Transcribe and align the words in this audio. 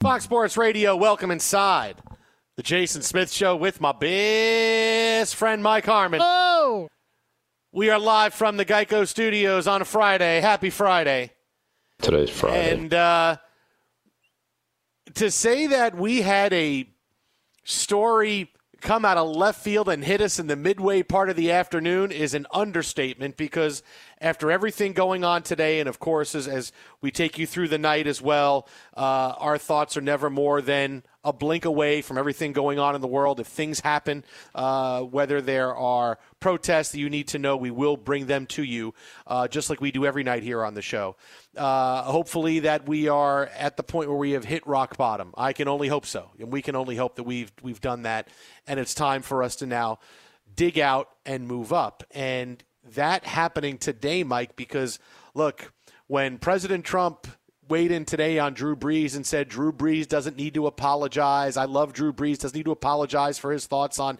Fox 0.00 0.24
Sports 0.24 0.56
Radio, 0.56 0.94
welcome 0.94 1.30
inside 1.30 1.96
the 2.56 2.62
Jason 2.62 3.02
Smith 3.02 3.32
Show 3.32 3.56
with 3.56 3.80
my 3.80 3.92
best 3.92 5.34
friend 5.34 5.62
Mike 5.62 5.86
Harmon. 5.86 6.20
Oh! 6.22 6.88
We 7.72 7.90
are 7.90 7.98
live 7.98 8.34
from 8.34 8.56
the 8.58 8.64
Geico 8.64 9.08
Studios 9.08 9.66
on 9.66 9.82
a 9.82 9.84
Friday. 9.84 10.40
Happy 10.40 10.70
Friday. 10.70 11.30
Today's 12.00 12.30
Friday. 12.30 12.72
And 12.72 12.94
uh, 12.94 13.36
to 15.14 15.30
say 15.30 15.66
that 15.68 15.96
we 15.96 16.20
had 16.20 16.52
a 16.52 16.88
story 17.64 18.52
come 18.82 19.04
out 19.04 19.16
of 19.16 19.34
left 19.34 19.62
field 19.62 19.88
and 19.88 20.04
hit 20.04 20.20
us 20.20 20.38
in 20.38 20.46
the 20.46 20.56
midway 20.56 21.02
part 21.02 21.30
of 21.30 21.36
the 21.36 21.50
afternoon 21.50 22.12
is 22.12 22.34
an 22.34 22.46
understatement 22.52 23.36
because 23.36 23.82
after 24.20 24.50
everything 24.50 24.92
going 24.92 25.24
on 25.24 25.42
today, 25.42 25.80
and 25.80 25.88
of 25.88 25.98
course, 25.98 26.34
as, 26.34 26.48
as 26.48 26.72
we 27.00 27.10
take 27.10 27.38
you 27.38 27.46
through 27.46 27.68
the 27.68 27.78
night 27.78 28.06
as 28.06 28.22
well, 28.22 28.66
uh, 28.96 29.34
our 29.38 29.58
thoughts 29.58 29.96
are 29.96 30.00
never 30.00 30.30
more 30.30 30.62
than 30.62 31.02
a 31.22 31.32
blink 31.32 31.64
away 31.64 32.00
from 32.00 32.16
everything 32.16 32.52
going 32.52 32.78
on 32.78 32.94
in 32.94 33.00
the 33.00 33.06
world. 33.06 33.40
If 33.40 33.46
things 33.48 33.80
happen, 33.80 34.24
uh, 34.54 35.02
whether 35.02 35.42
there 35.42 35.74
are 35.74 36.18
protests 36.40 36.92
that 36.92 36.98
you 36.98 37.10
need 37.10 37.28
to 37.28 37.38
know, 37.38 37.56
we 37.56 37.70
will 37.70 37.96
bring 37.96 38.26
them 38.26 38.46
to 38.46 38.62
you, 38.62 38.94
uh, 39.26 39.48
just 39.48 39.68
like 39.68 39.80
we 39.80 39.90
do 39.90 40.06
every 40.06 40.22
night 40.22 40.42
here 40.42 40.64
on 40.64 40.74
the 40.74 40.82
show. 40.82 41.16
Uh, 41.56 42.02
hopefully, 42.02 42.60
that 42.60 42.88
we 42.88 43.08
are 43.08 43.46
at 43.58 43.76
the 43.76 43.82
point 43.82 44.08
where 44.08 44.18
we 44.18 44.30
have 44.30 44.44
hit 44.44 44.66
rock 44.66 44.96
bottom. 44.96 45.34
I 45.36 45.52
can 45.52 45.68
only 45.68 45.88
hope 45.88 46.06
so, 46.06 46.30
and 46.38 46.50
we 46.50 46.62
can 46.62 46.76
only 46.76 46.96
hope 46.96 47.16
that 47.16 47.24
we've 47.24 47.52
we've 47.62 47.80
done 47.80 48.02
that, 48.02 48.28
and 48.66 48.80
it's 48.80 48.94
time 48.94 49.22
for 49.22 49.42
us 49.42 49.56
to 49.56 49.66
now 49.66 49.98
dig 50.54 50.78
out 50.78 51.10
and 51.26 51.46
move 51.46 51.72
up. 51.72 52.02
And 52.12 52.62
that 52.94 53.24
happening 53.24 53.78
today, 53.78 54.22
Mike, 54.24 54.56
because 54.56 54.98
look, 55.34 55.72
when 56.06 56.38
President 56.38 56.84
Trump 56.84 57.26
weighed 57.68 57.90
in 57.90 58.04
today 58.04 58.38
on 58.38 58.54
Drew 58.54 58.76
Brees 58.76 59.16
and 59.16 59.26
said 59.26 59.48
Drew 59.48 59.72
Brees 59.72 60.06
doesn't 60.06 60.36
need 60.36 60.54
to 60.54 60.66
apologize. 60.66 61.56
I 61.56 61.64
love 61.64 61.92
Drew 61.92 62.12
Brees 62.12 62.38
doesn't 62.38 62.56
need 62.56 62.64
to 62.64 62.70
apologize 62.70 63.38
for 63.38 63.52
his 63.52 63.66
thoughts 63.66 63.98
on 63.98 64.18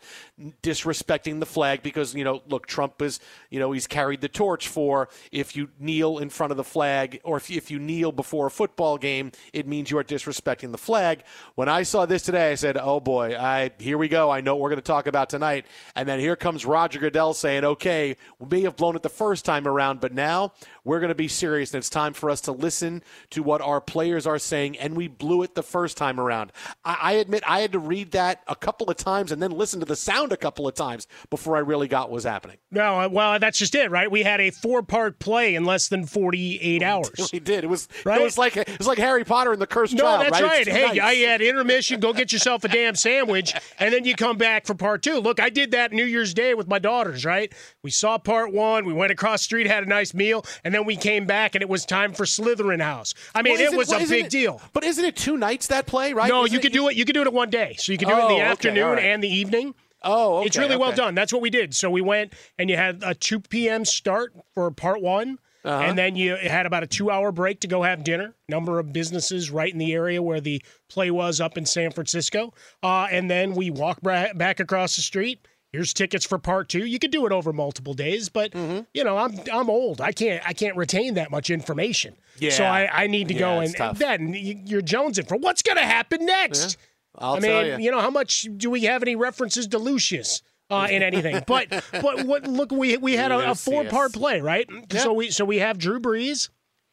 disrespecting 0.63 1.41
the 1.41 1.47
flag 1.47 1.83
because 1.83 2.15
you 2.15 2.25
know 2.25 2.43
look 2.49 2.67
Trump 2.67 3.01
is 3.01 3.21
you 3.51 3.59
know 3.59 3.73
he's 3.73 3.87
carried 3.87 4.21
the 4.21 4.29
torch 4.29 4.69
for 4.69 5.09
if 5.33 5.57
you 5.57 5.69
kneel 5.79 6.19
in 6.19 6.29
front 6.29 6.51
of 6.51 6.57
the 6.57 6.65
flag 6.65 7.21
or 7.25 7.37
if, 7.37 7.51
if 7.51 7.71
you 7.71 7.79
kneel 7.79 8.13
before 8.13 8.47
a 8.47 8.51
football 8.51 8.99
game 8.99 9.33
it 9.53 9.67
means 9.67 9.91
you 9.91 9.99
are 9.99 10.05
disrespecting 10.05 10.73
the 10.73 10.79
flag. 10.79 11.23
When 11.55 11.69
I 11.69 11.83
saw 11.83 12.07
this 12.07 12.23
today 12.23 12.53
I 12.53 12.55
said 12.55 12.77
oh 12.77 13.01
boy 13.01 13.37
I 13.37 13.71
here 13.79 13.99
we 13.99 14.09
go 14.09 14.31
I 14.31 14.41
know 14.41 14.55
what 14.57 14.63
we're 14.63 14.71
going 14.71 14.77
to 14.79 14.83
talk 14.83 15.07
about 15.07 15.31
tonight 15.31 15.67
and 15.95 16.09
then 16.09 16.19
here 16.21 16.37
comes 16.37 16.67
Roger 16.67 16.99
Goodell 16.99 17.35
saying 17.35 17.65
okay 17.65 18.17
we 18.39 18.47
may 18.49 18.63
have 18.63 18.77
blown 18.77 18.97
it 18.97 19.03
the 19.03 19.09
first 19.09 19.45
time 19.45 19.67
around 19.69 20.01
but 20.01 20.13
now 20.13 20.53
we're 20.87 21.01
going 21.01 21.09
to 21.09 21.15
be 21.17 21.29
serious, 21.29 21.75
and 21.75 21.79
it's 21.79 21.91
time 21.91 22.13
for 22.13 22.31
us 22.31 22.41
to 22.43 22.53
listen 22.53 23.03
to 23.31 23.43
what 23.43 23.61
our 23.61 23.81
players 23.81 24.27
are 24.27 24.39
saying, 24.39 24.79
and 24.79 24.97
we 24.97 25.09
blew 25.09 25.43
it 25.43 25.55
the 25.57 25.63
first 25.63 25.97
time 25.97 26.21
around. 26.21 26.53
I, 26.85 26.97
I 27.01 27.13
admit 27.15 27.43
I 27.47 27.61
had 27.61 27.73
to 27.73 27.79
read 27.79 28.13
that 28.13 28.43
a 28.47 28.55
couple 28.55 28.89
of 28.89 28.97
times 28.97 29.33
and 29.33 29.43
then 29.43 29.51
listen 29.51 29.81
to 29.81 29.87
the 29.87 29.97
sound 29.97 30.33
a 30.33 30.37
couple 30.37 30.69
of 30.69 30.75
times 30.75 31.09
before 31.29 31.57
I 31.57 31.61
really 31.61 31.89
got 31.89 32.09
what 32.09 32.15
was 32.15 32.25
happening. 32.25 32.59
No, 32.71 33.01
uh, 33.01 33.09
well, 33.11 33.39
that's 33.41 33.59
just 33.59 33.75
it, 33.75 33.91
right? 33.91 34.09
We 34.11 34.23
had 34.23 34.41
a 34.41 34.51
four-part 34.51 35.19
play 35.19 35.57
in 35.57 35.65
less 35.65 35.89
than 35.89 36.07
48 36.07 36.83
hours. 36.83 37.31
We 37.33 37.41
did. 37.41 37.65
It 37.65 37.67
was 37.67 37.89
Right? 38.05 38.21
it 38.21 38.25
was 38.25 38.39
like 38.39 38.57
it 38.57 38.79
was 38.79 38.87
like 38.87 38.99
Harry 38.99 39.25
Potter 39.25 39.53
and 39.53 39.61
the 39.61 39.67
Cursed 39.67 39.95
No, 39.95 40.05
Child. 40.05 40.21
that's 40.27 40.41
right. 40.41 40.67
right. 40.67 40.69
Hey, 40.69 40.87
nice. 40.87 41.01
I 41.01 41.15
had 41.15 41.43
intermission. 41.43 41.99
Go 41.99 42.13
get 42.13 42.33
yourself 42.33 42.63
a 42.63 42.69
damn 42.69 42.95
sandwich, 42.95 43.53
and 43.81 43.93
then 43.93 44.05
you 44.05 44.15
come 44.15 44.37
back 44.39 44.67
for 44.67 44.75
part 44.75 45.03
two. 45.03 45.19
Look, 45.19 45.41
I 45.41 45.49
did 45.51 45.73
that 45.73 45.93
New 45.93 46.05
Year's 46.05 46.33
Day 46.33 46.55
with 46.55 46.69
my 46.69 46.79
daughters. 46.79 47.25
Right? 47.25 47.53
We 47.83 47.91
saw 47.91 48.19
part 48.19 48.53
one. 48.53 48.85
We 48.85 48.93
went 48.93 49.11
across 49.11 49.41
the 49.41 49.45
street, 49.45 49.67
had 49.67 49.83
a 49.83 49.89
nice 49.89 50.15
meal, 50.15 50.45
and 50.63 50.76
then 50.77 50.85
we 50.87 50.97
came 50.97 51.27
back, 51.27 51.55
and 51.55 51.63
it 51.63 51.69
was 51.69 51.85
time 51.85 52.13
for 52.13 52.25
Slytherin 52.25 52.81
House. 52.83 53.15
I 53.35 53.43
mean, 53.43 53.55
Well, 53.55 53.73
it 53.73 53.77
was 53.77 53.89
well, 53.89 54.03
a 54.03 54.07
big 54.07 54.27
it- 54.27 54.31
deal. 54.31 54.61
But 54.73 54.85
isn't 54.85 55.05
it 55.05 55.17
two 55.17 55.37
nights 55.37 55.67
that 55.69 55.87
play? 55.87 56.13
Right? 56.13 56.29
No, 56.29 56.45
Isn't 56.45 56.55
you 56.55 56.61
could 56.61 56.73
do 56.73 56.89
it. 56.89 56.97
You 56.97 57.05
could 57.05 57.15
do 57.15 57.23
it 57.23 57.27
in 57.29 57.35
one 57.35 57.51
day. 57.51 57.75
So 57.79 57.93
you 57.93 57.99
could 57.99 58.09
do 58.09 58.15
it 58.15 58.19
in 58.19 58.25
Oh, 58.25 58.29
the 58.29 58.35
okay, 58.35 58.43
afternoon 58.43 58.91
right. 58.93 59.05
and 59.05 59.23
the 59.23 59.29
evening. 59.29 59.75
Oh, 60.03 60.37
okay, 60.39 60.47
it's 60.47 60.57
really 60.59 60.77
well 60.77 60.93
done. 60.93 61.15
That's 61.17 61.33
what 61.33 61.43
we 61.43 61.51
did. 61.51 61.75
So 61.75 61.91
we 61.91 62.01
went 62.01 62.33
and 62.59 62.71
you 62.71 62.77
had 62.77 63.03
a 63.05 63.15
2 63.15 63.41
p.m. 63.41 63.85
start 63.85 64.33
for 64.55 64.71
part 64.71 65.01
one. 65.03 65.39
Uh-huh. 65.65 65.83
And 65.83 65.99
then 65.99 66.15
you 66.15 66.37
had 66.37 66.65
about 66.65 66.85
a 66.85 66.87
two 66.87 67.11
hour 67.11 67.33
break 67.33 67.59
to 67.61 67.67
go 67.67 67.83
have 67.83 68.05
dinner. 68.05 68.35
Number 68.49 68.79
of 68.79 68.93
businesses 68.93 69.51
right 69.51 69.73
in 69.73 69.79
the 69.79 69.93
area 69.95 70.23
where 70.23 70.41
the 70.41 70.63
play 70.89 71.11
was 71.11 71.41
up 71.41 71.59
in 71.59 71.67
San 71.67 71.91
Francisco. 71.91 72.55
Uh, 72.85 73.09
and 73.11 73.29
then 73.29 73.53
we 73.57 73.71
walked 73.71 74.01
back 74.05 74.61
across 74.61 74.95
the 74.95 75.03
street. 75.03 75.41
Here's 75.77 75.93
tickets 75.93 76.25
for 76.25 76.39
part 76.39 76.69
two. 76.71 76.87
You 76.87 76.99
could 76.99 77.11
do 77.11 77.27
it 77.27 77.33
over 77.33 77.53
multiple 77.53 77.93
days, 77.95 78.29
but 78.31 78.53
Mm-hmm. 78.53 78.81
you 78.95 79.05
know 79.05 79.19
I'm 79.19 79.39
I'm 79.53 79.69
old. 79.69 80.01
I 80.01 80.13
can't 80.13 80.43
I 80.49 80.53
can't 80.55 80.77
retain 80.77 81.15
that 81.15 81.31
much 81.31 81.51
information. 81.51 82.15
Yeah. 82.39 82.51
So 82.51 82.65
I, 82.65 83.03
I 83.05 83.07
need 83.07 83.29
to 83.29 83.35
Yeah, 83.35 83.41
go 83.41 83.61
and 83.61 83.97
then 83.97 84.33
you- 84.35 84.61
you're 84.65 84.81
jonesing 84.83 85.29
for 85.29 85.37
what's 85.37 85.63
going 85.63 85.77
to 85.77 85.85
happen 85.85 86.25
next. 86.25 86.79
I'll 87.19 87.35
I 87.37 87.41
mean, 87.41 87.81
you. 87.81 87.91
know, 87.91 88.01
how 88.01 88.11
much 88.11 88.47
do 88.57 88.69
we 88.71 88.83
have 88.85 89.03
any 89.03 89.17
references 89.17 89.67
to 89.69 89.79
Lucius 89.79 90.43
uh, 90.71 90.87
in 90.91 91.03
anything? 91.03 91.43
but 91.47 91.69
but 91.93 92.25
what? 92.27 92.47
Look, 92.47 92.71
we 92.73 92.97
we 92.97 93.15
had 93.17 93.31
a, 93.33 93.51
a 93.51 93.55
four 93.55 93.85
part 93.85 94.13
play, 94.13 94.41
right? 94.41 94.69
So 94.93 95.13
we 95.13 95.31
so 95.31 95.45
we 95.45 95.59
have 95.59 95.79
Drew 95.79 96.01
Brees, 96.01 96.49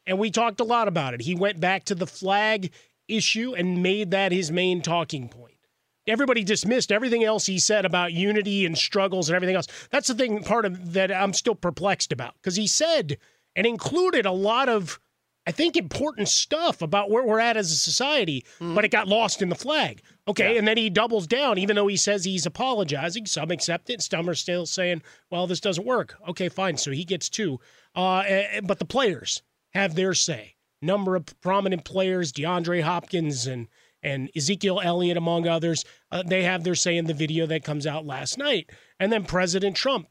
and 0.06 0.18
we 0.20 0.30
talked 0.32 0.60
a 0.60 0.64
lot 0.66 0.88
about 0.88 1.14
it. 1.14 1.22
He 1.22 1.36
went 1.36 1.60
back 1.60 1.86
to 1.86 1.96
the 1.96 2.08
flag 2.08 2.72
issue 3.08 3.54
and 3.56 3.82
made 3.84 4.12
that 4.12 4.32
his 4.32 4.52
main 4.52 4.82
talking 4.82 5.28
point. 5.30 5.53
Everybody 6.08 6.44
dismissed 6.44 6.92
everything 6.92 7.24
else 7.24 7.46
he 7.46 7.60
said 7.60 7.86
about 7.86 8.14
unity 8.14 8.66
and 8.66 8.78
struggles 8.78 9.30
and 9.30 9.36
everything 9.36 9.56
else. 9.56 9.68
That's 9.90 10.08
the 10.08 10.16
thing, 10.16 10.44
part 10.44 10.66
of 10.66 10.94
that 10.94 11.12
I'm 11.12 11.34
still 11.34 11.56
perplexed 11.56 12.12
about 12.12 12.34
because 12.36 12.56
he 12.56 12.68
said 12.68 13.18
and 13.56 13.66
included 13.66 14.26
a 14.26 14.32
lot 14.32 14.70
of 14.70 15.00
I 15.46 15.52
think 15.52 15.76
important 15.76 16.30
stuff 16.30 16.82
about 16.82 17.12
where 17.12 17.26
we're 17.26 17.40
at 17.40 17.58
as 17.58 17.70
a 17.70 17.76
society, 17.76 18.46
but 18.62 18.86
it 18.86 18.92
got 18.92 19.10
lost 19.10 19.42
in 19.42 19.50
the 19.50 19.56
flag. 19.56 20.02
Okay, 20.26 20.58
and 20.58 20.66
then 20.66 20.78
he 20.78 20.90
doubles 20.90 21.28
down, 21.28 21.58
even 21.58 21.76
though 21.76 21.88
he 21.88 21.98
says 21.98 22.24
he's 22.24 22.46
apologizing. 22.46 23.26
Some 23.26 23.52
accept 23.52 23.90
it. 23.90 24.02
Some 24.02 24.30
are 24.30 24.36
still 24.36 24.66
saying, 24.66 25.02
"Well, 25.30 25.46
this 25.46 25.60
doesn't 25.60 25.86
work." 25.86 26.16
Okay, 26.30 26.48
fine. 26.48 26.78
So 26.78 26.92
he 26.92 27.04
gets 27.04 27.28
two, 27.28 27.60
uh, 27.94 28.24
but 28.64 28.80
the 28.80 28.86
players 28.86 29.42
have 29.74 29.96
their 29.96 30.14
say. 30.14 30.56
Number 30.82 31.16
of 31.18 31.26
prominent 31.42 31.84
players, 31.84 32.32
DeAndre 32.32 32.82
Hopkins 32.82 33.46
and 33.46 33.68
and 34.04 34.30
Ezekiel 34.36 34.82
Elliott, 34.84 35.18
among 35.18 35.48
others, 35.48 35.86
uh, 36.12 36.24
they 36.24 36.44
have 36.44 36.64
their 36.64 36.76
say 36.76 36.98
in 36.98 37.06
the 37.06 37.14
video 37.14 37.46
that 37.48 37.64
comes 37.64 37.88
out 37.88 38.06
last 38.06 38.38
night. 38.38 38.70
And 39.00 39.12
then 39.12 39.24
President 39.24 39.76
Trump 39.76 40.08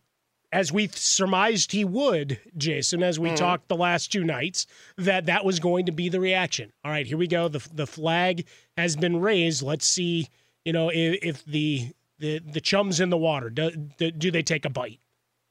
as 0.53 0.71
we 0.71 0.87
surmised 0.89 1.73
he 1.73 1.85
would, 1.85 2.39
Jason, 2.57 3.03
as 3.03 3.19
we 3.19 3.29
Mm-hmm. 3.29 3.37
talked 3.37 3.69
the 3.69 3.77
last 3.77 4.13
two 4.13 4.23
nights, 4.23 4.67
that 4.99 5.27
that 5.27 5.45
was 5.45 5.59
going 5.59 5.87
to 5.87 5.93
be 5.93 6.11
the 6.11 6.21
reaction. 6.21 6.71
All 6.85 6.91
right, 6.91 7.07
here 7.07 7.17
we 7.17 7.27
go. 7.27 7.49
The 7.49 7.67
the 7.73 7.87
flag 7.87 8.47
has 8.77 8.95
been 8.97 9.19
raised. 9.21 9.63
Let's 9.63 9.87
see, 9.87 10.29
you 10.65 10.73
know, 10.75 10.91
if, 10.91 11.19
if 11.23 11.45
the 11.47 11.93
the 12.19 12.41
the 12.41 12.61
chums 12.61 13.01
in 13.01 13.09
the 13.09 13.17
water 13.17 13.49
do, 13.49 13.71
do 13.71 14.31
they 14.31 14.43
take 14.43 14.67
a 14.67 14.71
bite? 14.71 15.01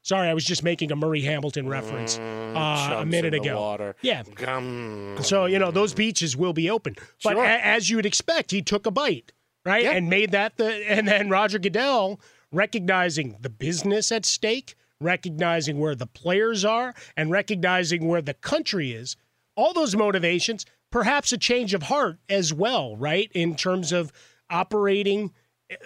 Sorry, 0.02 0.28
I 0.28 0.34
was 0.34 0.44
just 0.44 0.64
making 0.64 0.90
a 0.90 0.96
Murray 0.96 1.20
Hamilton 1.22 1.68
reference 1.68 2.18
uh, 2.18 2.20
a 2.22 3.04
Mm, 3.04 3.08
minute 3.08 3.34
ago. 3.34 3.58
water. 3.60 3.94
Yeah, 4.02 4.24
Gum. 4.34 5.16
so 5.22 5.46
you 5.46 5.58
know 5.60 5.70
those 5.70 5.94
beaches 5.94 6.36
will 6.36 6.52
be 6.52 6.68
open, 6.68 6.96
but 7.22 7.34
Sure. 7.34 7.44
a- 7.44 7.48
as 7.60 7.88
you 7.88 7.96
would 7.96 8.06
expect, 8.06 8.50
he 8.50 8.62
took 8.62 8.84
a 8.84 8.90
bite, 8.90 9.30
right, 9.64 9.84
Yeah. 9.84 9.92
and 9.92 10.10
made 10.10 10.32
that 10.32 10.56
the. 10.56 10.66
And 10.90 11.06
then 11.06 11.28
Roger 11.30 11.58
Goodell, 11.60 12.20
recognizing 12.50 13.36
the 13.40 13.48
business 13.48 14.10
at 14.10 14.26
stake, 14.26 14.74
recognizing 15.00 15.78
where 15.78 15.94
the 15.94 16.06
players 16.06 16.64
are, 16.64 16.94
and 17.16 17.30
recognizing 17.30 18.08
where 18.08 18.22
the 18.22 18.34
country 18.34 18.92
is, 18.92 19.16
all 19.56 19.72
those 19.72 19.94
motivations, 19.94 20.66
perhaps 20.90 21.32
a 21.32 21.38
change 21.38 21.74
of 21.74 21.84
heart 21.84 22.18
as 22.28 22.52
well, 22.52 22.96
right, 22.96 23.30
in 23.34 23.54
terms 23.54 23.92
of 23.92 24.12
operating 24.50 25.32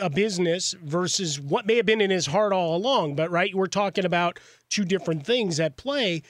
a 0.00 0.10
business 0.10 0.74
versus 0.82 1.40
what 1.40 1.66
may 1.66 1.76
have 1.76 1.86
been 1.86 2.00
in 2.00 2.10
his 2.10 2.26
heart 2.26 2.52
all 2.52 2.76
along. 2.76 3.16
But 3.16 3.30
right, 3.30 3.54
we're 3.54 3.66
talking 3.66 4.04
about 4.04 4.38
two 4.70 4.84
different 4.84 5.24
things 5.26 5.60
at 5.60 5.76
play 5.76 6.22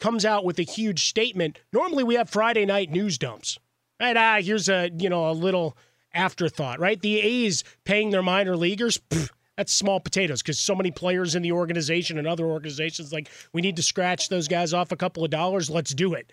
comes 0.00 0.24
out 0.24 0.44
with 0.44 0.58
a 0.58 0.62
huge 0.62 1.06
statement. 1.06 1.60
Normally 1.72 2.04
we 2.04 2.14
have 2.14 2.30
Friday 2.30 2.64
night 2.64 2.90
news 2.90 3.18
dumps. 3.18 3.58
Right? 4.00 4.16
Ah, 4.16 4.38
here's 4.40 4.68
a 4.68 4.90
you 4.98 5.10
know 5.10 5.30
a 5.30 5.32
little 5.32 5.76
afterthought, 6.14 6.80
right? 6.80 7.00
The 7.00 7.20
A's 7.20 7.64
paying 7.84 8.10
their 8.10 8.22
minor 8.22 8.56
leaguers, 8.56 8.98
pff, 9.10 9.30
that's 9.56 9.72
small 9.72 10.00
potatoes 10.00 10.42
because 10.42 10.58
so 10.58 10.74
many 10.74 10.90
players 10.90 11.34
in 11.34 11.42
the 11.42 11.52
organization 11.52 12.18
and 12.18 12.26
other 12.26 12.46
organizations 12.46 13.12
like 13.12 13.28
we 13.52 13.60
need 13.60 13.76
to 13.76 13.82
scratch 13.82 14.28
those 14.28 14.48
guys 14.48 14.72
off 14.72 14.90
a 14.90 14.96
couple 14.96 15.22
of 15.22 15.30
dollars. 15.30 15.68
Let's 15.68 15.94
do 15.94 16.14
it. 16.14 16.32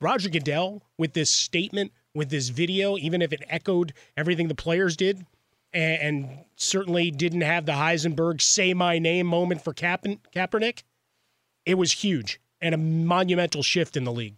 Roger 0.00 0.28
Goodell 0.28 0.82
with 0.98 1.14
this 1.14 1.30
statement, 1.30 1.92
with 2.14 2.28
this 2.28 2.50
video, 2.50 2.98
even 2.98 3.22
if 3.22 3.32
it 3.32 3.42
echoed 3.48 3.94
everything 4.16 4.48
the 4.48 4.54
players 4.54 4.94
did, 4.94 5.24
and, 5.76 6.02
and 6.02 6.38
certainly 6.56 7.10
didn't 7.10 7.42
have 7.42 7.66
the 7.66 7.72
Heisenberg 7.72 8.40
"say 8.40 8.72
my 8.74 8.98
name" 8.98 9.26
moment 9.26 9.62
for 9.62 9.74
Kaep- 9.74 10.18
Kaepernick, 10.34 10.82
it 11.64 11.74
was 11.74 11.92
huge 11.92 12.40
and 12.60 12.74
a 12.74 12.78
monumental 12.78 13.62
shift 13.62 13.96
in 13.96 14.04
the 14.04 14.12
league. 14.12 14.36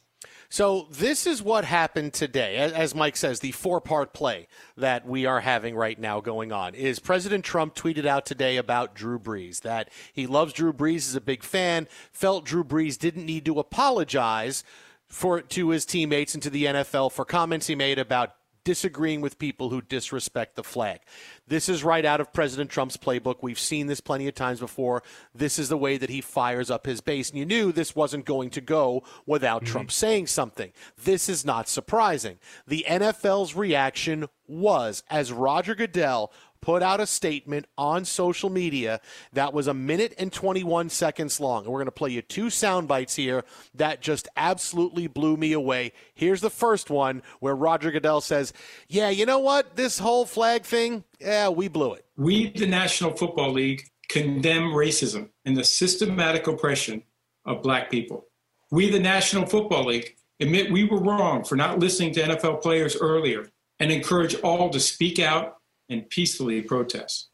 So 0.51 0.89
this 0.91 1.27
is 1.27 1.43
what 1.43 1.65
happened 1.65 2.15
today. 2.15 2.57
As 2.57 2.95
Mike 2.95 3.17
says, 3.17 3.41
the 3.41 3.53
four-part 3.53 4.15
play 4.15 4.49
that 4.79 5.07
we 5.07 5.27
are 5.27 5.41
having 5.41 5.77
right 5.77 5.99
now 5.99 6.21
going 6.21 6.53
on 6.53 6.75
is 6.75 6.99
President 6.99 7.45
Trump 7.45 7.75
tweeted 7.75 8.07
out 8.07 8.25
today 8.25 8.57
about 8.57 8.95
Drew 8.95 9.19
Brees 9.19 9.61
that 9.61 9.91
he 10.13 10.27
loves 10.27 10.55
Drew 10.55 10.73
Brees, 10.73 10.97
is 10.97 11.15
a 11.15 11.21
big 11.21 11.43
fan, 11.43 11.87
felt 12.11 12.47
Drew 12.47 12.65
Brees 12.65 12.99
didn't 12.99 13.27
need 13.27 13.45
to 13.45 13.61
apologize 13.61 14.65
for 15.07 15.43
to 15.43 15.69
his 15.69 15.85
teammates 15.85 16.35
and 16.35 16.43
to 16.43 16.51
the 16.51 16.65
NFL 16.65 17.13
for 17.13 17.25
comments 17.25 17.67
he 17.67 17.75
made 17.75 17.99
about 17.99 18.35
disagreeing 18.69 19.23
with 19.23 19.39
people 19.39 19.71
who 19.71 19.81
disrespect 19.81 20.55
the 20.55 20.63
flag. 20.63 21.01
This 21.47 21.71
is 21.71 21.83
right 21.83 22.05
out 22.05 22.21
of 22.21 22.35
President 22.35 22.69
Trump's 22.69 22.99
playbook. 22.99 23.37
We've 23.41 23.59
seen 23.59 23.87
this 23.87 24.03
plenty 24.03 24.29
of 24.29 24.35
times 24.35 24.61
before. 24.61 25.03
This 25.35 25.59
is 25.59 25.71
the 25.71 25.79
way 25.79 25.97
that 25.97 26.11
he 26.11 26.21
fires 26.21 26.71
up 26.71 26.85
his 26.85 27.01
base. 27.01 27.31
And 27.31 27.39
you 27.39 27.47
knew 27.47 27.73
this 27.73 27.97
wasn't 27.97 28.27
going 28.27 28.51
to 28.51 28.61
go 28.61 29.05
without 29.25 29.63
mm-hmm. 29.63 29.73
Trump 29.73 29.91
saying 29.91 30.27
something. 30.27 30.71
This 31.03 31.31
is 31.31 31.47
not 31.47 31.67
surprising. 31.67 32.41
The 32.67 32.85
NFL's 32.87 33.55
reaction 33.55 34.27
was 34.47 35.03
as 35.09 35.33
Roger 35.33 35.75
Goodell 35.75 36.31
put 36.69 36.83
out 36.83 37.01
a 37.01 37.07
statement 37.07 37.65
on 37.79 38.05
social 38.05 38.51
media 38.51 39.01
that 39.33 39.55
was 39.55 39.69
a 39.69 39.73
minute 39.73 40.13
and 40.19 40.31
21 40.31 40.91
seconds 40.91 41.41
long. 41.41 41.65
And 41.65 41.73
we're 41.73 41.79
going 41.79 41.87
to 41.87 41.93
play 41.93 42.11
you 42.11 42.21
two 42.21 42.51
sound 42.51 42.87
bites 42.87 43.17
here 43.17 43.43
that 43.73 44.03
just 44.03 44.29
absolutely 44.37 45.07
blew 45.07 45.39
me 45.39 45.55
away. 45.55 45.93
Here's 46.13 46.43
the 46.43 46.51
first 46.51 46.91
one 46.91 47.23
where 47.41 47.57
Roger 47.57 47.91
Goodell 47.91 48.21
says, 48.21 48.53
Yeah, 48.87 49.09
you 49.09 49.25
know 49.25 49.39
what? 49.39 49.77
This 49.77 49.99
whole 49.99 50.27
flag 50.27 50.65
thing, 50.65 51.05
yeah, 51.19 51.49
we 51.49 51.69
blew 51.69 51.95
it. 51.95 52.05
We, 52.19 52.51
the 52.51 52.67
National 52.67 53.17
Football 53.17 53.53
League, 53.53 53.85
condemn 54.11 54.65
racism 54.65 55.31
and 55.47 55.57
the 55.57 55.65
systematic 55.65 56.49
oppression 56.49 57.03
of 57.47 57.63
black 57.63 57.91
people. 57.91 58.27
We, 58.71 58.91
the 58.91 59.01
National 59.01 59.47
Football 59.47 59.87
League, 59.87 60.17
admit 60.39 60.71
we 60.71 60.85
were 60.85 61.01
wrong 61.01 61.45
for 61.45 61.57
not 61.57 61.79
listening 61.79 62.13
to 62.13 62.23
NFL 62.25 62.61
players 62.61 62.95
earlier 62.95 63.49
and 63.81 63.91
encourage 63.91 64.35
all 64.43 64.69
to 64.69 64.79
speak 64.79 65.19
out 65.19 65.58
and 65.89 66.09
peacefully 66.09 66.63
protest. 66.63 67.29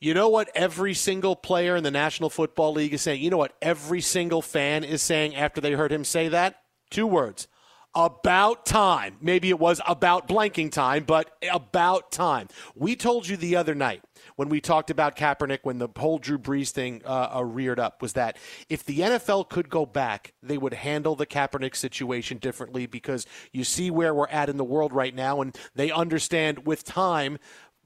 You 0.00 0.14
know 0.14 0.28
what 0.28 0.50
every 0.54 0.94
single 0.94 1.34
player 1.34 1.74
in 1.74 1.82
the 1.82 1.90
National 1.90 2.30
Football 2.30 2.74
League 2.74 2.94
is 2.94 3.02
saying? 3.02 3.20
You 3.20 3.30
know 3.30 3.36
what 3.36 3.56
every 3.60 4.00
single 4.00 4.42
fan 4.42 4.84
is 4.84 5.02
saying 5.02 5.34
after 5.34 5.60
they 5.60 5.72
heard 5.72 5.90
him 5.90 6.04
say 6.04 6.28
that? 6.28 6.62
Two 6.90 7.06
words. 7.06 7.48
About 7.96 8.64
time. 8.64 9.16
Maybe 9.20 9.48
it 9.48 9.58
was 9.58 9.80
about 9.88 10.28
blanking 10.28 10.70
time, 10.70 11.02
but 11.02 11.36
about 11.50 12.12
time. 12.12 12.46
We 12.76 12.94
told 12.94 13.26
you 13.26 13.36
the 13.36 13.56
other 13.56 13.74
night 13.74 14.02
when 14.38 14.48
we 14.48 14.60
talked 14.60 14.88
about 14.88 15.16
Kaepernick, 15.16 15.58
when 15.64 15.78
the 15.78 15.88
whole 15.98 16.20
Drew 16.20 16.38
Brees 16.38 16.70
thing 16.70 17.02
uh, 17.04 17.30
uh, 17.34 17.44
reared 17.44 17.80
up, 17.80 18.00
was 18.00 18.12
that 18.12 18.36
if 18.68 18.84
the 18.84 19.00
NFL 19.00 19.48
could 19.48 19.68
go 19.68 19.84
back, 19.84 20.32
they 20.40 20.56
would 20.56 20.74
handle 20.74 21.16
the 21.16 21.26
Kaepernick 21.26 21.74
situation 21.74 22.38
differently 22.38 22.86
because 22.86 23.26
you 23.52 23.64
see 23.64 23.90
where 23.90 24.14
we're 24.14 24.28
at 24.28 24.48
in 24.48 24.56
the 24.56 24.62
world 24.62 24.92
right 24.92 25.12
now, 25.12 25.40
and 25.40 25.58
they 25.74 25.90
understand 25.90 26.66
with 26.66 26.84
time 26.84 27.38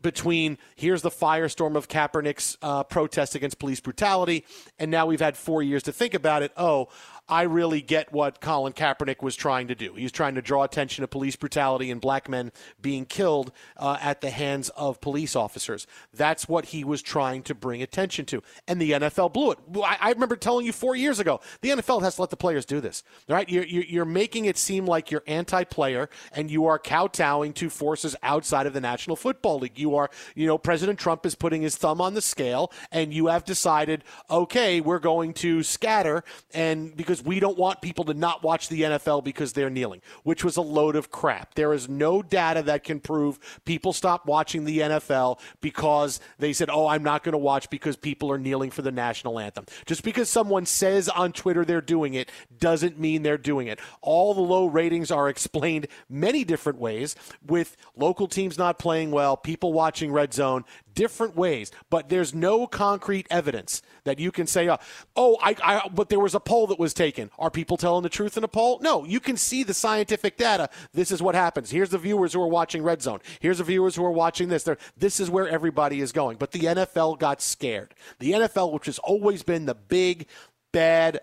between 0.02 0.58
here's 0.76 1.00
the 1.00 1.10
firestorm 1.10 1.74
of 1.74 1.88
Kaepernick's 1.88 2.58
uh, 2.60 2.84
protest 2.84 3.34
against 3.34 3.58
police 3.58 3.80
brutality, 3.80 4.44
and 4.78 4.90
now 4.90 5.06
we've 5.06 5.20
had 5.20 5.38
four 5.38 5.62
years 5.62 5.82
to 5.84 5.92
think 5.92 6.12
about 6.12 6.42
it. 6.42 6.52
Oh, 6.58 6.88
I 7.28 7.42
really 7.42 7.80
get 7.80 8.12
what 8.12 8.40
Colin 8.40 8.72
Kaepernick 8.72 9.22
was 9.22 9.36
trying 9.36 9.68
to 9.68 9.74
do. 9.74 9.94
He 9.94 10.02
was 10.02 10.12
trying 10.12 10.34
to 10.34 10.42
draw 10.42 10.64
attention 10.64 11.02
to 11.02 11.08
police 11.08 11.36
brutality 11.36 11.90
and 11.90 12.00
black 12.00 12.28
men 12.28 12.52
being 12.80 13.06
killed 13.06 13.52
uh, 13.76 13.96
at 14.00 14.20
the 14.20 14.30
hands 14.30 14.68
of 14.70 15.00
police 15.00 15.34
officers. 15.34 15.86
That's 16.12 16.48
what 16.48 16.66
he 16.66 16.84
was 16.84 17.00
trying 17.00 17.42
to 17.44 17.54
bring 17.54 17.82
attention 17.82 18.26
to. 18.26 18.42
And 18.68 18.80
the 18.80 18.92
NFL 18.92 19.32
blew 19.32 19.52
it. 19.52 19.58
I, 19.82 19.98
I 20.00 20.10
remember 20.10 20.36
telling 20.36 20.66
you 20.66 20.72
four 20.72 20.94
years 20.94 21.20
ago 21.20 21.40
the 21.60 21.70
NFL 21.70 22.02
has 22.02 22.16
to 22.16 22.22
let 22.22 22.30
the 22.30 22.36
players 22.36 22.66
do 22.66 22.80
this. 22.80 23.02
Right? 23.28 23.48
You're, 23.48 23.64
you're 23.64 24.04
making 24.04 24.44
it 24.44 24.58
seem 24.58 24.84
like 24.84 25.10
you're 25.10 25.24
anti 25.26 25.64
player 25.64 26.10
and 26.32 26.50
you 26.50 26.66
are 26.66 26.78
kowtowing 26.78 27.52
to 27.54 27.70
forces 27.70 28.16
outside 28.22 28.66
of 28.66 28.72
the 28.72 28.80
National 28.80 29.16
Football 29.16 29.60
League. 29.60 29.78
You 29.78 29.94
are, 29.94 30.10
you 30.34 30.46
know, 30.46 30.58
President 30.58 30.98
Trump 30.98 31.24
is 31.24 31.34
putting 31.34 31.62
his 31.62 31.76
thumb 31.76 32.00
on 32.00 32.14
the 32.14 32.22
scale 32.22 32.72
and 32.90 33.14
you 33.14 33.28
have 33.28 33.44
decided, 33.44 34.04
okay, 34.28 34.80
we're 34.80 34.98
going 34.98 35.32
to 35.34 35.62
scatter 35.62 36.24
and 36.52 36.94
because 36.96 37.21
we 37.24 37.40
don't 37.40 37.58
want 37.58 37.80
people 37.80 38.04
to 38.06 38.14
not 38.14 38.42
watch 38.42 38.68
the 38.68 38.82
NFL 38.82 39.24
because 39.24 39.52
they're 39.52 39.70
kneeling, 39.70 40.02
which 40.22 40.44
was 40.44 40.56
a 40.56 40.62
load 40.62 40.96
of 40.96 41.10
crap. 41.10 41.54
There 41.54 41.72
is 41.72 41.88
no 41.88 42.22
data 42.22 42.62
that 42.62 42.84
can 42.84 43.00
prove 43.00 43.38
people 43.64 43.92
stopped 43.92 44.26
watching 44.26 44.64
the 44.64 44.80
NFL 44.80 45.38
because 45.60 46.20
they 46.38 46.52
said, 46.52 46.70
oh, 46.70 46.86
I'm 46.86 47.02
not 47.02 47.22
going 47.22 47.32
to 47.32 47.38
watch 47.38 47.70
because 47.70 47.96
people 47.96 48.30
are 48.30 48.38
kneeling 48.38 48.70
for 48.70 48.82
the 48.82 48.92
national 48.92 49.38
anthem. 49.38 49.66
Just 49.86 50.02
because 50.02 50.28
someone 50.28 50.66
says 50.66 51.08
on 51.08 51.32
Twitter 51.32 51.64
they're 51.64 51.80
doing 51.80 52.14
it 52.14 52.30
doesn't 52.58 52.98
mean 52.98 53.22
they're 53.22 53.38
doing 53.38 53.66
it. 53.66 53.78
All 54.00 54.34
the 54.34 54.40
low 54.40 54.66
ratings 54.66 55.10
are 55.10 55.28
explained 55.28 55.86
many 56.08 56.44
different 56.44 56.78
ways 56.78 57.16
with 57.46 57.76
local 57.96 58.26
teams 58.28 58.58
not 58.58 58.78
playing 58.78 59.10
well, 59.10 59.36
people 59.36 59.72
watching 59.72 60.12
red 60.12 60.32
zone, 60.34 60.64
different 60.94 61.36
ways, 61.36 61.70
but 61.90 62.08
there's 62.08 62.34
no 62.34 62.66
concrete 62.66 63.26
evidence 63.30 63.82
that 64.04 64.18
you 64.18 64.32
can 64.32 64.46
say, 64.46 64.68
uh, 64.68 64.76
oh, 65.16 65.38
I, 65.42 65.56
I, 65.62 65.88
but 65.88 66.08
there 66.08 66.20
was 66.20 66.34
a 66.34 66.40
poll 66.40 66.66
that 66.68 66.78
was 66.78 66.94
taken. 66.94 67.30
Are 67.38 67.50
people 67.50 67.76
telling 67.76 68.02
the 68.02 68.08
truth 68.08 68.36
in 68.36 68.44
a 68.44 68.48
poll? 68.48 68.78
No, 68.80 69.04
you 69.04 69.20
can 69.20 69.36
see 69.36 69.62
the 69.62 69.74
scientific 69.74 70.36
data. 70.36 70.68
This 70.92 71.10
is 71.10 71.22
what 71.22 71.34
happens. 71.34 71.70
Here's 71.70 71.90
the 71.90 71.98
viewers 71.98 72.32
who 72.32 72.42
are 72.42 72.48
watching 72.48 72.82
Red 72.82 73.02
Zone. 73.02 73.20
Here's 73.40 73.58
the 73.58 73.64
viewers 73.64 73.96
who 73.96 74.04
are 74.04 74.10
watching 74.10 74.48
this. 74.48 74.64
They're, 74.64 74.78
this 74.96 75.20
is 75.20 75.30
where 75.30 75.48
everybody 75.48 76.00
is 76.00 76.12
going. 76.12 76.38
But 76.38 76.52
the 76.52 76.60
NFL 76.60 77.18
got 77.18 77.40
scared. 77.40 77.94
The 78.18 78.32
NFL, 78.32 78.72
which 78.72 78.86
has 78.86 78.98
always 78.98 79.42
been 79.42 79.66
the 79.66 79.74
big, 79.74 80.26
bad, 80.72 81.20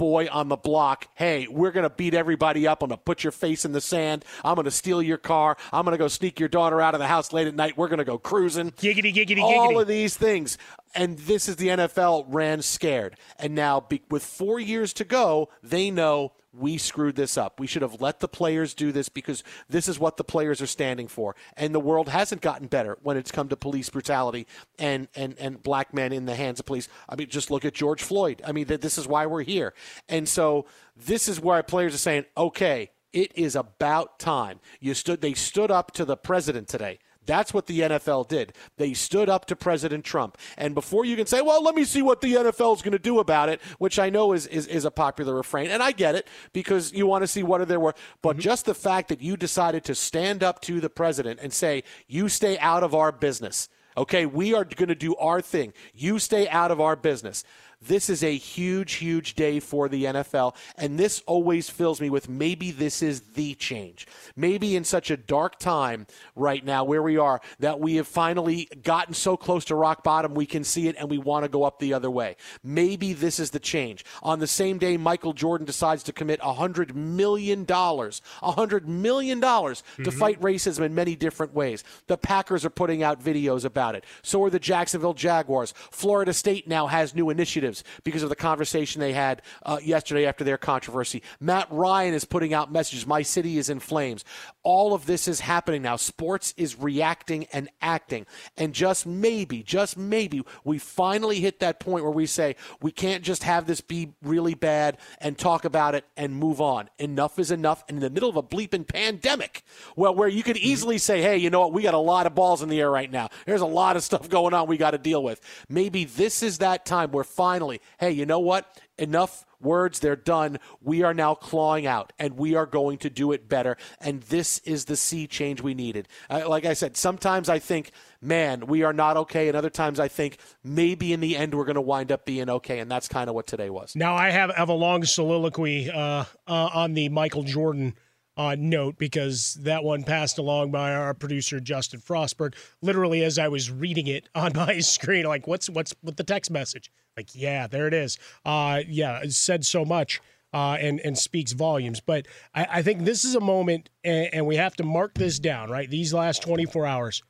boy 0.00 0.28
on 0.32 0.48
the 0.48 0.56
block, 0.56 1.08
hey, 1.14 1.46
we're 1.46 1.72
going 1.72 1.82
to 1.82 1.94
beat 1.94 2.14
everybody 2.14 2.66
up. 2.66 2.82
I'm 2.82 2.88
going 2.88 2.96
to 2.96 3.04
put 3.04 3.22
your 3.22 3.32
face 3.32 3.66
in 3.66 3.72
the 3.72 3.82
sand. 3.82 4.24
I'm 4.42 4.54
going 4.54 4.64
to 4.64 4.70
steal 4.70 5.02
your 5.02 5.18
car. 5.18 5.58
I'm 5.74 5.84
going 5.84 5.92
to 5.92 5.98
go 5.98 6.08
sneak 6.08 6.40
your 6.40 6.48
daughter 6.48 6.80
out 6.80 6.94
of 6.94 7.00
the 7.00 7.06
house 7.06 7.34
late 7.34 7.46
at 7.46 7.54
night. 7.54 7.76
We're 7.76 7.88
going 7.88 7.98
to 7.98 8.06
go 8.06 8.16
cruising. 8.16 8.70
Giggity, 8.70 9.14
giggity, 9.14 9.36
giggity. 9.36 9.42
All 9.42 9.78
of 9.78 9.86
these 9.86 10.16
things. 10.16 10.56
And 10.94 11.18
this 11.18 11.50
is 11.50 11.56
the 11.56 11.68
NFL 11.68 12.24
ran 12.28 12.62
scared. 12.62 13.16
And 13.38 13.54
now, 13.54 13.86
with 14.08 14.24
four 14.24 14.58
years 14.58 14.94
to 14.94 15.04
go, 15.04 15.50
they 15.62 15.90
know 15.90 16.32
we 16.52 16.78
screwed 16.78 17.14
this 17.14 17.38
up. 17.38 17.60
We 17.60 17.66
should 17.66 17.82
have 17.82 18.00
let 18.00 18.20
the 18.20 18.28
players 18.28 18.74
do 18.74 18.92
this 18.92 19.08
because 19.08 19.44
this 19.68 19.88
is 19.88 19.98
what 19.98 20.16
the 20.16 20.24
players 20.24 20.60
are 20.60 20.66
standing 20.66 21.06
for. 21.06 21.36
And 21.56 21.74
the 21.74 21.80
world 21.80 22.08
hasn't 22.08 22.42
gotten 22.42 22.66
better 22.66 22.98
when 23.02 23.16
it's 23.16 23.30
come 23.30 23.48
to 23.48 23.56
police 23.56 23.88
brutality 23.88 24.46
and, 24.78 25.08
and, 25.14 25.36
and 25.38 25.62
black 25.62 25.94
men 25.94 26.12
in 26.12 26.26
the 26.26 26.34
hands 26.34 26.58
of 26.58 26.66
police. 26.66 26.88
I 27.08 27.16
mean, 27.16 27.28
just 27.28 27.50
look 27.50 27.64
at 27.64 27.74
George 27.74 28.02
Floyd. 28.02 28.42
I 28.44 28.52
mean, 28.52 28.66
this 28.66 28.98
is 28.98 29.06
why 29.06 29.26
we're 29.26 29.42
here. 29.42 29.74
And 30.08 30.28
so 30.28 30.66
this 30.96 31.28
is 31.28 31.40
where 31.40 31.62
players 31.62 31.94
are 31.94 31.98
saying, 31.98 32.24
okay, 32.36 32.90
it 33.12 33.36
is 33.36 33.56
about 33.56 34.18
time. 34.18 34.60
You 34.80 34.94
stood, 34.94 35.20
they 35.20 35.34
stood 35.34 35.70
up 35.70 35.92
to 35.92 36.04
the 36.04 36.16
president 36.16 36.68
today. 36.68 36.98
That's 37.30 37.54
what 37.54 37.66
the 37.66 37.78
NFL 37.78 38.26
did. 38.26 38.54
They 38.76 38.92
stood 38.92 39.28
up 39.28 39.44
to 39.46 39.54
President 39.54 40.04
Trump. 40.04 40.36
And 40.58 40.74
before 40.74 41.04
you 41.04 41.14
can 41.14 41.26
say, 41.26 41.40
well, 41.40 41.62
let 41.62 41.76
me 41.76 41.84
see 41.84 42.02
what 42.02 42.20
the 42.20 42.34
NFL 42.34 42.74
is 42.74 42.82
going 42.82 42.90
to 42.90 42.98
do 42.98 43.20
about 43.20 43.48
it, 43.48 43.60
which 43.78 44.00
I 44.00 44.10
know 44.10 44.32
is, 44.32 44.48
is, 44.48 44.66
is, 44.66 44.84
a 44.84 44.90
popular 44.90 45.36
refrain, 45.36 45.70
and 45.70 45.80
I 45.80 45.92
get 45.92 46.16
it 46.16 46.26
because 46.52 46.92
you 46.92 47.06
want 47.06 47.22
to 47.22 47.28
see 47.28 47.44
what 47.44 47.60
are 47.60 47.64
there 47.64 47.78
were. 47.78 47.94
But 48.20 48.32
mm-hmm. 48.32 48.40
just 48.40 48.64
the 48.64 48.74
fact 48.74 49.10
that 49.10 49.22
you 49.22 49.36
decided 49.36 49.84
to 49.84 49.94
stand 49.94 50.42
up 50.42 50.60
to 50.62 50.80
the 50.80 50.90
president 50.90 51.38
and 51.40 51.52
say, 51.52 51.84
you 52.08 52.28
stay 52.28 52.58
out 52.58 52.82
of 52.82 52.96
our 52.96 53.12
business. 53.12 53.68
Okay, 53.96 54.26
we 54.26 54.52
are 54.52 54.64
going 54.64 54.88
to 54.88 54.96
do 54.96 55.14
our 55.14 55.40
thing. 55.40 55.72
You 55.94 56.18
stay 56.18 56.48
out 56.48 56.72
of 56.72 56.80
our 56.80 56.96
business. 56.96 57.44
This 57.82 58.10
is 58.10 58.22
a 58.22 58.36
huge, 58.36 58.94
huge 58.94 59.34
day 59.34 59.58
for 59.58 59.88
the 59.88 60.04
NFL, 60.04 60.54
and 60.76 60.98
this 60.98 61.22
always 61.26 61.70
fills 61.70 61.98
me 61.98 62.10
with 62.10 62.28
maybe 62.28 62.72
this 62.72 63.00
is 63.02 63.20
the 63.20 63.54
change. 63.54 64.06
Maybe 64.36 64.76
in 64.76 64.84
such 64.84 65.10
a 65.10 65.16
dark 65.16 65.58
time 65.58 66.06
right 66.36 66.62
now 66.62 66.84
where 66.84 67.02
we 67.02 67.16
are 67.16 67.40
that 67.58 67.80
we 67.80 67.94
have 67.94 68.06
finally 68.06 68.68
gotten 68.82 69.14
so 69.14 69.34
close 69.34 69.64
to 69.66 69.74
rock 69.74 70.04
bottom 70.04 70.34
we 70.34 70.44
can 70.44 70.62
see 70.62 70.88
it 70.88 70.96
and 70.98 71.08
we 71.08 71.16
want 71.16 71.44
to 71.44 71.48
go 71.48 71.64
up 71.64 71.78
the 71.78 71.94
other 71.94 72.10
way. 72.10 72.36
Maybe 72.62 73.14
this 73.14 73.40
is 73.40 73.50
the 73.50 73.58
change. 73.58 74.04
On 74.22 74.40
the 74.40 74.46
same 74.46 74.76
day, 74.76 74.98
Michael 74.98 75.32
Jordan 75.32 75.64
decides 75.64 76.02
to 76.02 76.12
commit 76.12 76.40
$100 76.40 76.94
million, 76.94 77.64
$100 77.64 78.84
million 78.84 79.40
mm-hmm. 79.40 80.02
to 80.02 80.10
fight 80.10 80.38
racism 80.42 80.80
in 80.80 80.94
many 80.94 81.16
different 81.16 81.54
ways. 81.54 81.82
The 82.08 82.18
Packers 82.18 82.66
are 82.66 82.70
putting 82.70 83.02
out 83.02 83.24
videos 83.24 83.64
about 83.64 83.94
it. 83.94 84.04
So 84.20 84.44
are 84.44 84.50
the 84.50 84.58
Jacksonville 84.58 85.14
Jaguars. 85.14 85.72
Florida 85.90 86.34
State 86.34 86.68
now 86.68 86.86
has 86.86 87.14
new 87.14 87.30
initiatives 87.30 87.69
because 88.04 88.22
of 88.22 88.28
the 88.28 88.36
conversation 88.36 89.00
they 89.00 89.12
had 89.12 89.42
uh, 89.64 89.78
yesterday 89.82 90.26
after 90.26 90.44
their 90.44 90.58
controversy. 90.58 91.22
Matt 91.40 91.68
Ryan 91.70 92.14
is 92.14 92.24
putting 92.24 92.54
out 92.54 92.72
messages. 92.72 93.06
My 93.06 93.22
city 93.22 93.58
is 93.58 93.70
in 93.70 93.80
flames. 93.80 94.24
All 94.62 94.94
of 94.94 95.06
this 95.06 95.28
is 95.28 95.40
happening 95.40 95.82
now. 95.82 95.96
Sports 95.96 96.54
is 96.56 96.78
reacting 96.78 97.44
and 97.52 97.68
acting. 97.80 98.26
And 98.56 98.72
just 98.72 99.06
maybe, 99.06 99.62
just 99.62 99.96
maybe, 99.96 100.42
we 100.64 100.78
finally 100.78 101.40
hit 101.40 101.60
that 101.60 101.80
point 101.80 102.04
where 102.04 102.12
we 102.12 102.26
say 102.26 102.56
we 102.80 102.92
can't 102.92 103.22
just 103.22 103.42
have 103.42 103.66
this 103.66 103.80
be 103.80 104.12
really 104.22 104.54
bad 104.54 104.98
and 105.18 105.38
talk 105.38 105.64
about 105.64 105.94
it 105.94 106.04
and 106.16 106.34
move 106.34 106.60
on. 106.60 106.90
Enough 106.98 107.38
is 107.38 107.50
enough. 107.50 107.84
And 107.88 107.98
in 107.98 108.02
the 108.02 108.10
middle 108.10 108.28
of 108.28 108.36
a 108.36 108.42
bleeping 108.42 108.86
pandemic, 108.86 109.62
well, 109.96 110.14
where 110.14 110.28
you 110.28 110.42
could 110.42 110.56
easily 110.56 110.98
say, 110.98 111.22
hey, 111.22 111.36
you 111.36 111.50
know 111.50 111.60
what? 111.60 111.72
We 111.72 111.82
got 111.82 111.94
a 111.94 111.98
lot 111.98 112.26
of 112.26 112.34
balls 112.34 112.62
in 112.62 112.68
the 112.68 112.80
air 112.80 112.90
right 112.90 113.10
now. 113.10 113.28
There's 113.46 113.60
a 113.60 113.66
lot 113.66 113.96
of 113.96 114.02
stuff 114.02 114.28
going 114.28 114.54
on 114.54 114.66
we 114.66 114.76
got 114.76 114.92
to 114.92 114.98
deal 114.98 115.22
with. 115.22 115.40
Maybe 115.68 116.04
this 116.04 116.42
is 116.42 116.58
that 116.58 116.84
time 116.84 117.10
where 117.12 117.24
finally 117.24 117.59
finally, 117.60 117.80
hey, 117.98 118.10
you 118.10 118.24
know 118.24 118.38
what? 118.38 118.80
Enough 118.96 119.44
words, 119.60 120.00
they're 120.00 120.16
done. 120.16 120.58
We 120.80 121.02
are 121.02 121.12
now 121.12 121.34
clawing 121.34 121.86
out, 121.86 122.12
and 122.18 122.38
we 122.38 122.54
are 122.54 122.64
going 122.64 122.96
to 122.98 123.10
do 123.10 123.32
it 123.32 123.50
better. 123.50 123.76
And 124.00 124.22
this 124.22 124.60
is 124.60 124.86
the 124.86 124.96
sea 124.96 125.26
change 125.26 125.60
we 125.60 125.74
needed. 125.74 126.08
Uh, 126.30 126.48
like 126.48 126.64
I 126.64 126.72
said, 126.72 126.96
sometimes 126.96 127.50
I 127.50 127.58
think, 127.58 127.90
man, 128.22 128.66
we 128.66 128.82
are 128.82 128.94
not 128.94 129.18
okay. 129.18 129.48
And 129.48 129.56
other 129.58 129.68
times 129.68 130.00
I 130.00 130.08
think 130.08 130.38
maybe 130.64 131.12
in 131.12 131.20
the 131.20 131.36
end 131.36 131.54
we're 131.54 131.66
going 131.66 131.74
to 131.74 131.82
wind 131.82 132.10
up 132.10 132.24
being 132.24 132.48
okay. 132.48 132.78
And 132.78 132.90
that's 132.90 133.08
kind 133.08 133.28
of 133.28 133.34
what 133.34 133.46
today 133.46 133.68
was. 133.68 133.94
Now, 133.94 134.14
I 134.14 134.30
have, 134.30 134.50
have 134.54 134.70
a 134.70 134.74
long 134.74 135.04
soliloquy 135.04 135.90
uh, 135.90 136.24
uh, 136.46 136.70
on 136.72 136.94
the 136.94 137.10
Michael 137.10 137.42
Jordan 137.42 137.94
uh, 138.36 138.56
note 138.58 138.96
because 138.98 139.54
that 139.62 139.84
one 139.84 140.02
passed 140.02 140.38
along 140.38 140.70
by 140.70 140.94
our 140.94 141.14
producer 141.14 141.60
Justin 141.60 142.00
Frostberg. 142.00 142.54
Literally, 142.80 143.24
as 143.24 143.38
I 143.38 143.48
was 143.48 143.70
reading 143.70 144.06
it 144.06 144.28
on 144.34 144.52
my 144.54 144.80
screen, 144.80 145.26
like, 145.26 145.46
what's 145.46 145.68
what's 145.68 145.94
with 146.02 146.16
the 146.16 146.24
text 146.24 146.50
message? 146.50 146.90
Like, 147.16 147.28
yeah, 147.34 147.66
there 147.66 147.86
it 147.86 147.94
is. 147.94 148.18
Uh, 148.44 148.80
yeah, 148.86 149.20
it 149.20 149.32
said 149.32 149.64
so 149.66 149.84
much. 149.84 150.20
Uh, 150.52 150.76
and 150.80 150.98
and 151.04 151.16
speaks 151.16 151.52
volumes. 151.52 152.00
But 152.00 152.26
I, 152.52 152.66
I 152.68 152.82
think 152.82 153.04
this 153.04 153.24
is 153.24 153.36
a 153.36 153.40
moment, 153.40 153.88
and, 154.02 154.30
and, 154.34 154.46
we 154.48 154.56
have 154.56 154.74
to 154.76 154.82
mark 154.82 155.14
this 155.14 155.38
down. 155.38 155.70
Right, 155.70 155.88
these 155.88 156.12
last 156.12 156.42
24 156.42 156.86
hours, 156.86 157.22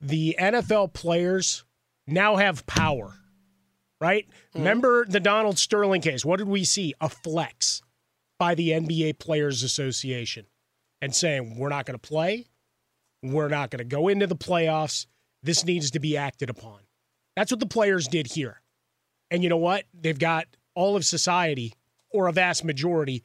the 0.00 0.34
NFL 0.40 0.94
players 0.94 1.66
now 2.06 2.36
have 2.36 2.64
power. 2.64 3.12
Right, 4.00 4.26
mm-hmm. 4.26 4.60
remember 4.60 5.04
the 5.04 5.20
Donald 5.20 5.58
Sterling 5.58 6.00
case? 6.00 6.24
What 6.24 6.38
did 6.38 6.48
we 6.48 6.64
see? 6.64 6.94
A 6.98 7.10
flex 7.10 7.82
by 8.38 8.54
the 8.54 8.70
NBA 8.70 9.18
Players 9.18 9.62
Association 9.62 10.46
and 11.00 11.14
saying, 11.14 11.56
we're 11.58 11.68
not 11.68 11.86
going 11.86 11.98
to 11.98 12.08
play. 12.08 12.46
We're 13.22 13.48
not 13.48 13.70
going 13.70 13.78
to 13.78 13.84
go 13.84 14.08
into 14.08 14.26
the 14.26 14.36
playoffs. 14.36 15.06
This 15.42 15.64
needs 15.64 15.90
to 15.92 16.00
be 16.00 16.16
acted 16.16 16.50
upon. 16.50 16.80
That's 17.36 17.50
what 17.50 17.60
the 17.60 17.66
players 17.66 18.08
did 18.08 18.26
here. 18.26 18.60
And 19.30 19.42
you 19.42 19.48
know 19.48 19.56
what? 19.56 19.84
They've 19.92 20.18
got 20.18 20.46
all 20.74 20.96
of 20.96 21.04
society, 21.04 21.74
or 22.10 22.28
a 22.28 22.32
vast 22.32 22.64
majority, 22.64 23.22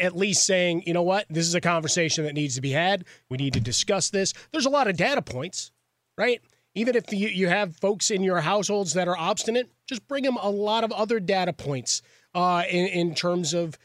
at 0.00 0.16
least 0.16 0.44
saying, 0.44 0.84
you 0.86 0.92
know 0.92 1.02
what? 1.02 1.26
This 1.28 1.46
is 1.46 1.54
a 1.54 1.60
conversation 1.60 2.24
that 2.24 2.34
needs 2.34 2.54
to 2.54 2.60
be 2.60 2.70
had. 2.70 3.04
We 3.28 3.36
need 3.36 3.52
to 3.54 3.60
discuss 3.60 4.10
this. 4.10 4.32
There's 4.52 4.66
a 4.66 4.70
lot 4.70 4.88
of 4.88 4.96
data 4.96 5.22
points, 5.22 5.72
right? 6.16 6.40
Even 6.74 6.96
if 6.96 7.12
you, 7.12 7.28
you 7.28 7.48
have 7.48 7.76
folks 7.76 8.10
in 8.10 8.22
your 8.22 8.40
households 8.40 8.94
that 8.94 9.08
are 9.08 9.16
obstinate, 9.16 9.70
just 9.86 10.06
bring 10.08 10.24
them 10.24 10.36
a 10.40 10.50
lot 10.50 10.84
of 10.84 10.92
other 10.92 11.20
data 11.20 11.52
points 11.52 12.02
uh, 12.34 12.64
in, 12.68 12.86
in 12.88 13.14
terms 13.14 13.54
of 13.54 13.78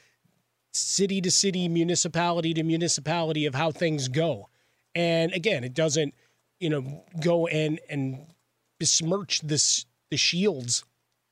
city 0.73 1.21
to 1.21 1.31
city, 1.31 1.67
municipality 1.67 2.53
to 2.53 2.63
municipality 2.63 3.45
of 3.45 3.55
how 3.55 3.71
things 3.71 4.07
go. 4.07 4.49
And 4.95 5.33
again, 5.33 5.63
it 5.63 5.73
doesn't, 5.73 6.13
you 6.59 6.69
know, 6.69 7.03
go 7.19 7.47
and 7.47 7.79
and 7.89 8.25
besmirch 8.79 9.41
this 9.41 9.85
the 10.09 10.17
shields 10.17 10.83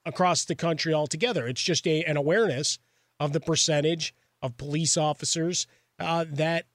across 0.05 0.45
the 0.45 0.55
country 0.55 0.93
altogether. 0.93 1.47
It's 1.47 1.61
just 1.61 1.87
a 1.87 2.03
an 2.03 2.17
awareness 2.17 2.79
of 3.19 3.33
the 3.33 3.39
percentage 3.39 4.13
of 4.41 4.57
police 4.57 4.97
officers 4.97 5.67
uh, 5.99 6.25
that 6.29 6.65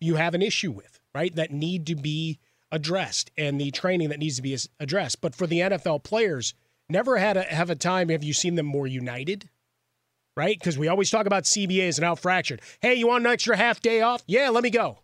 you 0.00 0.16
have 0.16 0.34
an 0.34 0.42
issue 0.42 0.70
with, 0.72 1.00
right? 1.14 1.34
That 1.34 1.52
need 1.52 1.86
to 1.86 1.94
be 1.94 2.38
addressed, 2.70 3.30
and 3.36 3.60
the 3.60 3.70
training 3.70 4.08
that 4.08 4.18
needs 4.18 4.36
to 4.36 4.42
be 4.42 4.56
addressed. 4.80 5.20
But 5.20 5.34
for 5.34 5.46
the 5.46 5.60
NFL 5.60 6.02
players, 6.02 6.54
never 6.88 7.18
had 7.18 7.36
a, 7.36 7.42
have 7.42 7.70
a 7.70 7.76
time. 7.76 8.08
Have 8.08 8.24
you 8.24 8.32
seen 8.32 8.54
them 8.56 8.66
more 8.66 8.86
united? 8.86 9.48
Right? 10.36 10.58
Because 10.58 10.78
we 10.78 10.88
always 10.88 11.10
talk 11.10 11.26
about 11.26 11.44
CBAs 11.44 11.98
and 11.98 12.04
how 12.04 12.14
fractured. 12.14 12.60
Hey, 12.80 12.94
you 12.94 13.08
want 13.08 13.26
an 13.26 13.32
extra 13.32 13.56
half 13.56 13.80
day 13.80 14.00
off? 14.00 14.22
Yeah, 14.26 14.48
let 14.50 14.62
me 14.62 14.70
go. 14.70 14.98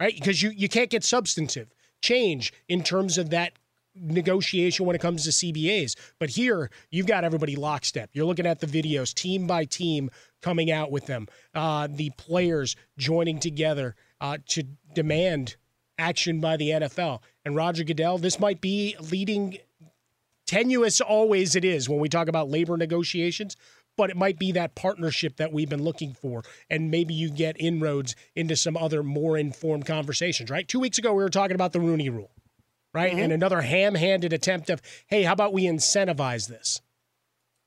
Right? 0.00 0.14
Because 0.14 0.42
you, 0.42 0.50
you 0.50 0.68
can't 0.68 0.90
get 0.90 1.04
substantive 1.04 1.68
change 2.02 2.52
in 2.68 2.82
terms 2.82 3.18
of 3.18 3.30
that 3.30 3.52
negotiation 3.94 4.84
when 4.84 4.94
it 4.94 5.00
comes 5.00 5.24
to 5.24 5.30
CBAs. 5.30 5.96
But 6.18 6.30
here, 6.30 6.70
you've 6.90 7.06
got 7.06 7.24
everybody 7.24 7.56
lockstep. 7.56 8.10
You're 8.12 8.26
looking 8.26 8.46
at 8.46 8.60
the 8.60 8.66
videos, 8.66 9.14
team 9.14 9.46
by 9.46 9.64
team, 9.64 10.10
coming 10.42 10.70
out 10.70 10.90
with 10.90 11.06
them, 11.06 11.26
uh, 11.54 11.88
the 11.90 12.10
players 12.18 12.76
joining 12.98 13.40
together 13.40 13.96
uh, 14.20 14.38
to 14.48 14.64
demand 14.94 15.56
action 15.98 16.40
by 16.40 16.56
the 16.56 16.70
NFL. 16.70 17.20
And 17.44 17.56
Roger 17.56 17.84
Goodell, 17.84 18.18
this 18.18 18.38
might 18.38 18.60
be 18.60 18.96
leading 19.00 19.58
tenuous 20.46 21.00
always 21.00 21.56
it 21.56 21.64
is 21.64 21.88
when 21.88 21.98
we 21.98 22.08
talk 22.08 22.28
about 22.28 22.48
labor 22.48 22.76
negotiations 22.76 23.56
but 23.96 24.10
it 24.10 24.16
might 24.16 24.38
be 24.38 24.52
that 24.52 24.74
partnership 24.74 25.36
that 25.36 25.52
we've 25.52 25.68
been 25.68 25.82
looking 25.82 26.14
for. 26.14 26.42
And 26.70 26.90
maybe 26.90 27.14
you 27.14 27.30
get 27.30 27.56
inroads 27.58 28.14
into 28.34 28.56
some 28.56 28.76
other 28.76 29.02
more 29.02 29.36
informed 29.36 29.86
conversations, 29.86 30.50
right? 30.50 30.66
Two 30.66 30.80
weeks 30.80 30.98
ago, 30.98 31.12
we 31.12 31.22
were 31.22 31.30
talking 31.30 31.54
about 31.54 31.72
the 31.72 31.80
Rooney 31.80 32.08
rule, 32.08 32.30
right? 32.94 33.12
Mm-hmm. 33.12 33.20
And 33.20 33.32
another 33.32 33.62
ham 33.62 33.94
handed 33.94 34.32
attempt 34.32 34.70
of, 34.70 34.82
hey, 35.06 35.22
how 35.22 35.32
about 35.32 35.52
we 35.52 35.64
incentivize 35.64 36.48
this, 36.48 36.80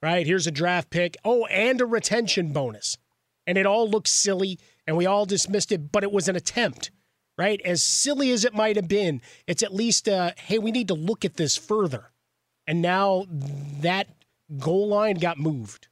right? 0.02 0.26
Here's 0.26 0.48
a 0.48 0.52
draft 0.52 0.90
pick. 0.90 1.18
Oh, 1.26 1.46
and 1.48 1.82
a 1.82 1.86
retention 1.86 2.54
bonus. 2.54 2.98
And 3.46 3.58
it 3.58 3.66
all 3.66 3.90
looks 3.90 4.12
silly 4.12 4.60
and 4.86 4.96
we 4.96 5.06
all 5.06 5.26
dismissed 5.26 5.72
it, 5.72 5.92
but 5.92 6.04
it 6.04 6.12
was 6.12 6.28
an 6.28 6.36
attempt. 6.36 6.92
Right? 7.38 7.62
As 7.64 7.82
silly 7.82 8.32
as 8.32 8.44
it 8.44 8.54
might 8.54 8.76
have 8.76 8.90
been, 8.90 9.22
it's 9.48 9.64
at 9.64 9.74
least, 9.74 10.10
uh, 10.10 10.32
hey, 10.36 10.60
we 10.60 10.74
need 10.74 10.90
to 10.90 10.94
look 10.94 11.24
at 11.24 11.38
this 11.38 11.56
further. 11.56 12.12
And 12.68 12.82
now 12.82 13.28
that 13.80 14.08
goal 14.58 14.90
line 14.90 15.16
got 15.16 15.38
moved 15.38 15.88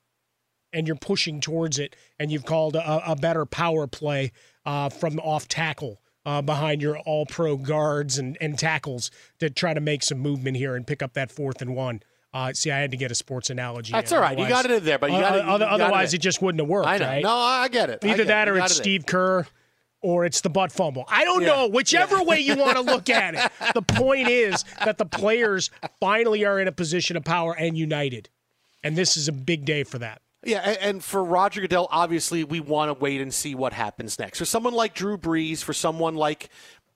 and 0.73 0.87
you're 0.87 0.95
pushing 0.95 1.39
towards 1.41 1.79
it, 1.79 1.95
and 2.19 2.31
you've 2.31 2.45
called 2.45 2.75
a, 2.75 3.11
a 3.11 3.15
better 3.15 3.45
power 3.45 3.87
play 3.87 4.31
uh, 4.65 4.89
from 4.89 5.19
off 5.19 5.47
tackle. 5.47 6.01
Uh, 6.25 6.41
behind 6.41 6.81
your 6.81 6.99
all 6.99 7.25
pro 7.25 7.55
guards 7.55 8.17
and, 8.17 8.37
and 8.41 8.59
tackles 8.59 9.09
to 9.39 9.49
try 9.49 9.73
to 9.73 9.79
make 9.79 10.03
some 10.03 10.19
movement 10.19 10.57
here 10.57 10.75
and 10.75 10.85
pick 10.85 11.01
up 11.01 11.13
that 11.13 11.31
fourth 11.31 11.61
and 11.61 11.73
one. 11.73 12.01
Uh, 12.33 12.51
see, 12.51 12.69
I 12.69 12.79
had 12.79 12.91
to 12.91 12.97
get 12.97 13.11
a 13.11 13.15
sports 13.15 13.49
analogy. 13.49 13.93
That's 13.93 14.11
all 14.11 14.19
right. 14.19 14.33
Otherwise, 14.37 14.49
you 14.49 14.53
got 14.53 14.65
it 14.65 14.71
in 14.71 14.83
there, 14.83 14.99
but 14.99 15.09
you 15.13 15.21
got 15.21 15.37
it. 15.37 15.61
otherwise, 15.61 16.13
it, 16.13 16.17
it, 16.17 16.19
just 16.19 16.41
wouldn't 16.41 16.59
have 16.59 16.67
worked. 16.67 16.85
I 16.89 16.97
know. 16.97 17.05
Right? 17.07 17.23
No, 17.23 17.33
I 17.33 17.69
get 17.69 17.89
it. 17.89 18.03
Either 18.03 18.17
get 18.17 18.27
that 18.27 18.47
it. 18.49 18.51
or 18.51 18.57
it's 18.57 18.75
Steve. 18.75 19.05
Kerr 19.05 19.47
or 20.01 20.25
it's 20.25 20.41
the 20.41 20.49
butt 20.49 20.71
fumble. 20.71 21.05
I 21.07 21.23
don't 21.23 21.41
Yeah. 21.41 21.47
know. 21.47 21.67
Whichever 21.67 22.21
way 22.21 22.39
you 22.39 22.55
want 22.55 22.75
to 22.75 22.81
look 22.81 23.09
at 23.09 23.33
it. 23.35 23.73
The 23.73 23.81
point 23.81 24.27
is 24.27 24.63
that 24.83 24.97
the 24.97 25.05
players 25.05 25.71
finally 25.99 26.45
are 26.45 26.59
in 26.59 26.67
a 26.67 26.71
position 26.71 27.17
of 27.17 27.23
power 27.23 27.53
and 27.57 27.77
united. 27.77 28.29
And 28.83 28.95
this 28.95 29.17
is 29.17 29.27
a 29.27 29.31
big 29.31 29.65
day 29.65 29.83
for 29.83 29.97
that. 29.99 30.21
Yeah, 30.47 30.61
and, 30.79 31.03
for 31.03 31.21
Roger 31.21 31.59
Goodell, 31.59 31.89
obviously, 31.91 32.45
we 32.45 32.61
want 32.61 32.87
to 32.87 32.93
wait 32.93 33.19
and 33.19 33.33
see 33.33 33.53
what 33.53 33.73
happens 33.73 34.17
next. 34.17 34.39
For 34.39 34.45
someone 34.45 34.73
like 34.73 34.93
Drew 34.93 35.17
Brees, 35.17 35.61
for 35.61 35.73
someone 35.73 36.15
like 36.15 36.49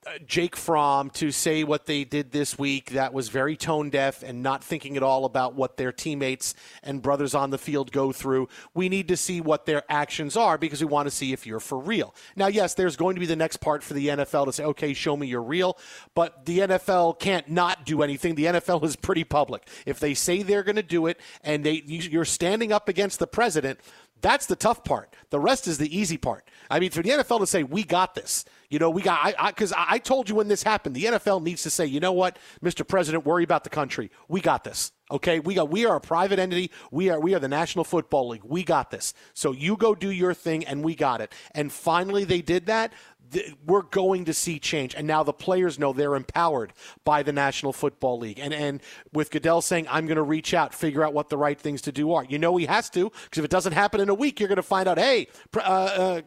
Uh, 0.07 0.17
Jake 0.25 0.55
Fromm 0.55 1.11
to 1.11 1.29
say 1.29 1.63
what 1.63 1.85
they 1.85 2.03
did 2.03 2.31
this 2.31 2.57
week 2.57 2.89
that 2.89 3.13
was 3.13 3.29
very 3.29 3.55
tone 3.55 3.91
deaf 3.91 4.23
and 4.23 4.41
not 4.41 4.63
thinking 4.63 4.97
at 4.97 5.03
all 5.03 5.25
about 5.25 5.53
what 5.53 5.77
their 5.77 5.91
teammates 5.91 6.55
and 6.81 7.03
brothers 7.03 7.35
on 7.35 7.51
the 7.51 7.59
field 7.59 7.91
go 7.91 8.11
through. 8.11 8.49
We 8.73 8.89
need 8.89 9.07
to 9.09 9.15
see 9.17 9.41
what 9.41 9.67
their 9.67 9.83
actions 9.89 10.35
are 10.35 10.57
because 10.57 10.81
we 10.81 10.87
want 10.87 11.05
to 11.05 11.11
see 11.11 11.33
if 11.33 11.45
you're 11.45 11.59
for 11.59 11.77
real. 11.77 12.15
Now, 12.35 12.47
yes, 12.47 12.73
there's 12.73 12.95
going 12.95 13.13
to 13.15 13.19
be 13.19 13.27
the 13.27 13.35
next 13.35 13.57
part 13.57 13.83
for 13.83 13.93
the 13.93 14.07
NFL 14.07 14.45
to 14.47 14.53
say, 14.53 14.63
okay, 14.63 14.95
show 14.95 15.15
me 15.15 15.27
you're 15.27 15.39
real, 15.43 15.77
but 16.15 16.47
the 16.47 16.59
NFL 16.59 17.19
can't 17.19 17.47
not 17.47 17.85
do 17.85 18.01
anything. 18.01 18.33
The 18.33 18.45
NFL 18.45 18.83
is 18.83 18.95
pretty 18.95 19.23
public. 19.23 19.67
If 19.85 19.99
they 19.99 20.15
say 20.15 20.41
they're 20.41 20.63
going 20.63 20.77
to 20.77 20.81
do 20.83 21.05
it 21.05 21.19
and 21.43 21.63
they 21.63 21.83
you- 21.85 22.09
you're 22.09 22.25
standing 22.25 22.71
up 22.71 22.89
against 22.89 23.19
the 23.19 23.27
president, 23.27 23.79
that's 24.21 24.45
the 24.45 24.55
tough 24.55 24.83
part. 24.83 25.15
The 25.29 25.39
rest 25.39 25.67
is 25.67 25.77
the 25.77 25.95
easy 25.95 26.17
part. 26.17 26.47
I 26.69 26.79
mean, 26.79 26.91
for 26.91 27.01
the 27.01 27.09
NFL 27.09 27.39
to 27.39 27.47
say, 27.47 27.63
we 27.63 27.83
got 27.83 28.15
this, 28.15 28.45
you 28.69 28.79
know, 28.79 28.89
we 28.89 29.01
got, 29.01 29.35
I, 29.37 29.51
because 29.51 29.73
I, 29.73 29.85
I, 29.89 29.97
told 29.97 30.29
you 30.29 30.35
when 30.35 30.47
this 30.47 30.63
happened, 30.63 30.95
the 30.95 31.03
NFL 31.03 31.43
needs 31.43 31.63
to 31.63 31.69
say, 31.69 31.85
you 31.85 31.99
know 31.99 32.13
what, 32.13 32.39
Mr. 32.63 32.87
President, 32.87 33.25
worry 33.25 33.43
about 33.43 33.65
the 33.65 33.69
country. 33.69 34.09
We 34.29 34.39
got 34.39 34.63
this. 34.63 34.93
Okay. 35.11 35.41
We 35.41 35.55
got, 35.55 35.69
we 35.69 35.85
are 35.85 35.97
a 35.97 36.01
private 36.01 36.39
entity. 36.39 36.71
We 36.89 37.09
are, 37.09 37.19
we 37.19 37.35
are 37.35 37.39
the 37.39 37.49
National 37.49 37.83
Football 37.83 38.29
League. 38.29 38.43
We 38.45 38.63
got 38.63 38.89
this. 38.89 39.13
So 39.33 39.51
you 39.51 39.75
go 39.75 39.93
do 39.93 40.09
your 40.09 40.33
thing 40.33 40.65
and 40.65 40.83
we 40.85 40.95
got 40.95 41.19
it. 41.19 41.33
And 41.53 41.71
finally 41.71 42.23
they 42.23 42.41
did 42.41 42.67
that 42.67 42.93
th- 43.31 43.53
we're 43.65 43.81
going 43.81 44.25
to 44.25 44.33
see 44.33 44.59
change. 44.59 44.95
And 44.95 45.07
now 45.07 45.23
the 45.23 45.33
players 45.33 45.79
know 45.79 45.93
they're 45.93 46.15
empowered 46.15 46.73
by 47.03 47.23
the 47.23 47.33
National 47.33 47.73
Football 47.73 48.19
League. 48.19 48.39
And 48.39 48.53
and 48.53 48.81
with 49.13 49.31
Goodell 49.31 49.61
saying, 49.61 49.87
I'm 49.89 50.05
going 50.05 50.17
to 50.17 50.21
reach 50.21 50.53
out, 50.53 50.73
figure 50.73 51.03
out 51.03 51.13
what 51.13 51.29
the 51.29 51.37
right 51.37 51.59
things 51.59 51.81
to 51.83 51.91
do 51.91 52.13
are. 52.13 52.23
You 52.23 52.39
know 52.39 52.57
he 52.57 52.65
has 52.65 52.89
to, 52.91 53.09
because 53.09 53.39
if 53.39 53.45
it 53.45 53.51
doesn't 53.51 53.73
happen 53.73 54.01
in 54.01 54.09
a 54.09 54.13
week, 54.13 54.39
you're 54.39 54.49
going 54.49 54.57
to 54.57 54.63
find 54.63 54.87
out, 54.87 54.97
hey, 54.97 55.27
uh, 55.55 55.59
uh, 55.59 56.21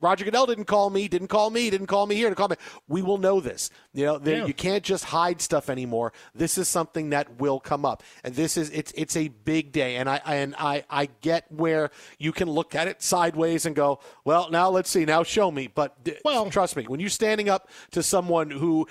Roger 0.00 0.24
Goodell 0.24 0.46
didn't 0.46 0.66
call 0.66 0.90
me, 0.90 1.08
didn't 1.08 1.28
call 1.28 1.50
me, 1.50 1.70
didn't 1.70 1.88
call 1.88 2.06
me 2.06 2.14
here, 2.14 2.26
didn't 2.28 2.38
call 2.38 2.48
me. 2.48 2.56
We 2.86 3.02
will 3.02 3.18
know 3.18 3.40
this. 3.40 3.70
You 3.92 4.06
know, 4.06 4.20
Yeah. 4.24 4.46
you 4.46 4.54
can't 4.54 4.84
just 4.84 5.04
hide 5.04 5.40
stuff 5.40 5.68
anymore. 5.68 6.12
This 6.34 6.56
is 6.56 6.68
something 6.68 7.10
that 7.10 7.38
will 7.40 7.58
come 7.58 7.84
up, 7.84 8.02
and 8.22 8.34
this 8.34 8.56
is 8.56 8.70
it's 8.70 8.92
it's 8.94 9.16
a 9.16 9.28
big 9.28 9.72
day. 9.72 9.96
And 9.96 10.08
I 10.08 10.20
and 10.24 10.54
I 10.58 10.84
I 10.88 11.08
get 11.20 11.50
where 11.50 11.90
you 12.18 12.30
can 12.32 12.48
look 12.48 12.74
at 12.74 12.86
it 12.86 13.02
sideways 13.02 13.66
and 13.66 13.74
go, 13.74 13.98
well, 14.24 14.50
now 14.50 14.68
let's 14.70 14.88
see, 14.90 15.04
now 15.04 15.22
show 15.24 15.50
me. 15.50 15.66
But 15.66 15.96
Well- 16.24 16.48
trust 16.50 16.76
me, 16.76 16.84
when 16.84 17.00
you're 17.00 17.08
standing 17.10 17.48
up 17.48 17.68
to 17.90 18.02
someone 18.02 18.50
who 18.50 18.86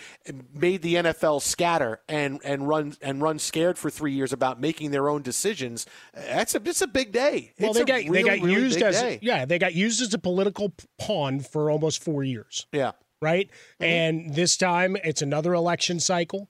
made 0.54 0.82
the 0.82 0.96
NFL 0.96 1.39
scatter 1.41 2.02
and 2.10 2.41
and 2.43 2.67
run 2.67 2.96
and 3.02 3.22
run 3.22 3.39
scared 3.39 3.78
for 3.78 3.89
three 3.89 4.12
years 4.13 4.34
about 4.34 4.60
making 4.60 4.91
their 4.91 5.08
own 5.10 5.22
decisions, 5.22 5.86
that's 6.13 6.54
a 6.56 6.62
it's 6.65 6.82
a 6.82 6.88
big 6.88 7.12
day. 7.13 7.54
Well, 7.60 7.70
it's 7.70 7.78
they 7.78 7.84
a 7.84 7.86
got 7.86 7.96
really, 8.10 8.10
they 8.10 8.24
got 8.24 8.46
really 8.46 8.62
used 8.62 8.82
as 8.82 9.00
day. 9.00 9.20
yeah, 9.22 9.46
they 9.46 9.58
got 9.58 9.74
used 9.74 10.02
as 10.02 10.13
a 10.13 10.20
political 10.20 10.74
pawn 11.00 11.40
for 11.40 11.70
almost 11.70 12.04
4 12.04 12.24
years. 12.24 12.66
yeah. 12.72 12.92
right? 13.22 13.50
Mm-hmm. 13.82 13.84
And 13.84 14.36
this 14.36 14.58
time 14.58 14.98
it's 15.04 15.22
another 15.22 15.54
election 15.54 16.00
cycle. 16.00 16.50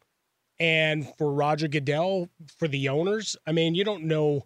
And 0.59 1.07
for 1.17 1.31
Roger 1.31 1.67
Goodell, 1.67 2.29
for 2.57 2.67
the 2.67 2.89
owners, 2.89 3.37
I 3.45 3.51
mean, 3.51 3.75
you 3.75 3.83
don't 3.83 4.03
know. 4.05 4.45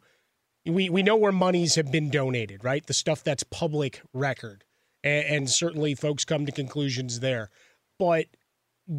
We, 0.66 0.90
we 0.90 1.02
know 1.04 1.16
where 1.16 1.32
monies 1.32 1.76
have 1.76 1.92
been 1.92 2.10
donated, 2.10 2.64
right? 2.64 2.86
The 2.86 2.94
stuff 2.94 3.24
that's 3.24 3.44
public 3.44 4.02
record. 4.14 4.64
And, 5.04 5.26
and 5.26 5.50
certainly 5.50 5.96
folks 5.96 6.26
come 6.26 6.46
to 6.46 6.52
conclusions 6.52 7.22
there. 7.22 7.50
But 7.98 8.26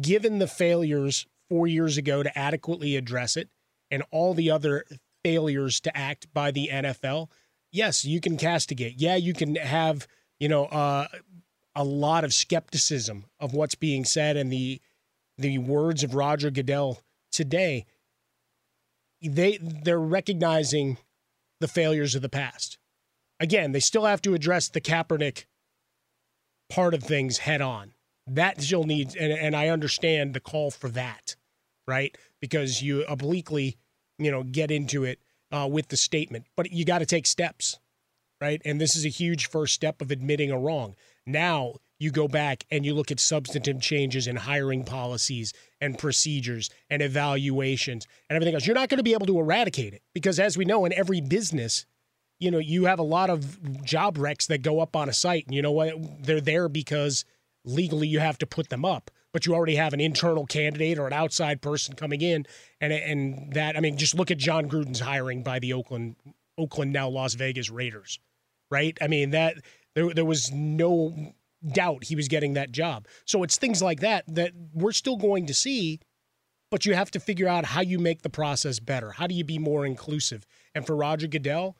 given 0.01 0.39
the 0.39 0.47
failures 0.47 1.27
four 1.49 1.67
years 1.67 1.97
ago 1.97 2.23
to 2.23 2.37
adequately 2.37 2.95
address 2.95 3.37
it 3.37 3.49
and 3.91 4.03
all 4.11 4.33
the 4.33 4.49
other 4.49 4.83
failures 5.23 5.79
to 5.81 5.95
act 5.95 6.33
by 6.33 6.49
the 6.51 6.69
NFL, 6.73 7.29
yes, 7.71 8.03
you 8.03 8.19
can 8.19 8.37
castigate. 8.37 8.95
Yeah, 8.97 9.15
you 9.15 9.33
can 9.33 9.55
have, 9.55 10.07
you 10.43 10.49
know, 10.49 10.65
uh, 10.65 11.07
a 11.73 11.85
lot 11.85 12.25
of 12.25 12.33
skepticism 12.33 13.23
of 13.39 13.53
what's 13.53 13.75
being 13.75 14.03
said 14.03 14.35
and 14.35 14.51
the 14.51 14.81
the 15.37 15.57
words 15.57 16.03
of 16.03 16.15
Roger 16.15 16.51
Goodell 16.51 16.99
today. 17.31 17.85
They 19.21 19.57
they're 19.61 19.97
recognizing 19.97 20.97
the 21.61 21.69
failures 21.69 22.13
of 22.13 22.21
the 22.21 22.27
past. 22.27 22.77
Again, 23.39 23.71
they 23.71 23.79
still 23.79 24.03
have 24.03 24.21
to 24.23 24.33
address 24.33 24.67
the 24.67 24.81
Kaepernick 24.81 25.45
part 26.69 26.93
of 26.93 27.01
things 27.01 27.37
head 27.37 27.61
on. 27.61 27.93
That 28.27 28.61
still 28.61 28.83
needs, 28.83 29.15
and, 29.15 29.31
and 29.31 29.55
I 29.55 29.69
understand 29.69 30.33
the 30.33 30.41
call 30.41 30.71
for 30.71 30.89
that, 30.89 31.37
right? 31.87 32.17
Because 32.41 32.81
you 32.81 33.05
obliquely, 33.05 33.77
you 34.19 34.29
know, 34.29 34.43
get 34.43 34.71
into 34.71 35.05
it 35.05 35.19
uh, 35.53 35.69
with 35.71 35.87
the 35.87 35.95
statement, 35.95 36.47
but 36.57 36.69
you 36.69 36.83
got 36.83 36.99
to 36.99 37.05
take 37.05 37.27
steps, 37.27 37.79
right? 38.43 38.61
And 38.65 38.79
this 38.81 38.97
is 38.97 39.05
a 39.05 39.09
huge 39.09 39.47
first 39.47 39.73
step 39.73 40.01
of 40.01 40.11
admitting 40.11 40.51
a 40.51 40.59
wrong. 40.59 40.95
Now 41.25 41.75
you 41.97 42.11
go 42.11 42.27
back 42.27 42.65
and 42.69 42.85
you 42.85 42.93
look 42.93 43.09
at 43.09 43.21
substantive 43.21 43.79
changes 43.79 44.27
in 44.27 44.35
hiring 44.35 44.83
policies 44.83 45.53
and 45.79 45.97
procedures 45.97 46.69
and 46.89 47.01
evaluations 47.01 48.05
and 48.29 48.35
everything 48.35 48.53
else. 48.53 48.67
You're 48.67 48.75
not 48.75 48.89
going 48.89 48.97
to 48.97 49.03
be 49.03 49.13
able 49.13 49.27
to 49.27 49.39
eradicate 49.39 49.93
it 49.93 50.01
because, 50.13 50.41
as 50.41 50.57
we 50.57 50.65
know, 50.65 50.83
in 50.83 50.91
every 50.91 51.21
business, 51.21 51.85
you 52.37 52.51
know, 52.51 52.57
you 52.57 52.83
have 52.83 52.99
a 52.99 53.03
lot 53.03 53.29
of 53.29 53.85
job 53.85 54.17
wrecks 54.17 54.47
that 54.47 54.61
go 54.61 54.81
up 54.81 54.93
on 54.93 55.07
a 55.07 55.13
site, 55.13 55.45
and 55.45 55.55
you 55.55 55.61
know 55.61 55.71
what? 55.71 55.93
They're 56.21 56.41
there 56.41 56.67
because 56.67 57.23
legally 57.63 58.09
you 58.09 58.19
have 58.19 58.37
to 58.39 58.45
put 58.45 58.67
them 58.67 58.83
up, 58.83 59.09
but 59.31 59.45
you 59.45 59.55
already 59.55 59.75
have 59.75 59.93
an 59.93 60.01
internal 60.01 60.45
candidate 60.45 60.99
or 60.99 61.07
an 61.07 61.13
outside 61.13 61.61
person 61.61 61.95
coming 61.95 62.19
in, 62.19 62.45
and 62.81 62.91
and 62.91 63.53
that 63.53 63.77
I 63.77 63.79
mean, 63.79 63.95
just 63.95 64.15
look 64.15 64.31
at 64.31 64.37
Jon 64.37 64.67
Gruden's 64.67 64.99
hiring 64.99 65.43
by 65.43 65.59
the 65.59 65.71
Oakland 65.71 66.17
Oakland 66.57 66.91
now 66.91 67.09
Las 67.09 67.33
Vegas 67.35 67.69
Raiders, 67.69 68.19
right? 68.73 68.97
I 68.99 69.07
mean 69.07 69.29
that 69.29 69.55
there 69.95 70.13
there 70.13 70.25
was 70.25 70.51
no 70.51 71.33
doubt 71.71 72.03
he 72.03 72.15
was 72.15 72.27
getting 72.27 72.55
that 72.55 72.71
job. 72.71 73.07
So 73.25 73.43
it's 73.43 73.57
things 73.57 73.81
like 73.81 74.01
that 74.01 74.25
that 74.27 74.51
we're 74.73 74.91
still 74.91 75.17
going 75.17 75.45
to 75.45 75.53
see 75.53 76.01
but 76.73 76.87
you 76.87 76.95
have 76.95 77.11
to 77.11 77.19
figure 77.19 77.47
out 77.47 77.65
how 77.65 77.81
you 77.81 77.99
make 77.99 78.23
the 78.23 78.31
process 78.31 78.79
better. 78.79 79.11
How 79.11 79.27
do 79.27 79.35
you 79.35 79.43
be 79.43 79.59
more 79.59 79.85
inclusive? 79.85 80.43
And 80.73 80.87
for 80.87 80.95
Roger 80.95 81.27
Goodell, 81.27 81.77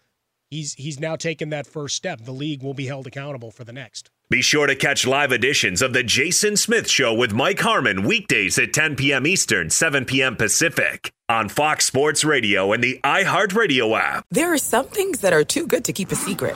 he's 0.52 0.76
he's 0.76 1.00
now 1.00 1.16
taken 1.16 1.50
that 1.50 1.66
first 1.66 1.96
step. 1.96 2.22
The 2.22 2.32
league 2.32 2.62
will 2.62 2.76
be 2.76 2.86
held 2.86 3.08
accountable 3.08 3.50
for 3.50 3.64
the 3.64 3.74
next. 3.74 4.12
Be 4.30 4.44
sure 4.44 4.68
to 4.68 4.76
catch 4.76 5.08
live 5.08 5.32
editions 5.32 5.82
of 5.82 5.94
The 5.94 6.04
Jason 6.04 6.58
Smith 6.58 6.88
Show 6.88 7.12
with 7.12 7.34
Mike 7.34 7.60
Harmon 7.60 8.04
weekdays 8.04 8.60
at 8.60 8.72
10 8.72 8.96
p.m. 8.96 9.26
Eastern, 9.26 9.72
7 9.72 10.06
p.m. 10.06 10.36
Pacific 10.36 11.12
on 11.28 11.50
Fox 11.50 11.88
Sports 11.88 12.24
Radio 12.24 12.72
and 12.72 12.84
the 12.84 13.00
iHeartRadio 13.04 14.00
app. 14.00 14.26
There 14.30 14.54
are 14.54 14.60
some 14.60 14.86
things 14.86 15.22
that 15.22 15.34
are 15.34 15.44
too 15.44 15.66
good 15.66 15.86
to 15.86 15.94
keep 15.94 16.12
a 16.12 16.16
secret. 16.16 16.56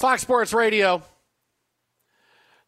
Fox 0.00 0.22
Sports 0.22 0.54
Radio, 0.54 1.02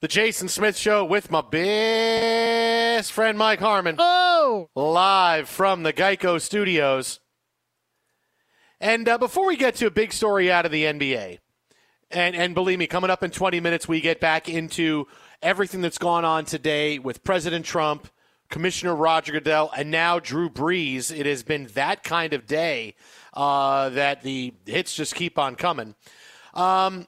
the 0.03 0.07
Jason 0.07 0.49
Smith 0.49 0.77
Show 0.77 1.03
with 1.03 1.31
my 1.31 1.41
best 1.41 3.11
friend 3.11 3.39
Mike 3.39 3.59
Harmon. 3.59 3.97
Oh! 3.99 4.69
Live 4.75 5.49
from 5.49 5.83
the 5.83 5.95
Geico 5.95 6.39
Studios. 6.39 7.21
And 8.83 9.09
uh, 9.09 9.17
before 9.17 9.47
we 9.47 9.57
get 9.57 9.77
to 9.77 9.87
a 9.87 9.91
big 9.91 10.13
story 10.13 10.53
out 10.53 10.67
of 10.67 10.73
the 10.73 10.85
NBA, 10.85 11.39
and, 12.11 12.37
and 12.37 12.55
believe 12.55 12.79
me, 12.79 12.87
coming 12.87 13.09
up 13.09 13.23
in 13.23 13.31
20 13.31 13.61
minutes, 13.61 13.89
we 13.89 14.03
get 14.03 14.21
back 14.21 14.51
into 14.51 15.07
everything 15.41 15.81
that's 15.81 15.97
gone 15.97 16.27
on 16.27 16.45
today 16.45 16.99
with 16.99 17.25
President 17.25 17.65
Trump, 17.65 18.09
Commissioner 18.51 18.95
Roger 18.95 19.33
Goodell, 19.33 19.71
and 19.75 19.91
now 19.91 20.19
Drew 20.19 20.51
Brees. 20.51 21.11
It 21.11 21.25
has 21.25 21.43
been 21.43 21.69
that 21.73 22.05
kind 22.05 22.35
of 22.35 22.47
day 22.47 22.95
uh, 23.33 23.89
that 23.89 24.23
the 24.23 24.53
hits 24.67 24.95
just 24.95 25.15
keep 25.15 25.39
on 25.39 25.55
coming. 25.55 25.95
Um, 26.53 27.07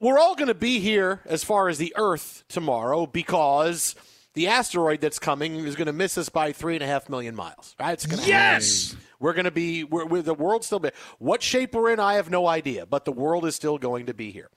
we're 0.00 0.18
all 0.18 0.34
going 0.34 0.48
to 0.48 0.54
be 0.54 0.80
here 0.80 1.20
as 1.26 1.44
far 1.44 1.68
as 1.68 1.78
the 1.78 1.92
Earth 1.96 2.44
tomorrow 2.48 3.06
because 3.06 3.94
the 4.34 4.48
asteroid 4.48 5.00
that's 5.00 5.18
coming 5.18 5.56
is 5.56 5.76
going 5.76 5.86
to 5.86 5.92
miss 5.92 6.18
us 6.18 6.28
by 6.28 6.52
three 6.52 6.74
and 6.74 6.82
a 6.82 6.86
half 6.86 7.08
million 7.08 7.34
miles. 7.34 7.74
Right? 7.80 7.92
It's 7.92 8.06
going 8.06 8.22
to 8.22 8.28
Yes! 8.28 8.90
happen. 8.90 9.04
We're 9.18 9.32
going 9.32 9.44
to 9.46 9.50
be. 9.50 9.82
We're, 9.84 10.04
we're, 10.04 10.22
the 10.22 10.34
world's 10.34 10.66
still. 10.66 10.78
Be, 10.78 10.90
what 11.18 11.42
shape 11.42 11.74
we're 11.74 11.90
in, 11.90 11.98
I 11.98 12.14
have 12.14 12.28
no 12.28 12.46
idea, 12.46 12.84
but 12.84 13.06
the 13.06 13.12
world 13.12 13.46
is 13.46 13.56
still 13.56 13.78
going 13.78 14.06
to 14.06 14.14
be 14.14 14.30
here, 14.30 14.50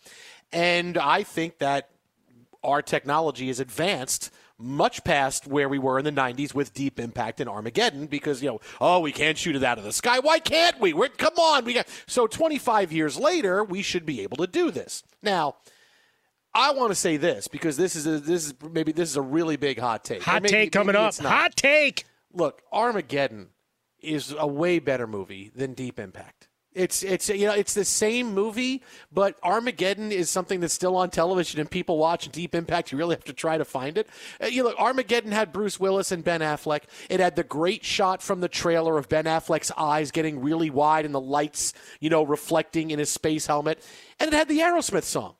and 0.51 0.97
I 0.97 1.23
think 1.23 1.59
that 1.59 1.89
our 2.61 2.81
technology 2.81 3.47
is 3.47 3.61
advanced 3.61 4.33
much 4.59 5.03
past 5.03 5.47
where 5.47 5.69
we 5.69 5.79
were 5.79 5.97
in 5.97 6.05
the 6.05 6.11
90s 6.11 6.53
with 6.53 6.73
Deep 6.73 6.99
Impact 6.99 7.39
and 7.39 7.49
Armageddon 7.49 8.07
because, 8.07 8.43
you 8.43 8.49
know, 8.49 8.59
oh, 8.81 8.99
we 8.99 9.11
can't 9.11 9.37
shoot 9.37 9.55
it 9.55 9.63
out 9.63 9.77
of 9.77 9.85
the 9.85 9.93
sky. 9.93 10.19
Why 10.19 10.39
can't 10.39 10.79
we? 10.79 10.93
We're, 10.93 11.07
come 11.09 11.35
on. 11.37 11.63
We 11.63 11.73
got, 11.73 11.87
so 12.07 12.27
25 12.27 12.91
years 12.91 13.17
later, 13.17 13.63
we 13.63 13.81
should 13.81 14.05
be 14.05 14.21
able 14.21 14.37
to 14.37 14.47
do 14.47 14.69
this. 14.69 15.03
Now, 15.23 15.55
I 16.53 16.71
want 16.73 16.91
to 16.91 16.95
say 16.95 17.17
this 17.17 17.47
because 17.47 17.77
this 17.77 17.95
is 17.95 18.05
a, 18.05 18.19
this 18.19 18.47
is 18.47 18.53
maybe 18.69 18.91
this 18.91 19.09
is 19.09 19.15
a 19.15 19.21
really 19.21 19.55
big 19.55 19.79
hot 19.79 20.03
take. 20.03 20.23
Hot 20.23 20.41
maybe- 20.41 20.51
take 20.51 20.71
coming 20.71 20.95
up. 20.95 21.15
Hot 21.17 21.55
take. 21.55 22.05
Look, 22.33 22.61
Armageddon 22.71 23.49
is 24.01 24.35
a 24.37 24.47
way 24.47 24.79
better 24.79 25.07
movie 25.07 25.51
than 25.55 25.73
Deep 25.73 25.99
Impact. 25.99 26.48
It's 26.73 27.01
it's 27.01 27.29
you 27.29 27.47
know 27.47 27.53
it's 27.53 27.73
the 27.73 27.83
same 27.83 28.33
movie, 28.33 28.83
but 29.11 29.35
Armageddon 29.43 30.11
is 30.11 30.29
something 30.29 30.59
that's 30.59 30.73
still 30.73 30.95
on 30.95 31.09
television 31.09 31.59
and 31.59 31.69
people 31.69 31.97
watch. 31.97 32.29
Deep 32.29 32.53
Impact, 32.53 32.91
you 32.91 32.97
really 32.97 33.15
have 33.15 33.23
to 33.25 33.33
try 33.33 33.57
to 33.57 33.65
find 33.65 33.97
it. 33.97 34.07
Uh, 34.41 34.45
you 34.47 34.63
know, 34.63 34.73
Armageddon 34.77 35.31
had 35.31 35.51
Bruce 35.51 35.79
Willis 35.79 36.11
and 36.11 36.23
Ben 36.23 36.41
Affleck. 36.41 36.83
It 37.09 37.19
had 37.19 37.35
the 37.35 37.43
great 37.43 37.83
shot 37.83 38.21
from 38.21 38.39
the 38.41 38.47
trailer 38.47 38.99
of 38.99 39.09
Ben 39.09 39.25
Affleck's 39.25 39.71
eyes 39.77 40.11
getting 40.11 40.41
really 40.41 40.69
wide 40.69 41.05
and 41.05 41.13
the 41.13 41.19
lights, 41.19 41.73
you 41.99 42.09
know, 42.11 42.21
reflecting 42.23 42.91
in 42.91 42.99
his 42.99 43.09
space 43.09 43.47
helmet, 43.47 43.83
and 44.19 44.27
it 44.27 44.33
had 44.35 44.47
the 44.47 44.59
Aerosmith 44.59 45.03
song. 45.03 45.35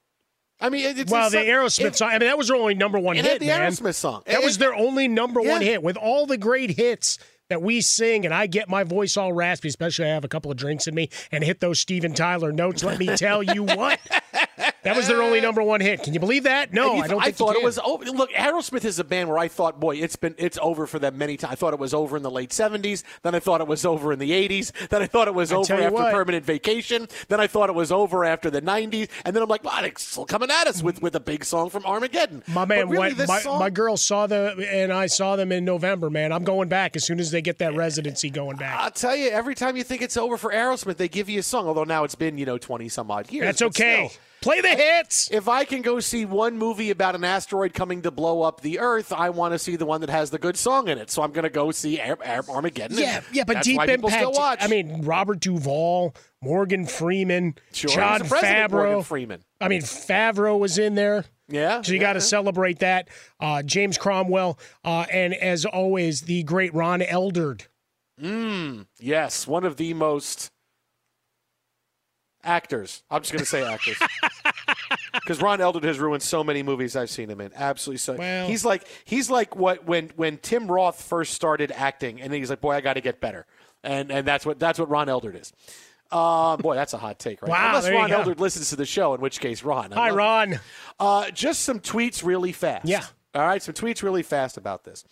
I 0.60 0.70
mean, 0.70 0.98
it's 0.98 1.12
well, 1.12 1.28
it's 1.28 1.32
the 1.34 1.40
Aerosmith 1.40 1.86
it- 1.86 1.96
song. 1.96 2.10
I 2.10 2.14
mean, 2.20 2.28
that 2.28 2.38
was 2.40 2.48
their 2.48 2.58
only 2.58 2.74
number 2.74 3.00
one 3.00 3.16
It 3.18 3.24
hit, 3.24 3.34
had 3.34 3.42
the 3.42 3.46
man. 3.48 3.72
Aerosmith 3.72 3.96
song. 3.96 4.24
That 4.26 4.42
It- 4.42 4.44
was 4.44 4.58
their 4.58 4.74
only 4.74 5.08
number 5.08 5.42
one 5.42 5.62
hit. 5.62 5.84
With 5.84 5.96
all 5.96 6.26
the 6.26 6.38
great 6.38 6.72
hits 6.72 7.18
that 7.50 7.62
we 7.62 7.82
sing, 7.82 8.26
and 8.26 8.34
I 8.34 8.48
get 8.48 8.70
my 8.70 8.84
voice 8.84 9.18
all 9.18 9.34
raspy, 9.34 9.68
especially 9.68 10.06
I 10.06 10.10
have 10.10 10.24
a 10.24 10.30
couple 10.30 10.52
of 10.52 10.58
drinks 10.58 10.88
in 10.88 10.96
me, 10.96 11.10
and 11.32 11.44
hit 11.44 11.60
those 11.60 11.80
Steven 11.80 12.14
Tyler 12.14 12.52
notes. 12.52 12.84
Let 12.84 13.00
me 13.00 13.08
tell 13.16 13.44
you 13.44 13.64
what. 13.64 14.00
That 14.84 14.96
was 14.96 15.08
their 15.08 15.22
only 15.22 15.42
number 15.42 15.62
one 15.62 15.82
hit. 15.82 16.04
Can 16.04 16.14
you 16.14 16.20
believe 16.20 16.44
that? 16.44 16.74
No, 16.74 16.96
I 16.96 17.08
don't. 17.08 17.22
I 17.22 17.32
thought 17.32 17.56
it 17.56 17.64
was 17.64 17.80
over. 17.80 18.06
Look, 18.06 18.32
Aerosmith 18.32 18.86
is 18.86 19.00
a 19.00 19.04
band 19.04 19.30
where 19.30 19.38
I 19.38 19.48
thought, 19.48 19.80
boy, 19.80 19.98
it's 19.98 20.16
been 20.16 20.36
it's 20.38 20.58
over 20.62 20.88
for 20.88 21.00
them 21.00 21.18
many 21.18 21.38
times. 21.38 21.54
I 21.54 21.56
thought 21.56 21.74
it 21.74 21.80
was 21.80 21.94
over 21.94 22.18
in 22.18 22.24
the 22.24 22.32
late 22.32 22.52
'70s. 22.52 23.04
Then 23.22 23.36
I 23.36 23.40
thought 23.40 23.62
it 23.62 23.68
was 23.68 23.86
over 23.86 24.14
in 24.14 24.20
the 24.20 24.32
'80s. 24.32 24.72
Then 24.90 25.02
I 25.02 25.08
thought 25.08 25.28
it 25.28 25.34
was 25.34 25.52
I 25.52 25.56
over 25.56 25.74
after 25.74 25.92
what. 25.92 26.14
Permanent 26.14 26.46
Vacation. 26.46 27.08
Then 27.28 27.40
I 27.40 27.48
thought 27.48 27.70
it 27.70 27.76
was 27.76 27.92
over 27.92 28.26
after 28.26 28.50
the 28.50 28.62
'90s. 28.62 29.10
And 29.26 29.36
then 29.36 29.44
I'm 29.44 29.50
like, 29.50 29.64
wow, 29.64 29.82
they're 29.82 29.92
still 29.98 30.26
coming 30.26 30.50
at 30.50 30.68
us 30.68 30.82
with 30.82 31.02
with 31.02 31.16
a 31.16 31.20
big 31.20 31.44
song 31.44 31.70
from 31.70 31.86
Armageddon. 31.86 32.44
My 32.48 32.66
man, 32.66 32.90
really, 32.90 33.14
my, 33.26 33.40
song, 33.42 33.60
my 33.60 33.70
girl 33.70 33.98
saw 33.98 34.28
the 34.28 34.68
and 34.72 34.92
I 34.92 35.08
saw 35.08 35.36
them 35.36 35.52
in 35.52 35.66
November. 35.66 36.10
Man, 36.10 36.32
I'm 36.32 36.44
going 36.44 36.70
back 36.70 36.96
as 36.96 37.04
soon 37.04 37.20
as 37.20 37.32
they 37.32 37.42
get 37.42 37.60
that 37.60 37.76
residency 37.76 38.30
going 38.30 38.58
back. 38.58 38.80
I'll 38.80 38.92
tell 38.92 39.16
you, 39.16 39.30
every 39.30 39.56
time 39.56 39.78
you 39.78 39.84
think 39.84 40.02
it's 40.02 40.18
over 40.18 40.38
for 40.38 40.52
Aerosmith, 40.52 40.98
they 40.98 41.10
give 41.10 41.30
you 41.30 41.40
a 41.40 41.44
song. 41.44 41.68
Although 41.68 41.84
now 41.84 42.04
it's 42.04 42.16
been 42.16 42.38
you 42.38 42.46
know 42.46 42.58
20 42.58 42.90
some 42.90 43.12
odd 43.12 43.32
years. 43.32 43.46
That's 43.46 43.62
okay. 43.62 44.08
still. 44.08 44.22
Play 44.42 44.62
the 44.62 44.70
hits. 44.70 45.30
If 45.32 45.48
I 45.50 45.66
can 45.66 45.82
go 45.82 46.00
see 46.00 46.24
one 46.26 46.58
movie 46.58 46.92
about 46.92 47.14
an 47.16 47.24
asteroid 47.26 47.74
coming 47.74 48.02
to 48.04 48.12
blow 48.12 48.42
up 48.42 48.62
the 48.62 48.80
Earth, 48.80 49.12
I 49.12 49.30
want 49.32 49.54
to 49.54 49.60
see 49.60 49.76
the 49.76 49.86
one 49.86 50.02
that 50.02 50.10
has 50.10 50.30
the 50.30 50.38
good 50.40 50.56
song 50.56 50.88
in 50.88 50.98
it. 50.98 51.12
So 51.12 51.22
I'm 51.24 51.32
going 51.32 51.44
to 51.44 51.50
go 51.50 51.72
see 51.72 52.00
Ar- 52.00 52.18
Ar- 52.26 52.46
Armageddon. 52.50 52.98
Yeah, 52.98 53.22
yeah, 53.34 53.44
but 53.44 53.64
Deep 53.64 53.82
Impact. 53.82 54.14
Still 54.14 54.32
watch. 54.32 54.60
I 54.62 54.68
mean, 54.68 55.02
Robert 55.02 55.40
Duvall, 55.42 56.16
Morgan 56.42 56.86
Freeman, 56.86 57.56
Sure, 57.74 57.90
John 57.90 58.22
president, 58.28 58.72
Morgan 58.72 59.04
Freeman. 59.04 59.44
I 59.60 59.68
mean, 59.68 59.82
Favreau 59.82 60.58
was 60.58 60.78
in 60.78 60.96
there. 60.96 61.26
Yeah, 61.52 61.82
So 61.82 61.92
you 61.94 61.98
yeah, 61.98 62.02
got 62.08 62.14
to 62.14 62.20
yeah. 62.20 62.26
celebrate 62.26 62.80
that. 62.80 63.10
Uh, 63.40 63.64
James 63.64 63.98
Cromwell, 63.98 64.60
uh, 64.86 65.06
and 65.12 65.34
as 65.34 65.66
always, 65.66 66.22
the 66.22 66.44
great 66.44 66.74
Ron 66.76 67.00
Eldard. 67.02 67.64
Mm, 68.22 68.86
yes, 69.00 69.48
one 69.48 69.64
of 69.64 69.78
the 69.78 69.94
most 69.96 70.52
actors. 72.44 73.04
I'm 73.10 73.22
just 73.22 73.32
going 73.32 73.40
to 73.40 73.46
say 73.46 73.64
actors. 73.66 73.98
Because 75.14 75.42
Ron 75.42 75.60
Eldard 75.60 75.84
has 75.84 76.00
ruined 76.00 76.22
so 76.24 76.44
many 76.44 76.64
movies 76.64 76.96
I've 76.96 77.10
seen 77.10 77.30
him 77.30 77.42
in. 77.42 77.52
Absolutely 77.56 77.98
so. 77.98 78.14
Well- 78.16 78.48
he's 78.48 78.64
like 78.66 78.88
he's 79.06 79.30
like 79.30 79.56
what 79.56 79.86
when 79.86 80.10
when 80.16 80.38
Tim 80.38 80.68
Roth 80.70 81.02
first 81.02 81.34
started 81.34 81.72
acting, 81.72 82.22
and 82.22 82.32
then 82.32 82.40
he's 82.40 82.50
like, 82.50 82.62
boy, 82.62 82.74
I 82.74 82.82
got 82.82 82.94
to 82.94 83.02
get 83.02 83.20
better, 83.20 83.46
and 83.84 84.12
and 84.12 84.28
that's 84.28 84.46
what 84.46 84.60
that's 84.60 84.80
what 84.80 84.90
Ron 84.90 85.08
Eldard 85.08 85.40
is. 85.40 85.52
Uh, 86.12 86.58
boy, 86.58 86.76
that's 86.76 86.94
a 86.94 86.98
hot 86.98 87.20
take, 87.20 87.42
right? 87.42 87.50
Wow, 87.52 87.68
Unless 87.76 87.92
Ron 87.92 88.10
go. 88.10 88.24
Eldard 88.24 88.40
listens 88.40 88.70
to 88.70 88.76
the 88.76 88.86
show, 88.86 89.14
in 89.14 89.22
which 89.22 89.40
case, 89.40 89.64
Ron. 89.64 89.94
I 89.94 89.96
Hi. 89.96 90.10
Ron. 90.12 90.60
Uh, 91.00 91.30
just 91.32 91.62
some 91.62 91.80
tweets 91.80 92.24
really 92.24 92.52
fast. 92.52 92.88
Yeah. 92.88 93.04
All 93.36 93.44
right, 93.46 93.62
some 93.62 93.76
tweets 93.76 94.02
really 94.02 94.24
fast 94.24 94.58
about 94.58 94.84
this. 94.84 95.06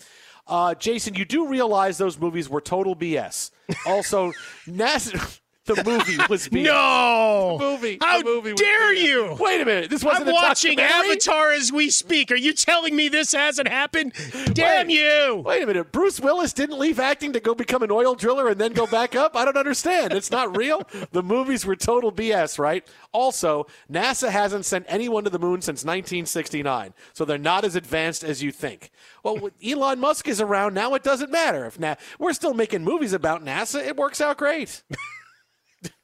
Uh, 0.48 0.74
Jason, 0.74 1.14
you 1.14 1.26
do 1.26 1.48
realize 1.48 1.98
those 2.00 2.18
movies 2.20 2.50
were 2.50 2.62
total 2.62 2.96
BS. 2.96 3.52
Also, 3.86 4.32
NASA, 4.68 5.40
the 5.68 5.84
movie 5.86 6.18
was. 6.30 6.50
No, 6.58 7.58
The 7.60 7.66
movie. 7.66 7.98
How 8.02 8.20
the 8.20 8.26
movie 8.26 8.54
dare 8.54 8.94
you? 8.94 9.36
Wait 9.40 9.62
a 9.62 9.66
minute. 9.66 9.90
This 9.90 10.04
wasn't 10.04 10.30
a 10.30 10.32
big 10.32 10.34
thing. 10.34 10.44
I'm 10.44 10.50
watching? 10.50 10.80
Avatar 10.80 11.52
as 11.52 11.72
we 11.72 11.90
speak. 11.90 12.32
Are 12.32 12.36
you 12.36 12.54
telling 12.54 12.96
me 12.96 13.10
this 13.10 13.32
hasn't 13.34 13.68
happened? 13.68 14.14
Damn 14.54 14.88
Wait. 14.88 14.96
you! 14.98 15.44
Wait 15.46 15.64
a 15.64 15.68
minute. 15.68 15.92
Bruce 15.92 16.20
Willis 16.20 16.54
didn't 16.54 16.80
leave 16.80 17.00
acting 17.00 17.34
to 17.34 17.40
go 17.40 17.54
become 17.54 17.84
an 17.84 17.92
oil 17.92 18.16
driller 18.16 18.48
and 18.48 18.60
then 18.60 18.74
go 18.74 18.88
back 18.88 19.16
up? 19.16 19.36
I 19.36 19.46
don't 19.46 19.58
understand. 19.58 20.14
It's 20.14 20.32
not 20.32 20.56
real. 20.58 20.82
The 21.12 21.22
movies 21.24 21.66
were 21.66 21.76
total 21.76 22.12
BS, 22.12 22.58
right? 22.58 22.88
Also, 23.12 23.68
NASA 23.92 24.30
hasn't 24.30 24.66
sent 24.66 24.86
anyone 24.88 25.24
to 25.26 25.30
the 25.30 25.40
moon 25.40 25.62
since 25.62 25.84
1969, 25.84 26.94
so 27.14 27.26
they're 27.26 27.38
not 27.38 27.66
as 27.66 27.76
advanced 27.76 28.24
as 28.24 28.42
you 28.42 28.52
think. 28.52 28.92
Well, 29.24 29.50
Elon 29.66 30.00
Musk 30.00 30.28
is 30.28 30.40
around 30.42 30.74
now. 30.74 30.94
It 30.94 31.04
doesn't 31.04 31.32
matter 31.32 31.66
if 31.66 31.80
Na- 31.80 31.96
we're 32.20 32.34
still 32.34 32.54
making 32.54 32.84
movies 32.84 33.14
about 33.14 33.44
NASA. 33.44 33.86
It 33.86 33.98
works 33.98 34.22
out 34.22 34.38
great. 34.38 34.84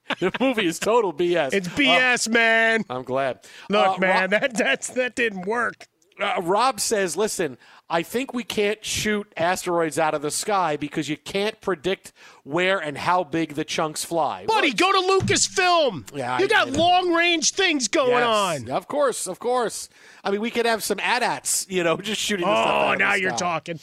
the 0.19 0.31
movie 0.39 0.65
is 0.65 0.79
total 0.79 1.13
BS. 1.13 1.53
It's 1.53 1.67
BS, 1.69 2.27
man. 2.29 2.83
I'm 2.89 3.03
glad. 3.03 3.39
Look, 3.69 3.87
Uh, 3.87 3.97
man, 3.99 4.21
Rob- 4.21 4.41
that 4.41 4.57
that's 4.57 4.87
that 4.91 5.15
didn't 5.15 5.43
work. 5.45 5.87
uh, 6.21 6.41
Rob 6.43 6.79
says, 6.79 7.15
listen, 7.17 7.57
I 7.89 8.01
think 8.03 8.33
we 8.33 8.43
can't 8.43 8.83
shoot 8.83 9.31
asteroids 9.37 9.97
out 9.99 10.13
of 10.13 10.21
the 10.21 10.31
sky 10.31 10.77
because 10.77 11.09
you 11.09 11.17
can't 11.17 11.59
predict 11.61 12.11
where 12.43 12.79
and 12.79 12.97
how 12.97 13.23
big 13.23 13.55
the 13.55 13.63
chunks 13.65 14.03
fly. 14.03 14.45
Buddy, 14.45 14.73
go 14.73 14.91
to 14.91 15.25
Lucasfilm. 15.25 16.15
Yeah, 16.15 16.37
you 16.39 16.45
I- 16.45 16.47
got 16.47 16.67
I 16.69 16.71
long 16.71 17.13
range 17.13 17.51
things 17.51 17.87
going 17.87 18.09
Yes, 18.11 18.25
on. 18.25 18.69
Of 18.71 18.87
course, 18.87 19.27
of 19.27 19.39
course. 19.39 19.89
I 20.23 20.31
mean, 20.31 20.41
we 20.41 20.49
could 20.51 20.65
have 20.65 20.83
some 20.83 20.99
AT-ATs, 20.99 21.67
you 21.69 21.83
know, 21.83 21.97
just 22.01 22.19
shooting 22.21 22.45
the 22.45 22.53
stuff 22.55 22.67
out 22.67 22.87
Oh, 22.89 22.91
of 22.93 22.99
the 22.99 23.03
now 23.05 23.13
you're 23.15 23.31
talking. 23.31 23.79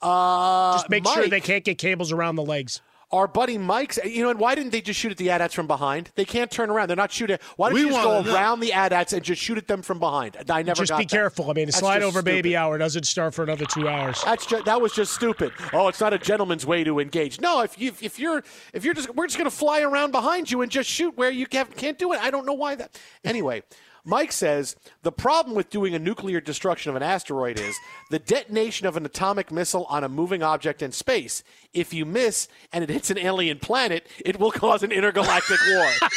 Uh, 0.00 0.74
Just 0.74 0.90
make 0.90 1.06
sure 1.08 1.26
they 1.28 1.40
can't 1.40 1.64
get 1.64 1.76
cables 1.78 2.12
around 2.12 2.36
the 2.36 2.44
legs. 2.44 2.80
Our 3.10 3.26
buddy 3.26 3.56
Mike's, 3.56 3.98
you 4.04 4.22
know, 4.22 4.28
and 4.28 4.38
why 4.38 4.54
didn't 4.54 4.70
they 4.70 4.82
just 4.82 5.00
shoot 5.00 5.10
at 5.10 5.16
the 5.16 5.30
AT-ATs 5.30 5.54
from 5.54 5.66
behind? 5.66 6.10
They 6.14 6.26
can't 6.26 6.50
turn 6.50 6.68
around. 6.68 6.88
They're 6.88 6.96
not 6.96 7.10
shooting. 7.10 7.38
Why 7.56 7.68
don't 7.70 7.74
We 7.74 7.80
you 7.86 7.88
just 7.88 8.02
go 8.02 8.34
around 8.34 8.60
the 8.60 8.74
AT-ATs 8.74 9.14
and 9.14 9.22
just 9.22 9.40
shoot 9.40 9.56
at 9.56 9.66
them 9.66 9.80
from 9.80 9.98
behind? 9.98 10.36
I 10.50 10.60
never 10.62 10.84
Just 10.84 10.92
be 10.98 11.04
that. 11.04 11.10
careful. 11.10 11.50
I 11.50 11.54
mean, 11.54 11.64
the 11.66 11.72
That's 11.72 11.78
slide 11.78 12.02
over 12.02 12.20
baby 12.20 12.54
hour 12.54 12.76
doesn't 12.76 13.06
start 13.06 13.32
for 13.32 13.42
another 13.44 13.64
two 13.64 13.88
hours. 13.88 14.22
That's 14.24 14.44
that 14.46 14.80
was 14.82 14.92
just 14.92 15.14
stupid. 15.14 15.52
Oh, 15.72 15.88
it's 15.88 16.00
not 16.00 16.12
a 16.12 16.18
gentleman's 16.18 16.66
way 16.66 16.84
to 16.84 16.98
engage. 17.00 17.40
No, 17.40 17.62
if 17.62 17.78
you 17.80 17.92
if 18.02 18.18
you're 18.18 18.44
if 18.74 18.84
you're 18.84 18.92
just 18.94 19.14
we're 19.14 19.26
just 19.26 19.38
going 19.38 19.50
to 19.50 19.56
fly 19.56 19.80
around 19.80 20.10
behind 20.12 20.50
you 20.50 20.60
and 20.60 20.70
just 20.70 20.90
shoot 20.90 21.16
where 21.16 21.30
you 21.30 21.46
can't 21.46 21.98
do 21.98 22.12
it. 22.12 22.20
I 22.20 22.30
don't 22.30 22.44
know 22.44 22.52
why 22.52 22.74
that. 22.74 23.00
Anyway, 23.24 23.62
Mike 24.08 24.32
says 24.32 24.74
the 25.02 25.12
problem 25.12 25.54
with 25.54 25.68
doing 25.68 25.94
a 25.94 25.98
nuclear 25.98 26.40
destruction 26.40 26.88
of 26.88 26.96
an 26.96 27.02
asteroid 27.02 27.60
is 27.60 27.76
the 28.10 28.18
detonation 28.18 28.86
of 28.86 28.96
an 28.96 29.04
atomic 29.04 29.52
missile 29.52 29.84
on 29.90 30.02
a 30.02 30.08
moving 30.08 30.42
object 30.42 30.80
in 30.80 30.92
space. 30.92 31.44
If 31.74 31.92
you 31.92 32.06
miss 32.06 32.48
and 32.72 32.82
it 32.82 32.88
hits 32.88 33.10
an 33.10 33.18
alien 33.18 33.58
planet, 33.58 34.06
it 34.24 34.40
will 34.40 34.50
cause 34.50 34.82
an 34.82 34.92
intergalactic 34.92 35.60
war. 35.68 35.90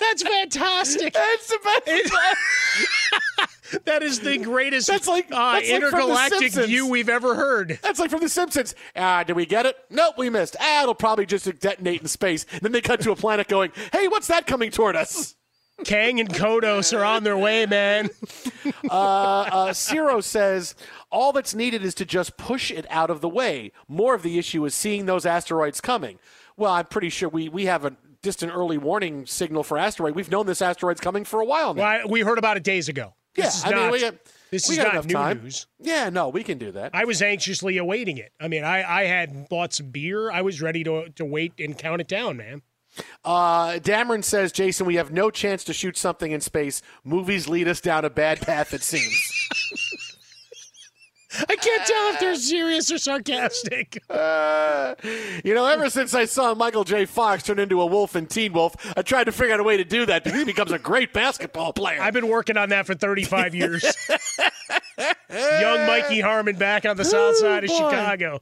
That's 0.00 0.22
fantastic. 0.22 1.14
That's 1.14 1.46
the 1.46 1.58
best. 1.62 2.12
That 3.84 4.02
is 4.02 4.20
the 4.20 4.38
greatest 4.38 4.86
That's 4.88 5.08
like- 5.08 5.30
uh, 5.32 5.36
like 5.36 5.64
intergalactic 5.64 6.38
Simpsons. 6.40 6.66
view 6.66 6.86
we've 6.88 7.08
ever 7.08 7.34
heard. 7.34 7.78
That's 7.82 7.98
like 7.98 8.10
from 8.10 8.20
The 8.20 8.28
Simpsons. 8.28 8.74
Ah, 8.94 9.22
did 9.24 9.36
we 9.36 9.46
get 9.46 9.66
it? 9.66 9.76
Nope, 9.90 10.14
we 10.18 10.30
missed. 10.30 10.56
Ah, 10.60 10.82
it'll 10.82 10.94
probably 10.94 11.26
just 11.26 11.46
detonate 11.60 12.00
in 12.02 12.08
space. 12.08 12.44
then 12.62 12.72
they 12.72 12.80
cut 12.80 13.00
to 13.00 13.12
a 13.12 13.16
planet 13.16 13.48
going, 13.48 13.72
hey, 13.92 14.08
what's 14.08 14.26
that 14.28 14.46
coming 14.46 14.70
toward 14.70 14.96
us? 14.96 15.34
Kang 15.84 16.20
and 16.20 16.28
Kodos 16.30 16.96
are 16.98 17.04
on 17.04 17.22
their 17.24 17.36
way, 17.36 17.66
man. 17.66 18.08
Uh, 18.90 19.48
uh, 19.52 19.72
Ciro 19.72 20.20
says 20.20 20.74
all 21.10 21.32
that's 21.32 21.54
needed 21.54 21.84
is 21.84 21.94
to 21.94 22.04
just 22.04 22.36
push 22.36 22.70
it 22.70 22.86
out 22.90 23.10
of 23.10 23.20
the 23.20 23.28
way. 23.28 23.72
More 23.88 24.14
of 24.14 24.22
the 24.22 24.38
issue 24.38 24.64
is 24.64 24.74
seeing 24.74 25.06
those 25.06 25.26
asteroids 25.26 25.80
coming. 25.80 26.18
Well, 26.56 26.72
I'm 26.72 26.86
pretty 26.86 27.08
sure 27.10 27.28
we, 27.28 27.48
we 27.48 27.66
have 27.66 27.84
a 27.84 27.96
distant 28.22 28.52
early 28.54 28.78
warning 28.78 29.26
signal 29.26 29.62
for 29.64 29.76
asteroid. 29.78 30.14
We've 30.14 30.30
known 30.30 30.46
this 30.46 30.62
asteroid's 30.62 31.00
coming 31.00 31.24
for 31.24 31.40
a 31.40 31.44
while 31.44 31.74
now. 31.74 31.82
Well, 31.82 31.88
I, 31.88 32.04
we 32.08 32.20
heard 32.20 32.38
about 32.38 32.56
it 32.56 32.62
days 32.64 32.88
ago. 32.88 33.14
Yeah, 33.36 33.50
I 33.64 33.70
not, 33.70 33.82
mean, 33.82 33.90
we 33.90 34.00
got, 34.00 34.14
this 34.50 34.68
we 34.68 34.72
is 34.74 34.78
got 34.78 34.84
not 34.84 34.92
enough 34.94 35.06
new 35.06 35.14
time. 35.14 35.42
news. 35.42 35.66
Yeah, 35.80 36.08
no, 36.08 36.28
we 36.28 36.42
can 36.42 36.58
do 36.58 36.72
that. 36.72 36.92
I 36.94 37.04
was 37.04 37.20
anxiously 37.22 37.76
awaiting 37.78 38.16
it. 38.16 38.32
I 38.40 38.48
mean, 38.48 38.64
I, 38.64 39.02
I 39.02 39.04
had 39.04 39.48
bought 39.48 39.74
some 39.74 39.90
beer. 39.90 40.30
I 40.30 40.42
was 40.42 40.62
ready 40.62 40.84
to 40.84 41.08
to 41.10 41.24
wait 41.24 41.52
and 41.58 41.76
count 41.76 42.00
it 42.00 42.08
down, 42.08 42.36
man. 42.36 42.62
Uh, 43.24 43.72
Dameron 43.72 44.24
says, 44.24 44.52
Jason, 44.52 44.86
we 44.86 44.94
have 44.94 45.12
no 45.12 45.30
chance 45.30 45.64
to 45.64 45.74
shoot 45.74 45.96
something 45.98 46.32
in 46.32 46.40
space. 46.40 46.80
Movies 47.04 47.46
lead 47.46 47.68
us 47.68 47.80
down 47.80 48.04
a 48.06 48.10
bad 48.10 48.40
path, 48.40 48.72
it 48.72 48.82
seems. 48.82 49.32
I 51.48 51.56
can't 51.56 51.86
tell 51.86 52.12
if 52.14 52.20
they're 52.20 52.34
serious 52.36 52.90
or 52.90 52.98
sarcastic. 52.98 54.02
Uh, 54.08 54.94
you 55.44 55.54
know, 55.54 55.66
ever 55.66 55.90
since 55.90 56.14
I 56.14 56.24
saw 56.24 56.54
Michael 56.54 56.84
J. 56.84 57.04
Fox 57.04 57.42
turn 57.42 57.58
into 57.58 57.80
a 57.80 57.86
wolf 57.86 58.16
in 58.16 58.26
Teen 58.26 58.52
Wolf, 58.52 58.74
I 58.96 59.02
tried 59.02 59.24
to 59.24 59.32
figure 59.32 59.54
out 59.54 59.60
a 59.60 59.64
way 59.64 59.76
to 59.76 59.84
do 59.84 60.06
that 60.06 60.24
because 60.24 60.38
he 60.38 60.44
becomes 60.44 60.72
a 60.72 60.78
great 60.78 61.12
basketball 61.12 61.72
player. 61.72 62.00
I've 62.00 62.14
been 62.14 62.28
working 62.28 62.56
on 62.56 62.70
that 62.70 62.86
for 62.86 62.94
35 62.94 63.54
years. 63.54 63.84
Young 65.28 65.86
Mikey 65.86 66.20
Harmon 66.20 66.56
back 66.56 66.86
on 66.86 66.96
the 66.96 67.04
south 67.04 67.36
side 67.36 67.64
of. 67.64 67.70
Chicago. 67.70 68.40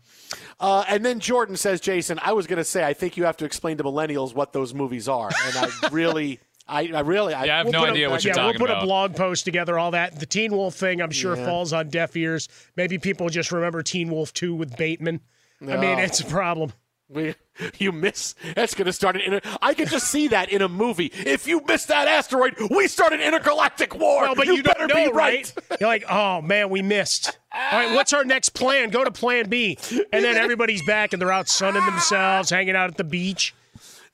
Uh, 0.60 0.84
and 0.88 1.04
then 1.04 1.20
Jordan 1.20 1.56
says, 1.56 1.80
Jason, 1.80 2.18
I 2.22 2.32
was 2.32 2.46
going 2.46 2.58
to 2.58 2.64
say, 2.64 2.84
I 2.84 2.94
think 2.94 3.16
you 3.16 3.24
have 3.24 3.36
to 3.38 3.44
explain 3.44 3.76
to 3.78 3.84
millennials 3.84 4.34
what 4.34 4.52
those 4.52 4.72
movies 4.72 5.08
are. 5.08 5.30
And 5.46 5.56
I 5.56 5.88
really, 5.92 6.40
I, 6.66 6.88
I 6.94 7.00
really, 7.00 7.34
I, 7.34 7.44
Yeah, 7.44 7.54
I 7.54 7.56
have 7.58 7.66
We'll 7.66 7.72
no 7.72 7.80
put 7.80 7.88
a- 7.88 7.92
idea 7.92 8.10
what 8.10 8.24
you're 8.24 8.30
yeah, 8.34 8.42
talking 8.42 8.58
we'll 8.60 8.68
put 8.68 8.72
about. 8.72 8.82
a 8.84 8.86
blog 8.86 9.16
post 9.16 9.44
together, 9.44 9.78
all 9.78 9.90
that. 9.90 10.18
The 10.18 10.26
Teen 10.26 10.52
Wolf 10.52 10.74
thing, 10.74 11.02
I'm 11.02 11.10
sure, 11.10 11.36
Yeah. 11.36 11.44
falls 11.44 11.72
on 11.72 11.88
deaf 11.88 12.16
ears. 12.16 12.48
Maybe 12.76 12.98
people 12.98 13.28
just 13.28 13.52
remember 13.52 13.82
Teen 13.82 14.08
Wolf 14.10 14.32
2 14.32 14.54
with 14.54 14.76
Bateman. 14.76 15.20
I 15.60 15.64
mean, 15.76 15.80
No. 15.80 15.98
it's 15.98 16.20
a 16.20 16.24
problem. 16.24 16.72
we, 17.08 17.34
you 17.78 17.92
miss. 17.92 18.34
That's 18.56 18.74
going 18.74 18.86
to 18.86 18.92
start 18.94 19.14
an. 19.16 19.22
Inter- 19.34 19.40
I 19.60 19.74
could 19.74 19.88
just 19.88 20.08
see 20.08 20.28
that 20.28 20.48
in 20.48 20.62
a 20.62 20.68
movie. 20.68 21.12
If 21.14 21.46
you 21.46 21.62
miss 21.68 21.84
that 21.86 22.08
asteroid, 22.08 22.54
we 22.70 22.88
start 22.88 23.12
an 23.12 23.20
intergalactic 23.20 23.94
war. 23.94 24.22
Well, 24.22 24.34
but 24.34 24.46
you, 24.46 24.62
don't 24.62 24.76
better 24.78 24.86
know, 24.86 25.10
be 25.10 25.12
right. 25.12 25.52
You're 25.78 25.88
like, 25.88 26.04
oh 26.10 26.40
man, 26.40 26.70
we 26.70 26.80
missed. 26.82 27.38
All 27.52 27.78
right, 27.78 27.94
what's 27.94 28.12
our 28.14 28.24
next 28.24 28.48
plan? 28.50 28.88
Go 28.90 29.04
to 29.04 29.12
Plan 29.12 29.48
B, 29.50 29.78
and 30.12 30.24
then 30.24 30.36
everybody's 30.36 30.84
back 30.86 31.12
and 31.12 31.20
they're 31.22 31.30
out 31.30 31.48
sunning 31.48 31.84
themselves, 31.84 32.48
hanging 32.50 32.74
out 32.74 32.90
at 32.90 32.96
the 32.96 33.04
beach, 33.04 33.54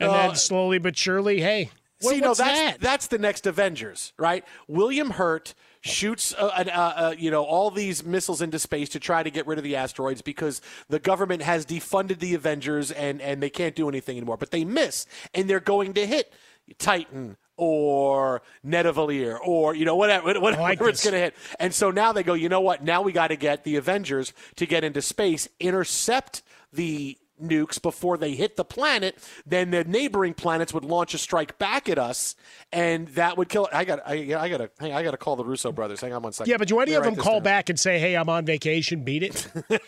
and 0.01 0.11
Uh, 0.11 0.27
then 0.27 0.37
slowly 0.37 0.79
but 0.79 0.99
surely, 0.99 1.41
hey, 1.41 1.71
What- 2.01 2.15
See, 2.15 2.21
no, 2.21 2.29
that's 2.35 2.39
that? 2.39 2.81
that's 2.81 3.07
the 3.09 3.19
next 3.19 3.47
Avengers, 3.47 4.13
right? 4.17 4.45
William 4.69 5.11
Hurt 5.11 5.55
shoots, 5.83 6.35
uh, 6.35 6.51
an, 6.57 6.69
uh, 6.71 6.73
uh, 6.97 7.15
you 7.19 7.31
know, 7.31 7.43
all 7.45 7.71
these 7.71 8.05
missiles 8.05 8.43
into 8.43 8.59
space 8.59 8.89
to 8.91 9.01
try 9.01 9.23
to 9.23 9.31
get 9.31 9.47
rid 9.47 9.59
of 9.59 9.65
the 9.65 9.77
asteroids 9.77 10.23
because 10.23 10.61
the 10.89 10.99
government 10.99 11.43
has 11.43 11.65
defunded 11.67 12.19
the 12.19 12.35
Avengers 12.35 12.91
and 12.91 13.21
and 13.21 13.43
they 13.43 13.51
can't 13.51 13.75
do 13.75 13.89
anything 13.89 14.17
anymore. 14.17 14.37
But 14.37 14.51
they 14.51 14.65
miss, 14.65 15.07
and 15.35 15.49
they're 15.49 15.61
going 15.61 15.95
to 15.95 16.07
hit 16.07 16.33
Titan 16.79 17.37
or 17.57 18.41
Nidavellir 18.67 19.39
or 19.45 19.75
you 19.75 19.85
know 19.85 19.97
whatever 19.97 20.41
whatever 20.41 20.63
like 20.63 20.81
it's 20.81 21.05
going 21.05 21.13
to 21.15 21.21
hit. 21.21 21.35
And 21.59 21.75
so 21.75 21.91
now 21.91 22.13
they 22.13 22.23
go, 22.23 22.33
you 22.35 22.49
know 22.49 22.63
what? 22.63 22.83
Now 22.83 23.03
we 23.03 23.13
got 23.13 23.29
to 23.29 23.37
get 23.37 23.65
the 23.65 23.77
Avengers 23.77 24.33
to 24.57 24.67
get 24.67 24.85
into 24.85 25.03
space, 25.03 25.49
intercept 25.59 26.43
the 26.73 27.19
nukes 27.43 27.81
before 27.81 28.17
they 28.17 28.33
hit 28.35 28.57
the 28.57 28.65
planet. 28.65 29.17
Then 29.47 29.71
the 29.71 29.85
neighboring 29.85 30.35
planets 30.35 30.73
would 30.75 30.85
launch 30.85 31.15
a 31.15 31.19
strike 31.19 31.59
back 31.59 31.89
at 31.89 31.99
us, 31.99 32.37
and 32.73 33.09
that 33.09 33.37
would 33.37 33.49
kill. 33.49 33.69
I 33.73 33.85
got. 33.85 34.01
I, 34.07 34.35
I 34.39 34.49
got 34.49 34.59
to. 34.59 34.71
Hang. 34.79 34.93
I 34.93 35.03
got 35.03 35.11
to 35.13 35.17
call 35.17 35.37
the 35.37 35.45
Russo 35.45 35.73
brothers. 35.73 36.01
Hang 36.01 36.13
on 36.13 36.23
one 36.23 36.33
second. 36.33 36.51
Yeah, 36.51 36.57
but 36.57 36.69
do 36.69 36.81
any 36.81 36.95
of 36.95 37.05
them 37.05 37.17
call 37.17 37.35
down. 37.35 37.43
back 37.45 37.69
and 37.71 37.79
say, 37.79 37.99
"Hey, 37.99 38.17
I'm 38.17 38.29
on 38.29 38.45
vacation. 38.47 39.05
Beat 39.05 39.23
it." 39.25 39.47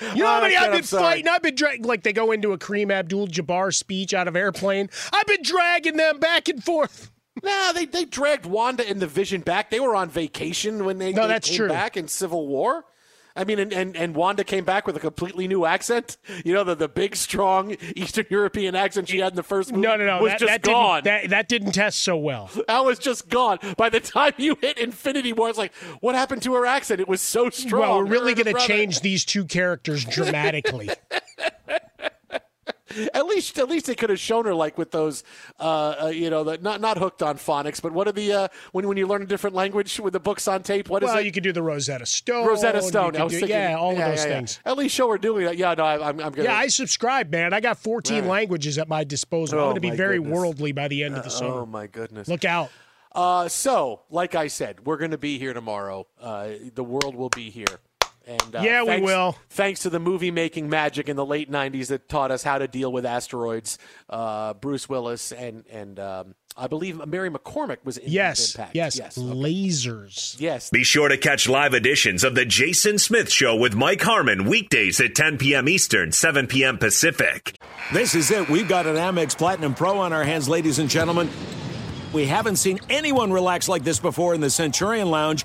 You 0.00 0.16
know 0.16 0.26
Oh, 0.26 0.28
how 0.28 0.40
many 0.42 0.54
kid, 0.54 0.62
I've 0.64 0.72
been 0.72 0.82
fighting? 0.82 1.28
I've 1.28 1.42
been 1.42 1.54
dragging, 1.54 1.84
like 1.84 2.02
they 2.02 2.12
go 2.12 2.32
into 2.32 2.52
a 2.52 2.58
Kareem 2.58 2.92
Abdul-Jabbar 2.92 3.72
speech 3.72 4.12
out 4.14 4.26
of 4.28 4.34
airplane. 4.36 4.90
I've 5.12 5.26
been 5.26 5.42
dragging 5.42 5.96
them 5.96 6.18
back 6.18 6.48
and 6.48 6.62
forth. 6.62 7.10
No, 7.42 7.70
they 7.72 7.84
they 7.86 8.04
dragged 8.04 8.46
Wanda 8.46 8.86
and 8.86 8.98
the 9.00 9.06
Vision 9.06 9.42
back. 9.42 9.70
They 9.70 9.78
were 9.80 9.94
on 9.94 10.08
vacation 10.08 10.84
when 10.84 10.98
they, 10.98 11.12
No, 11.12 11.22
they 11.22 11.28
that's 11.28 11.48
came 11.48 11.56
true. 11.58 11.68
back 11.68 11.96
in 11.96 12.08
Civil 12.08 12.46
War. 12.48 12.84
I 13.36 13.44
mean, 13.44 13.58
and, 13.58 13.72
and, 13.72 13.96
and 13.96 14.14
Wanda 14.14 14.44
came 14.44 14.64
back 14.64 14.86
with 14.86 14.96
a 14.96 15.00
completely 15.00 15.46
new 15.46 15.64
accent. 15.66 16.16
You 16.44 16.54
know, 16.54 16.64
the, 16.64 16.74
the 16.74 16.88
big, 16.88 17.14
strong 17.14 17.76
Eastern 17.94 18.26
European 18.30 18.74
accent 18.74 19.08
she 19.08 19.18
had 19.18 19.32
in 19.32 19.36
the 19.36 19.42
first 19.42 19.70
movie 19.70 19.82
No, 19.82 19.96
no, 19.96 20.06
no. 20.06 20.22
was 20.22 20.32
that, 20.32 20.40
just 20.40 20.50
that 20.50 20.62
gone. 20.62 21.02
Didn't, 21.02 21.22
that, 21.22 21.30
that 21.30 21.48
didn't 21.48 21.72
test 21.72 22.00
so 22.00 22.16
well. 22.16 22.50
That 22.66 22.84
was 22.84 22.98
just 22.98 23.28
gone. 23.28 23.58
By 23.76 23.90
the 23.90 24.00
time 24.16 24.32
you 24.38 24.56
hit 24.60 24.78
Infinity 24.78 25.32
War, 25.32 25.50
it's 25.50 25.58
like, 25.58 25.74
what 26.00 26.14
happened 26.14 26.42
to 26.42 26.54
her 26.54 26.66
accent? 26.66 27.00
It 27.00 27.08
was 27.08 27.20
so 27.20 27.50
strong. 27.50 27.80
Well, 27.82 27.98
we're 27.98 28.06
really 28.06 28.34
going 28.34 28.54
to 28.54 28.66
change 28.66 29.00
these 29.00 29.24
two 29.24 29.44
characters 29.44 30.04
dramatically. 30.04 30.90
At 33.14 33.26
least, 33.26 33.58
at 33.58 33.68
least 33.68 33.86
they 33.86 33.94
could 33.94 34.10
have 34.10 34.18
shown 34.18 34.44
her 34.44 34.54
like 34.54 34.78
with 34.78 34.90
those, 34.90 35.24
uh, 35.60 35.94
uh, 36.04 36.06
you 36.06 36.30
know, 36.30 36.44
the, 36.44 36.58
not 36.58 36.80
not 36.80 36.98
hooked 36.98 37.22
on 37.22 37.36
phonics, 37.36 37.80
but 37.80 37.92
what 37.92 38.08
are 38.08 38.12
the 38.12 38.32
uh, 38.32 38.48
when 38.72 38.86
when 38.88 38.96
you 38.96 39.06
learn 39.06 39.22
a 39.22 39.26
different 39.26 39.54
language 39.54 39.98
with 40.00 40.12
the 40.12 40.20
books 40.20 40.48
on 40.48 40.62
tape? 40.62 40.88
What 40.88 41.02
is 41.02 41.08
well, 41.08 41.18
it? 41.18 41.26
you 41.26 41.32
could 41.32 41.42
do 41.42 41.52
the 41.52 41.62
Rosetta 41.62 42.06
Stone. 42.06 42.46
Rosetta 42.46 42.82
Stone. 42.82 43.16
I 43.16 43.24
was 43.24 43.32
do- 43.32 43.40
thinking, 43.40 43.56
yeah, 43.56 43.76
all 43.76 43.92
yeah, 43.92 44.06
of 44.06 44.16
those 44.16 44.24
yeah, 44.24 44.32
things. 44.32 44.60
At 44.64 44.76
least 44.76 44.94
show 44.94 45.10
her 45.10 45.18
doing 45.18 45.44
that. 45.46 45.56
Yeah, 45.56 45.74
no, 45.74 45.84
I, 45.84 46.08
I'm, 46.08 46.20
I'm 46.20 46.32
gonna. 46.32 46.44
Yeah, 46.44 46.56
I 46.56 46.68
subscribe, 46.68 47.30
man. 47.30 47.52
I 47.52 47.60
got 47.60 47.78
14 47.78 48.22
Right. 48.22 48.30
languages 48.30 48.78
at 48.78 48.88
my 48.88 49.04
disposal. 49.04 49.58
Oh, 49.58 49.62
I'm 49.62 49.66
going 49.66 49.74
to 49.76 49.80
be 49.80 49.90
very 49.90 50.18
goodness. 50.18 50.36
worldly 50.38 50.72
by 50.72 50.88
the 50.88 51.04
end 51.04 51.16
of 51.16 51.24
the 51.24 51.30
summer. 51.30 51.60
Oh 51.60 51.66
my 51.66 51.86
goodness! 51.86 52.28
Look 52.28 52.44
out. 52.44 52.70
Uh, 53.12 53.48
so, 53.48 54.02
like 54.10 54.34
I 54.34 54.46
said, 54.48 54.84
we're 54.84 54.98
going 54.98 55.12
to 55.12 55.18
be 55.18 55.38
here 55.38 55.54
tomorrow. 55.54 56.06
Uh, 56.20 56.50
the 56.74 56.84
world 56.84 57.14
will 57.14 57.30
be 57.30 57.48
here. 57.48 57.64
And 58.26 58.56
uh, 58.56 58.60
Yeah, 58.60 58.82
we 58.82 59.00
will. 59.00 59.36
Thanks 59.50 59.80
to 59.82 59.90
the 59.90 60.00
movie 60.00 60.30
making 60.32 60.68
magic 60.68 61.08
in 61.08 61.14
the 61.16 61.24
late 61.24 61.48
'90s 61.50 61.88
that 61.88 62.08
taught 62.08 62.30
us 62.32 62.42
how 62.42 62.58
to 62.58 62.66
deal 62.66 62.90
with 62.92 63.06
asteroids. 63.06 63.78
Uh, 64.10 64.54
Bruce 64.54 64.88
Willis 64.88 65.30
and 65.30 65.64
and 65.70 66.00
um, 66.00 66.34
I 66.56 66.66
believe 66.66 67.06
Mary 67.06 67.30
McCormack 67.30 67.78
was 67.84 67.98
in 67.98 68.10
Yes, 68.10 68.54
Impact. 68.54 68.74
yes, 68.74 68.98
yes, 68.98 69.16
lasers. 69.16 70.40
yes. 70.40 70.70
Be 70.70 70.82
sure 70.84 71.08
to 71.08 71.16
catch 71.18 71.48
live 71.48 71.74
editions 71.74 72.24
of 72.24 72.34
The 72.34 72.44
Jason 72.44 72.98
Smith 72.98 73.30
Show 73.30 73.54
with 73.56 73.74
Mike 73.74 74.02
Harmon 74.02 74.44
weekdays 74.48 75.00
at 75.00 75.14
10 75.14 75.38
p.m. 75.38 75.68
Eastern, 75.68 76.12
7 76.12 76.46
p.m. 76.46 76.78
Pacific. 76.78 77.56
This 77.92 78.14
is 78.14 78.30
it. 78.30 78.48
We've 78.48 78.68
got 78.68 78.86
an 78.86 78.96
Amex 78.96 79.36
Platinum 79.36 79.74
Pro 79.74 79.98
on 79.98 80.12
our 80.12 80.24
hands, 80.24 80.48
ladies 80.48 80.78
and 80.78 80.88
gentlemen. 80.90 81.28
We 82.12 82.24
haven't 82.26 82.56
seen 82.56 82.80
anyone 82.88 83.32
relax 83.32 83.68
like 83.68 83.84
this 83.84 83.98
before 84.00 84.34
in 84.34 84.40
the 84.40 84.50
Centurion 84.50 85.10
Lounge. 85.10 85.44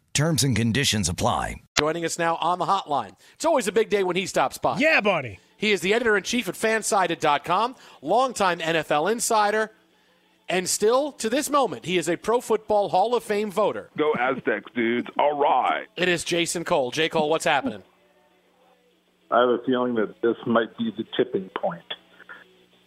Terms 0.13 0.43
and 0.43 0.55
conditions 0.55 1.07
apply. 1.09 1.55
joining 1.79 2.05
us 2.05 2.19
now 2.19 2.35
on 2.41 2.59
the 2.59 2.65
hotline. 2.65 3.15
It's 3.33 3.45
always 3.45 3.67
a 3.67 3.71
big 3.71 3.89
day 3.89 4.03
when 4.03 4.15
he 4.15 4.25
stops 4.25 4.57
by. 4.57 4.77
Yeah, 4.77 5.01
buddy. 5.01 5.39
He 5.57 5.71
is 5.71 5.81
the 5.81 5.93
editor 5.93 6.17
in 6.17 6.23
chief 6.23 6.47
at 6.49 6.55
fansided.com, 6.55 7.75
longtime 8.01 8.59
NFL 8.59 9.11
insider, 9.11 9.71
and 10.49 10.67
still 10.67 11.11
to 11.13 11.29
this 11.29 11.49
moment, 11.49 11.85
he 11.85 11.97
is 11.97 12.09
a 12.09 12.17
Pro 12.17 12.41
Football 12.41 12.89
Hall 12.89 13.15
of 13.15 13.23
Fame 13.23 13.49
voter. 13.51 13.89
Go 13.97 14.13
Aztecs, 14.19 14.69
dudes. 14.75 15.07
All 15.17 15.39
right. 15.39 15.85
It 15.95 16.09
is 16.09 16.23
Jason 16.23 16.65
Cole. 16.65 16.91
J. 16.91 17.07
Cole, 17.09 17.29
what's 17.29 17.45
happening? 17.45 17.81
I 19.31 19.39
have 19.39 19.49
a 19.49 19.59
feeling 19.65 19.95
that 19.95 20.21
this 20.21 20.35
might 20.45 20.77
be 20.77 20.91
the 20.97 21.05
tipping 21.15 21.49
point 21.55 21.83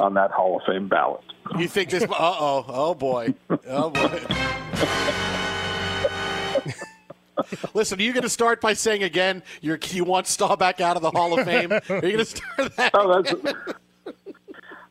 on 0.01 0.12
that 0.14 0.31
Hall 0.31 0.57
of 0.59 0.62
Fame 0.66 0.89
ballot. 0.89 1.22
You 1.59 1.68
think 1.68 1.89
this? 1.91 2.03
Uh 2.05 2.07
oh. 2.11 2.64
Oh 2.68 2.95
boy. 2.95 3.35
Oh 3.66 3.89
boy. 3.91 4.20
Listen, 7.74 7.99
are 7.99 8.03
you 8.03 8.12
going 8.12 8.22
to 8.22 8.28
start 8.28 8.61
by 8.61 8.74
saying 8.74 9.03
again 9.03 9.43
you're, 9.61 9.78
you 9.91 10.05
want 10.05 10.26
Staubach 10.26 10.80
out 10.80 10.97
of 10.97 11.03
the 11.03 11.11
Hall 11.11 11.39
of 11.39 11.45
Fame? 11.45 11.72
Are 11.89 11.95
you 11.95 12.01
going 12.01 12.18
to 12.18 12.24
start 12.24 12.76
that? 12.76 12.91
Oh, 12.95 13.22
that's 13.22 13.35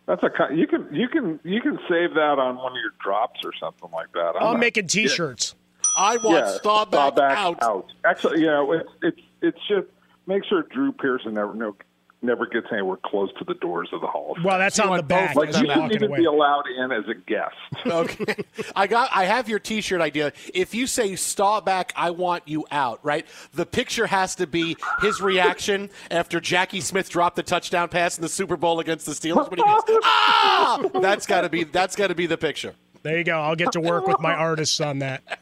that's 0.06 0.24
a 0.24 0.54
you 0.54 0.68
can 0.68 0.88
you 0.94 1.08
can 1.08 1.39
you 1.44 1.62
can 1.62 1.80
save 1.89 2.14
that 2.16 2.38
on 2.39 2.58
one 2.58 2.74
of 2.74 2.78
your 2.78 2.91
drops 3.02 3.39
or 3.46 3.54
something 3.60 3.89
like 3.91 4.12
that. 4.14 4.34
I'm 4.36 4.44
I'm 4.44 4.54
not- 4.54 4.60
making 4.60 4.88
T-shirts. 4.88 5.56
I 5.98 6.18
want 6.18 6.46
yeah, 6.46 6.58
Staubach, 6.58 7.18
out. 7.20 7.62
out. 7.62 7.94
Actually, 8.04 8.44
yeah, 8.44 8.66
it's 8.70 8.89
it's 9.02 9.22
it's 9.41 9.60
just 9.68 9.88
make 10.26 10.44
sure 10.46 10.64
Drew 10.64 10.91
Pearson 10.91 11.36
never 11.36 11.54
no, 11.54 11.76
never 12.24 12.45
gets 12.45 12.67
anywhere 12.71 12.97
close 13.05 13.30
to 13.38 13.43
the 13.45 13.53
doors 13.55 13.89
of 13.91 14.01
the 14.01 14.07
Hall 14.07 14.32
of 14.32 14.38
Fame. 14.38 14.45
Well, 14.45 14.57
that's 14.57 14.80
on 14.80 14.95
the 14.97 15.03
back. 15.03 15.36
Like 15.36 15.49
you 15.49 15.53
shouldn't 15.53 15.91
even 15.93 16.09
away. 16.09 16.19
be 16.19 16.26
allowed 16.26 16.63
in 16.78 16.91
as 16.91 17.03
a 17.07 17.15
guest. 17.15 17.55
Okay. 17.86 18.43
I 18.76 18.88
got 18.88 19.09
I 19.13 19.26
have 19.26 19.49
your 19.49 19.59
t-shirt 19.59 19.99
idea. 20.01 20.32
If 20.53 20.74
you 20.74 20.88
say 20.88 21.15
Staubach, 21.15 21.91
I 21.95 22.11
want 22.11 22.47
you 22.47 22.65
out, 22.71 22.99
right? 23.03 23.26
The 23.53 23.65
picture 23.65 24.07
has 24.07 24.36
to 24.36 24.47
be 24.47 24.78
his 25.01 25.21
reaction 25.21 25.89
after 26.09 26.39
Jackie 26.39 26.80
Smith 26.82 27.09
dropped 27.09 27.36
the 27.36 27.43
touchdown 27.43 27.89
pass 27.89 28.17
in 28.17 28.21
the 28.21 28.30
Super 28.30 28.57
Bowl 28.57 28.80
against 28.80 29.05
the 29.05 29.11
Steelers 29.11 29.49
when 29.49 29.59
he 29.59 29.65
goes, 29.65 29.82
"Ah!" 30.03 30.82
That's 31.01 31.28
got 31.28 31.41
to 31.41 31.49
be 31.49 31.65
that's 31.65 31.95
got 31.95 32.07
to 32.07 32.15
be 32.15 32.26
the 32.26 32.38
picture. 32.38 32.74
There 33.03 33.17
you 33.17 33.24
go. 33.24 33.39
I'll 33.39 33.55
get 33.55 33.74
to 33.74 33.82
work 33.82 34.07
with 34.07 34.19
my 34.19 34.34
artists 34.34 34.80
on 34.80 34.99
that. 34.99 35.39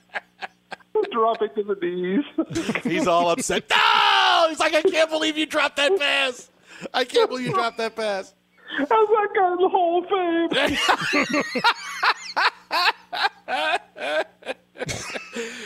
Dropping 1.12 1.50
to 1.56 1.64
the 1.64 1.76
knees. 1.82 2.84
He's 2.84 3.08
all 3.08 3.30
upset. 3.30 3.64
No! 3.70 4.46
He's 4.50 4.60
like, 4.60 4.74
I 4.74 4.82
can't 4.82 5.10
believe 5.10 5.38
you 5.38 5.46
dropped 5.46 5.78
that 5.78 5.98
pass. 5.98 6.50
I 6.94 7.04
can't 7.06 7.30
believe 7.30 7.48
you 7.48 7.54
dropped 7.54 7.78
that 7.78 7.96
pass. 7.96 8.34
How's 8.78 8.88
that 8.90 9.28
guy 9.36 9.52
in 9.52 9.58
the 9.58 9.70
Hall 9.70 10.04
of 10.04 10.10
Fame? 10.10 11.44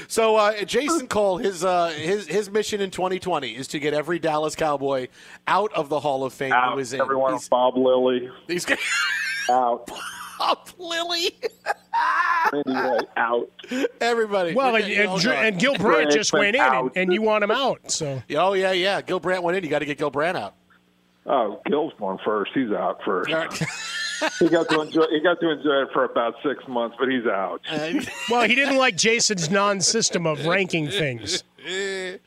So 0.08 0.36
uh, 0.36 0.64
Jason 0.64 1.08
Cole, 1.08 1.38
his 1.38 1.64
uh, 1.64 1.90
his 1.90 2.28
his 2.28 2.50
mission 2.50 2.82
in 2.82 2.92
2020 2.92 3.56
is 3.56 3.68
to 3.70 3.80
get 3.80 3.94
every 3.94 4.20
Dallas 4.20 4.56
Cowboy 4.56 5.08
out 5.48 5.74
of 5.74 5.90
the 5.90 6.00
Hall 6.00 6.24
of 6.24 6.34
Fame. 6.34 6.54
Out. 6.54 6.74
Who 6.74 6.80
is 6.80 6.94
in. 6.94 7.02
Everyone, 7.02 7.34
He's, 7.34 7.50
Bob 7.50 7.78
Lilly. 7.78 8.30
he's 8.48 8.66
out. 9.50 9.90
Bob 10.40 10.70
Lilly. 10.78 11.36
Anyway, 12.54 13.00
out. 13.18 13.50
Everybody. 14.02 14.54
Well, 14.54 14.76
and, 14.76 14.86
and, 14.86 15.22
Dr- 15.22 15.36
and 15.36 15.60
Gil 15.60 15.76
Brandt 15.76 16.12
just 16.12 16.34
went 16.34 16.56
in, 16.56 16.62
and, 16.62 16.92
and 16.96 17.14
you 17.14 17.22
want 17.22 17.44
him 17.44 17.52
out. 17.52 17.90
So 17.90 18.22
Oh 18.32 18.54
yeah, 18.54 18.72
yeah. 18.74 19.02
Gil 19.02 19.20
Brandt 19.20 19.44
went 19.44 19.58
in. 19.58 19.64
You 19.64 19.70
got 19.70 19.80
to 19.80 19.86
get 19.86 19.98
Gil 19.98 20.12
Brandt 20.12 20.38
out. 20.38 20.56
Oh, 21.26 21.60
Gil's 21.66 21.94
going 21.98 22.20
first. 22.24 22.52
He's 22.54 22.72
out 22.72 23.00
first. 23.04 23.32
All 23.32 23.40
right. 23.40 23.64
he 24.40 24.48
got 24.48 24.70
to 24.70 24.82
enjoy. 24.82 25.06
He 25.10 25.20
got 25.22 25.40
to 25.40 25.50
enjoy 25.50 25.84
it 25.84 25.90
for 25.92 26.04
about 26.04 26.36
six 26.44 26.68
months, 26.68 26.96
but 27.00 27.10
he's 27.10 27.26
out. 27.26 27.62
well, 28.30 28.48
he 28.48 28.54
didn't 28.56 28.78
like 28.78 28.96
Jason's 28.96 29.50
non-system 29.50 30.28
of 30.28 30.46
ranking 30.46 30.88
things. 30.88 31.44
you 31.66 32.20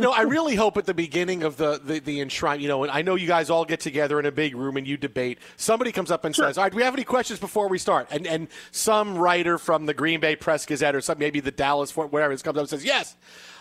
know, 0.00 0.12
I 0.12 0.22
really 0.22 0.54
hope 0.54 0.78
at 0.78 0.86
the 0.86 0.94
beginning 0.94 1.42
of 1.42 1.58
the, 1.58 1.78
the, 1.84 1.98
the 1.98 2.22
enshrine, 2.22 2.60
you 2.60 2.68
know, 2.68 2.82
and 2.82 2.90
I 2.90 3.02
know 3.02 3.16
you 3.16 3.26
guys 3.26 3.50
all 3.50 3.66
get 3.66 3.80
together 3.80 4.18
in 4.18 4.24
a 4.24 4.32
big 4.32 4.56
room 4.56 4.78
and 4.78 4.86
you 4.86 4.96
debate. 4.96 5.38
Somebody 5.56 5.92
comes 5.92 6.10
up 6.10 6.24
and 6.24 6.34
says, 6.34 6.56
All 6.56 6.64
right, 6.64 6.72
do 6.72 6.76
we 6.76 6.82
have 6.84 6.94
any 6.94 7.04
questions 7.04 7.38
before 7.38 7.68
we 7.68 7.76
start? 7.76 8.08
And 8.10 8.26
and 8.26 8.48
some 8.70 9.18
writer 9.18 9.58
from 9.58 9.84
the 9.84 9.92
Green 9.92 10.20
Bay 10.20 10.36
Press 10.36 10.64
Gazette 10.64 10.94
or 10.94 11.02
some 11.02 11.18
maybe 11.18 11.40
the 11.40 11.50
Dallas 11.50 11.90
Fort, 11.90 12.10
whatever, 12.10 12.34
comes 12.38 12.56
up 12.56 12.62
and 12.62 12.68
says, 12.68 12.84
Yes. 12.84 13.16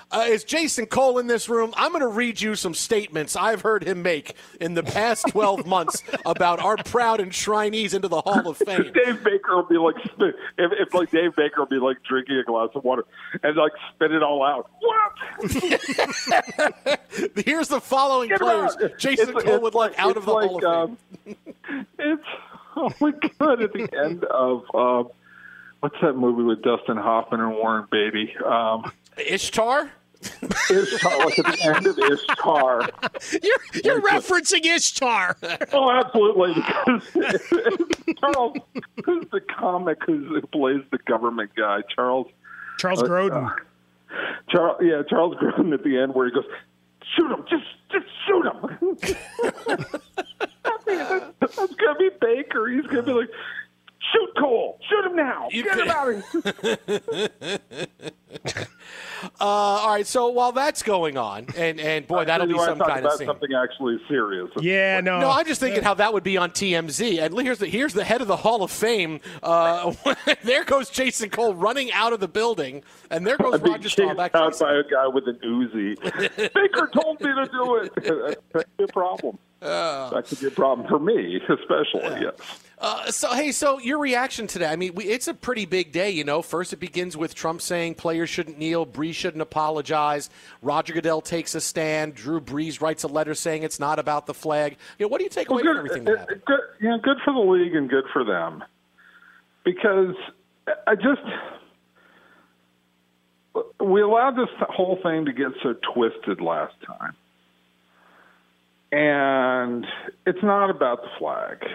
Uh, 0.10 0.26
is 0.28 0.46
Jason 0.46 0.86
Cole 0.86 1.18
in 1.20 1.28
this 1.28 1.50
room? 1.50 1.74
I'm 1.76 1.92
going 1.92 2.00
to 2.02 2.08
read 2.08 2.40
you 2.40 2.56
some 2.56 2.74
statements 2.74 3.36
I've 3.36 3.62
heard 3.62 3.84
him 3.84 4.02
make 4.02 4.36
in 4.62 4.74
the 4.74 4.84
past 4.84 5.28
12 5.32 5.66
months 5.68 6.02
about 6.26 6.60
our 6.62 6.78
proud 6.78 7.20
enshrinees 7.20 7.94
into 7.94 8.08
the 8.08 8.22
Hall 8.22 8.48
of 8.48 8.56
Fame. 8.58 8.84
Dave 8.94 9.22
Baker 9.24 9.56
will 9.58 9.64
be 9.64 9.78
like, 9.78 9.96
if, 10.58 10.72
if 10.80 10.94
like 10.94 11.12
Dave 11.12 11.36
Baker 11.36 11.60
will 11.60 11.66
be 11.68 11.76
like 11.80 11.98
drinking 12.04 12.38
a 12.38 12.44
glass 12.44 12.70
of 12.74 12.86
water 12.86 13.04
and 13.44 13.58
like 13.58 13.74
spit 13.94 14.12
it 14.14 14.24
all 14.24 14.44
out. 14.46 14.70
What? 14.80 15.12
Here's 17.46 17.68
the 17.68 17.82
following 17.82 18.30
Get 18.30 18.40
players 18.40 18.78
out. 18.82 18.98
Jason 18.98 19.30
It's- 19.30 19.44
Cole 19.44 19.56
it's 19.56 19.64
would 19.64 19.74
like- 19.76 19.92
like 19.92 20.00
out 20.00 20.16
of 20.18 20.26
the 20.26 20.32
like, 20.32 20.50
Hall 20.50 20.66
of 20.66 20.90
Fame. 21.26 21.36
um, 21.58 21.78
it's 22.00 22.24
oh 22.78 22.92
my 23.02 23.12
god! 23.40 23.62
At 23.62 23.74
the 23.74 23.90
end 24.06 24.24
of 24.26 24.64
um, 24.74 25.10
what's 25.82 25.96
that 26.02 26.14
movie 26.14 26.44
with 26.44 26.62
Dustin 26.62 26.96
Hoffman 26.98 27.42
and 27.42 27.52
Warren 27.52 27.88
Beatty? 27.92 28.34
Um, 28.46 28.90
Ishtar. 29.18 29.92
Ishtar, 30.70 31.18
like 31.26 31.40
at 31.40 31.46
the 31.46 31.76
end 31.76 31.88
of 31.88 31.98
Ishtar. 32.00 32.90
You're 33.44 33.84
you're 33.84 34.02
referencing 34.02 34.66
Ishtar. 34.66 35.38
Oh, 35.74 35.92
absolutely. 35.92 36.54
Because 36.56 37.04
Charles, 38.20 38.58
who's 39.06 39.26
the 39.32 39.42
comic 39.42 39.98
who's, 40.06 40.28
who 40.28 40.42
plays 40.48 40.82
the 40.92 40.98
government 41.00 41.52
guy? 41.56 41.82
Charles. 41.94 42.28
Charles 42.80 43.02
uh, 43.02 43.06
Grodin. 43.06 43.52
uh, 43.52 43.56
Charles, 44.50 44.78
yeah, 44.82 45.02
Charles 45.10 45.36
Grodin 45.36 45.74
at 45.74 45.84
the 45.84 45.98
end 45.98 46.14
where 46.16 46.26
he 46.28 46.32
goes, 46.34 46.46
"Shoot 47.16 47.32
him! 47.32 47.46
Just, 47.50 47.66
just 47.92 48.06
shoot 48.26 48.46
him!" 48.46 48.98
That's 51.40 51.56
gonna 51.56 52.00
be 52.00 52.10
Baker. 52.22 52.68
He's 52.68 52.86
gonna 52.88 53.04
be 53.04 53.12
like, 53.12 53.30
"Shoot 54.14 54.30
Cole! 54.40 54.80
Shoot 54.90 55.06
him 55.06 55.16
now! 55.16 55.48
You 55.52 55.64
Get 55.64 55.74
could- 55.74 55.84
him 55.86 55.92
out 55.92 56.10
of 56.10 57.38
here!" 57.42 57.58
Uh, 59.40 59.44
all 59.44 59.90
right. 59.90 60.06
So 60.06 60.28
while 60.28 60.52
that's 60.52 60.84
going 60.84 61.18
on, 61.18 61.48
and 61.58 61.80
and 61.80 62.06
boy, 62.06 62.26
that'll 62.26 62.48
You 62.48 62.54
be 62.54 62.60
some 62.60 62.78
kind 62.78 63.04
of 63.04 63.14
scene. 63.14 63.26
something 63.26 63.50
actually 63.52 63.98
serious. 64.08 64.50
Yeah, 64.60 65.02
no. 65.02 65.20
No, 65.20 65.32
I'm 65.32 65.46
just 65.48 65.60
thinking 65.60 65.82
how 65.84 65.96
that 65.96 66.14
would 66.14 66.22
be 66.24 66.38
on 66.38 66.52
TMZ. 66.52 67.20
And 67.26 67.40
here's 67.42 67.58
the 67.58 67.66
here's 67.66 67.94
the 67.94 68.04
head 68.04 68.22
of 68.22 68.28
the 68.28 68.36
Hall 68.38 68.62
of 68.62 68.70
Fame. 68.70 69.20
Uh, 69.42 69.94
there 70.44 70.64
goes 70.64 70.92
Jason 70.92 71.32
Cole 71.32 71.56
running 71.56 71.92
out 71.94 72.14
of 72.14 72.20
the 72.20 72.28
building, 72.28 72.84
and 73.10 73.26
there 73.26 73.38
goes 73.38 73.56
I'd 73.56 73.64
be 73.64 73.72
Roger 73.72 73.90
chased 73.90 73.98
Staubach. 73.98 74.36
out 74.36 74.60
by 74.60 74.76
a 74.76 74.84
guy 74.84 75.08
with 75.08 75.28
an 75.28 75.40
Uzi. 75.44 75.98
Baker 76.54 76.88
told 76.94 77.20
me 77.20 77.34
to 77.34 77.50
do 77.52 77.76
it. 77.78 77.96
that 77.96 78.38
could 78.54 78.66
be 78.78 78.84
a 78.84 78.88
problem. 78.88 79.40
that 79.62 80.26
could 80.28 80.40
be 80.40 80.48
a 80.48 80.52
problem 80.52 80.88
for 80.88 81.00
me, 81.00 81.42
especially. 81.50 82.22
Yes. 82.22 82.64
Uh, 82.80 83.10
so 83.10 83.34
hey, 83.34 83.52
so 83.52 83.80
your 83.80 83.98
reaction 83.98 84.46
today? 84.46 84.68
I 84.68 84.76
mean, 84.76 84.94
we, 84.94 85.06
it's 85.06 85.28
a 85.28 85.34
pretty 85.34 85.66
big 85.66 85.92
day, 85.92 86.12
you 86.12 86.24
know. 86.24 86.44
First, 86.44 86.74
it 86.74 86.78
begins 86.78 87.18
with 87.18 87.34
Trump 87.34 87.60
saying 87.60 87.96
players 87.96 88.30
shouldn't 88.30 88.60
kneel, 88.60 88.86
Brees 88.86 89.16
shouldn't 89.16 89.42
apologize. 89.42 90.30
Roger 90.62 90.94
Goodell 90.94 91.22
takes 91.22 91.56
a 91.56 91.62
stand. 91.62 92.14
Drew 92.14 92.40
Brees 92.40 92.80
writes 92.80 93.02
a 93.04 93.08
letter 93.08 93.34
saying 93.34 93.64
it's 93.64 93.80
not 93.80 93.98
about 93.98 94.28
the 94.28 94.34
flag. 94.36 94.78
You 95.00 95.06
know, 95.06 95.10
what 95.10 95.18
do 95.18 95.24
you 95.24 95.30
take 95.32 95.50
away 95.50 95.64
Well, 95.64 95.74
from 95.74 95.78
everything 95.80 96.04
good, 96.04 96.18
that 96.18 96.20
happened? 96.20 96.42
uh, 96.46 96.46
good, 96.46 96.60
you 96.80 96.90
know, 96.90 97.00
good 97.00 97.18
for 97.26 97.34
the 97.34 97.40
league 97.40 97.76
and 97.76 97.90
good 97.90 98.06
for 98.14 98.24
them, 98.24 98.64
because 99.66 100.14
I 100.86 100.94
just 100.94 101.22
we 103.80 104.02
allowed 104.04 104.36
this 104.36 104.50
whole 104.70 105.00
thing 105.02 105.26
to 105.26 105.34
get 105.34 105.48
so 105.64 105.74
twisted 105.96 106.42
last 106.42 106.76
time, 106.86 107.16
and 108.92 109.88
it's 110.28 110.44
not 110.44 110.70
about 110.70 111.02
the 111.02 111.10
flag. 111.18 111.66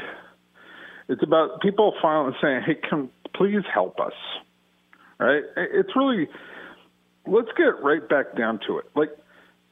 It's 1.12 1.22
about 1.22 1.60
people 1.60 1.94
finally 2.00 2.34
saying, 2.40 2.62
"Hey, 2.62 2.74
can 2.74 3.10
please 3.34 3.62
help 3.72 4.00
us?" 4.00 4.14
Right? 5.18 5.42
It's 5.56 5.94
really 5.94 6.26
let's 7.26 7.50
get 7.56 7.82
right 7.82 8.08
back 8.08 8.34
down 8.36 8.58
to 8.66 8.78
it. 8.78 8.86
Like, 8.96 9.10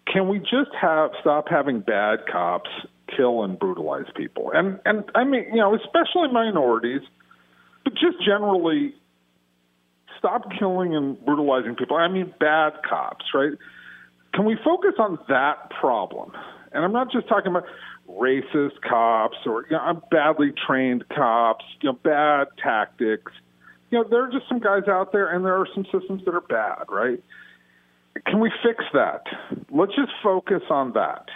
can 0.07 0.28
we 0.28 0.38
just 0.38 0.74
have 0.78 1.12
stop 1.20 1.49
having 1.49 1.80
bad 1.80 2.26
cops 2.30 2.70
kill 3.16 3.43
and 3.43 3.59
brutalize 3.59 4.07
people? 4.14 4.53
And 4.53 4.80
and 4.84 5.05
I 5.14 5.24
mean, 5.24 5.47
you 5.49 5.57
know, 5.57 5.74
especially 5.74 6.28
minorities, 6.30 7.03
but 7.84 7.95
just 7.95 8.22
generally 8.24 8.95
stop 10.18 10.43
killing 10.59 10.95
and 10.95 11.18
brutalizing 11.24 11.74
people. 11.74 11.97
I 11.97 12.09
mean, 12.09 12.34
bad 12.38 12.74
cops, 12.88 13.24
right? 13.34 13.53
Can 14.34 14.45
we 14.45 14.57
focus 14.62 14.93
on 14.99 15.18
that 15.28 15.70
problem? 15.70 16.32
And 16.72 16.84
I'm 16.84 16.93
not 16.93 17.11
just 17.11 17.26
talking 17.28 17.51
about 17.51 17.64
racist 18.19 18.81
cops 18.89 19.37
or 19.47 19.65
you 19.71 19.77
know, 19.77 20.03
badly 20.11 20.53
trained 20.67 21.09
cops, 21.09 21.65
you 21.81 21.91
know, 21.91 21.99
bad 22.03 22.49
tactics. 22.63 23.33
You 23.91 23.99
know, 23.99 24.05
there 24.09 24.25
are 24.25 24.31
just 24.31 24.49
some 24.49 24.61
guys 24.61 24.89
out 24.89 25.13
there, 25.13 25.35
and 25.35 25.45
there 25.45 25.57
are 25.57 25.67
some 25.75 25.85
systems 25.85 26.25
that 26.25 26.35
are 26.35 26.41
bad, 26.41 26.85
right? 26.89 27.23
Can 28.27 28.41
we 28.41 28.53
fix 28.63 28.85
that? 28.93 29.25
Let's 29.71 29.95
just 29.95 30.13
focus 30.23 30.63
on 30.71 30.93
that. 30.93 31.27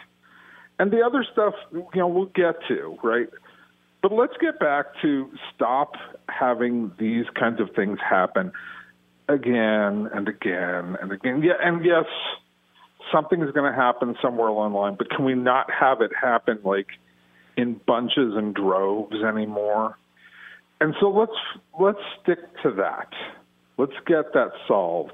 And 0.79 0.91
the 0.91 1.03
other 1.03 1.25
stuff, 1.33 1.55
you 1.73 1.87
know, 1.95 2.09
we'll 2.09 2.27
get 2.27 2.57
to, 2.69 2.97
right? 3.03 3.29
But 4.03 4.13
let's 4.13 4.35
get 4.41 4.59
back 4.59 4.87
to 5.03 5.31
stop 5.55 5.95
having 6.29 6.93
these 6.99 7.25
kinds 7.39 7.61
of 7.61 7.71
things 7.75 7.99
happen 8.07 8.53
again 9.29 10.09
and 10.13 10.29
again 10.29 10.97
and 11.01 11.13
again. 11.13 11.43
Yeah, 11.43 11.55
and 11.63 11.85
yes, 11.85 12.05
something 13.13 13.43
is 13.43 13.51
going 13.53 13.71
to 13.71 13.77
happen 13.77 14.17
somewhere 14.23 14.49
along 14.49 14.73
the 14.73 14.79
line, 14.79 14.95
but 14.97 15.11
can 15.11 15.25
we 15.25 15.35
not 15.35 15.71
have 15.71 16.01
it 16.01 16.11
happen 16.19 16.59
like 16.65 16.87
in 17.57 17.81
bunches 17.87 18.35
and 18.37 18.55
droves 18.55 19.17
anymore? 19.23 19.97
And 20.81 20.95
so 21.01 21.09
let's 21.09 21.33
let's 21.79 21.99
stick 22.23 22.39
to 22.63 22.73
that. 22.73 23.09
Let's 23.77 23.95
get 24.07 24.33
that 24.35 24.53
solved, 24.69 25.13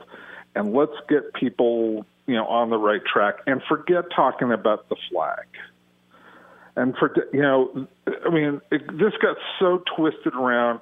and 0.54 0.74
let's 0.74 0.92
get 1.08 1.32
people 1.34 2.04
you 2.26 2.34
know 2.34 2.46
on 2.46 2.70
the 2.70 2.78
right 2.78 3.02
track, 3.04 3.36
and 3.46 3.62
forget 3.68 4.04
talking 4.14 4.52
about 4.52 4.88
the 4.88 4.96
flag. 5.10 5.46
And 6.76 6.96
for 6.96 7.14
you 7.32 7.42
know, 7.42 7.86
I 8.26 8.30
mean, 8.30 8.60
it, 8.70 8.86
this 8.86 9.12
got 9.20 9.36
so 9.58 9.82
twisted 9.96 10.34
around 10.34 10.80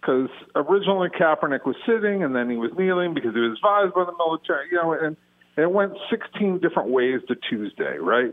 because 0.00 0.28
originally 0.54 1.08
Kaepernick 1.08 1.64
was 1.64 1.76
sitting 1.86 2.22
and 2.22 2.34
then 2.36 2.50
he 2.50 2.56
was 2.56 2.70
kneeling 2.76 3.14
because 3.14 3.34
he 3.34 3.40
was 3.40 3.56
advised 3.56 3.94
by 3.94 4.04
the 4.04 4.12
military, 4.18 4.68
you 4.70 4.76
know, 4.76 4.92
and, 4.92 5.16
and 5.56 5.64
it 5.64 5.70
went 5.70 5.92
16 6.10 6.60
different 6.60 6.90
ways 6.90 7.20
to 7.28 7.36
Tuesday, 7.48 7.96
right? 7.98 8.32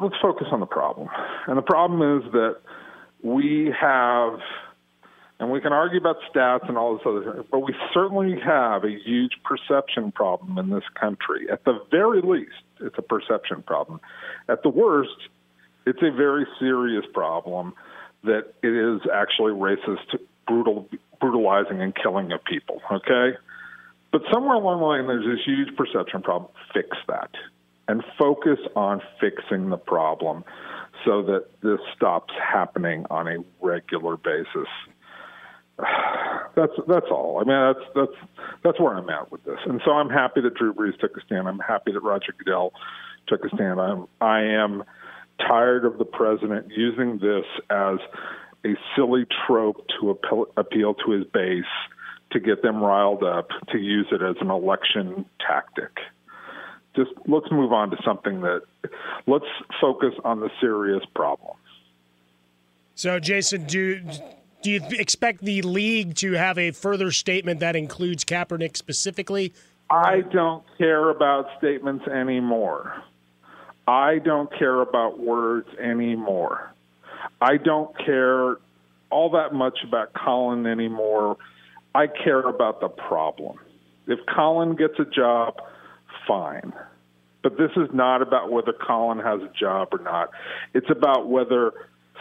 Let's 0.00 0.16
focus 0.20 0.48
on 0.50 0.60
the 0.60 0.66
problem. 0.66 1.08
And 1.46 1.56
the 1.56 1.62
problem 1.62 2.18
is 2.18 2.32
that 2.32 2.56
we 3.22 3.72
have, 3.78 4.40
and 5.38 5.50
we 5.50 5.60
can 5.60 5.72
argue 5.72 6.00
about 6.00 6.16
stats 6.34 6.68
and 6.68 6.76
all 6.76 6.96
this 6.96 7.06
other 7.06 7.22
thing, 7.22 7.44
but 7.50 7.60
we 7.60 7.74
certainly 7.94 8.38
have 8.44 8.84
a 8.84 8.90
huge 8.90 9.32
perception 9.44 10.10
problem 10.10 10.58
in 10.58 10.70
this 10.70 10.84
country. 10.98 11.48
At 11.50 11.64
the 11.64 11.78
very 11.90 12.20
least, 12.20 12.50
it's 12.80 12.96
a 12.98 13.02
perception 13.02 13.62
problem. 13.62 14.00
At 14.48 14.62
the 14.62 14.70
worst, 14.70 15.28
it's 15.86 16.02
a 16.02 16.10
very 16.10 16.46
serious 16.58 17.04
problem 17.12 17.74
that 18.24 18.52
it 18.62 18.72
is 18.72 19.00
actually 19.12 19.52
racist, 19.52 20.18
brutal, 20.46 20.88
brutalizing 21.20 21.80
and 21.80 21.94
killing 21.94 22.32
of 22.32 22.42
people. 22.44 22.80
Okay, 22.90 23.36
but 24.12 24.22
somewhere 24.32 24.54
along 24.54 24.80
the 24.80 24.86
line, 24.86 25.06
there's 25.06 25.24
this 25.24 25.44
huge 25.44 25.74
perception 25.76 26.22
problem. 26.22 26.50
Fix 26.72 26.96
that, 27.08 27.30
and 27.88 28.04
focus 28.18 28.58
on 28.76 29.00
fixing 29.20 29.70
the 29.70 29.78
problem, 29.78 30.44
so 31.04 31.22
that 31.22 31.46
this 31.62 31.80
stops 31.96 32.32
happening 32.40 33.06
on 33.10 33.26
a 33.26 33.38
regular 33.60 34.16
basis. 34.16 34.68
That's 36.54 36.72
that's 36.86 37.06
all. 37.10 37.40
I 37.40 37.44
mean, 37.44 37.74
that's 37.74 37.88
that's 37.94 38.30
that's 38.62 38.78
where 38.78 38.94
I'm 38.94 39.08
at 39.08 39.32
with 39.32 39.42
this, 39.44 39.56
and 39.64 39.80
so 39.86 39.92
I'm 39.92 40.10
happy 40.10 40.42
that 40.42 40.52
Drew 40.54 40.74
Brees 40.74 40.98
took 40.98 41.16
a 41.16 41.20
stand. 41.24 41.48
I'm 41.48 41.58
happy 41.60 41.92
that 41.92 42.00
Roger 42.00 42.34
Goodell 42.36 42.74
took 43.26 43.42
a 43.42 43.48
stand. 43.56 43.80
I'm 43.80 44.06
I 44.20 44.42
am 44.42 44.84
tired 45.38 45.86
of 45.86 45.96
the 45.96 46.04
president 46.04 46.66
using 46.76 47.18
this 47.18 47.46
as 47.70 47.96
a 48.66 48.74
silly 48.94 49.26
trope 49.46 49.86
to 49.98 50.10
appeal, 50.10 50.46
appeal 50.58 50.94
to 51.06 51.12
his 51.12 51.24
base, 51.32 51.64
to 52.32 52.40
get 52.40 52.62
them 52.62 52.82
riled 52.82 53.22
up, 53.22 53.48
to 53.70 53.78
use 53.78 54.06
it 54.10 54.22
as 54.22 54.36
an 54.40 54.50
election 54.50 55.24
tactic. 55.46 55.98
Just 56.94 57.10
let's 57.26 57.50
move 57.50 57.72
on 57.72 57.90
to 57.90 57.96
something 58.04 58.42
that 58.42 58.62
let's 59.26 59.46
focus 59.80 60.14
on 60.24 60.40
the 60.40 60.50
serious 60.60 61.04
problem. 61.14 61.56
So, 62.94 63.18
Jason, 63.18 63.64
do 63.64 64.00
do 64.62 64.70
you 64.70 64.80
expect 64.90 65.42
the 65.42 65.62
league 65.62 66.14
to 66.16 66.32
have 66.32 66.58
a 66.58 66.70
further 66.70 67.10
statement 67.10 67.60
that 67.60 67.74
includes 67.74 68.24
Kaepernick 68.24 68.76
specifically? 68.76 69.52
I 69.90 70.20
don't 70.20 70.64
care 70.78 71.10
about 71.10 71.48
statements 71.58 72.06
anymore. 72.06 73.02
I 73.86 74.18
don't 74.18 74.50
care 74.56 74.80
about 74.80 75.18
words 75.18 75.68
anymore. 75.78 76.72
I 77.40 77.56
don't 77.56 77.96
care 77.98 78.56
all 79.10 79.30
that 79.30 79.52
much 79.52 79.78
about 79.86 80.12
Colin 80.14 80.66
anymore. 80.66 81.36
I 81.94 82.06
care 82.06 82.40
about 82.40 82.80
the 82.80 82.88
problem. 82.88 83.58
If 84.06 84.18
Colin 84.34 84.76
gets 84.76 84.94
a 84.98 85.04
job, 85.04 85.60
fine. 86.26 86.72
But 87.42 87.58
this 87.58 87.70
is 87.76 87.88
not 87.92 88.22
about 88.22 88.50
whether 88.50 88.72
Colin 88.72 89.18
has 89.18 89.40
a 89.42 89.52
job 89.58 89.88
or 89.92 89.98
not. 89.98 90.30
It's 90.74 90.90
about 90.90 91.28
whether 91.28 91.72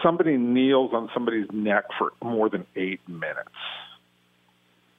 somebody 0.03 0.37
kneels 0.37 0.91
on 0.93 1.09
somebody's 1.13 1.47
neck 1.53 1.85
for 1.97 2.11
more 2.23 2.49
than 2.49 2.65
eight 2.75 3.07
minutes. 3.07 3.49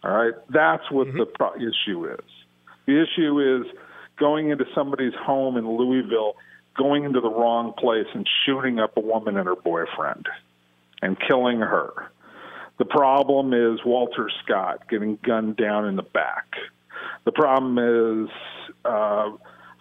All 0.04 0.12
right? 0.12 0.34
That's 0.48 0.90
what 0.90 1.08
mm-hmm. 1.08 1.18
the 1.18 1.26
pro- 1.26 1.56
issue 1.56 2.06
is. 2.06 2.24
The 2.86 3.02
issue 3.02 3.60
is 3.60 3.72
going 4.18 4.50
into 4.50 4.64
somebody's 4.74 5.14
home 5.14 5.56
in 5.56 5.68
Louisville 5.68 6.34
going 6.76 7.04
into 7.04 7.20
the 7.20 7.30
wrong 7.30 7.72
place 7.76 8.06
and 8.14 8.26
shooting 8.46 8.78
up 8.78 8.96
a 8.96 9.00
woman 9.00 9.36
and 9.36 9.46
her 9.46 9.56
boyfriend 9.56 10.26
and 11.02 11.16
killing 11.28 11.58
her. 11.58 12.10
The 12.82 12.88
problem 12.88 13.54
is 13.54 13.78
Walter 13.86 14.28
Scott 14.42 14.88
getting 14.90 15.16
gunned 15.24 15.56
down 15.56 15.86
in 15.86 15.94
the 15.94 16.02
back. 16.02 16.46
The 17.24 17.30
problem 17.30 17.78
is 17.78 18.28
uh, 18.84 19.30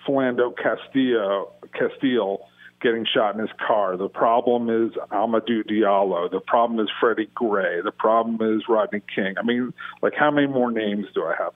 Philando 0.07 0.55
Castillo, 0.55 1.51
Castile 1.73 2.47
getting 2.79 3.07
shot 3.11 3.33
in 3.33 3.41
his 3.41 3.49
car. 3.65 3.97
The 3.97 4.07
problem 4.07 4.69
is 4.69 4.91
Amadou 5.11 5.67
Diallo. 5.67 6.29
The 6.29 6.41
problem 6.41 6.79
is 6.79 6.91
Freddie 6.99 7.31
Gray. 7.33 7.81
The 7.81 7.91
problem 7.91 8.37
is 8.55 8.65
Rodney 8.69 9.01
King. 9.15 9.33
I 9.39 9.41
mean, 9.41 9.73
like, 10.03 10.13
how 10.15 10.29
many 10.29 10.45
more 10.45 10.71
names 10.71 11.07
do 11.15 11.25
I 11.25 11.33
have? 11.39 11.53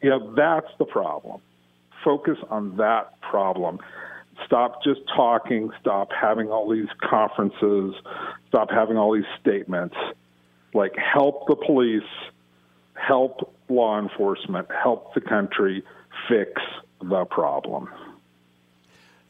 You 0.00 0.10
know, 0.10 0.34
that's 0.36 0.70
the 0.78 0.84
problem. 0.84 1.40
Focus 2.04 2.38
on 2.48 2.76
that 2.76 3.20
problem 3.22 3.80
stop 4.44 4.84
just 4.84 5.00
talking, 5.16 5.70
stop 5.80 6.10
having 6.12 6.50
all 6.50 6.70
these 6.70 6.88
conferences, 7.02 7.94
stop 8.48 8.70
having 8.70 8.98
all 8.98 9.12
these 9.14 9.24
statements. 9.40 9.96
Like, 10.76 10.94
help 10.96 11.46
the 11.48 11.56
police, 11.56 12.02
help 12.94 13.54
law 13.70 13.98
enforcement, 13.98 14.68
help 14.70 15.14
the 15.14 15.22
country 15.22 15.82
fix 16.28 16.60
the 17.02 17.24
problem. 17.24 17.88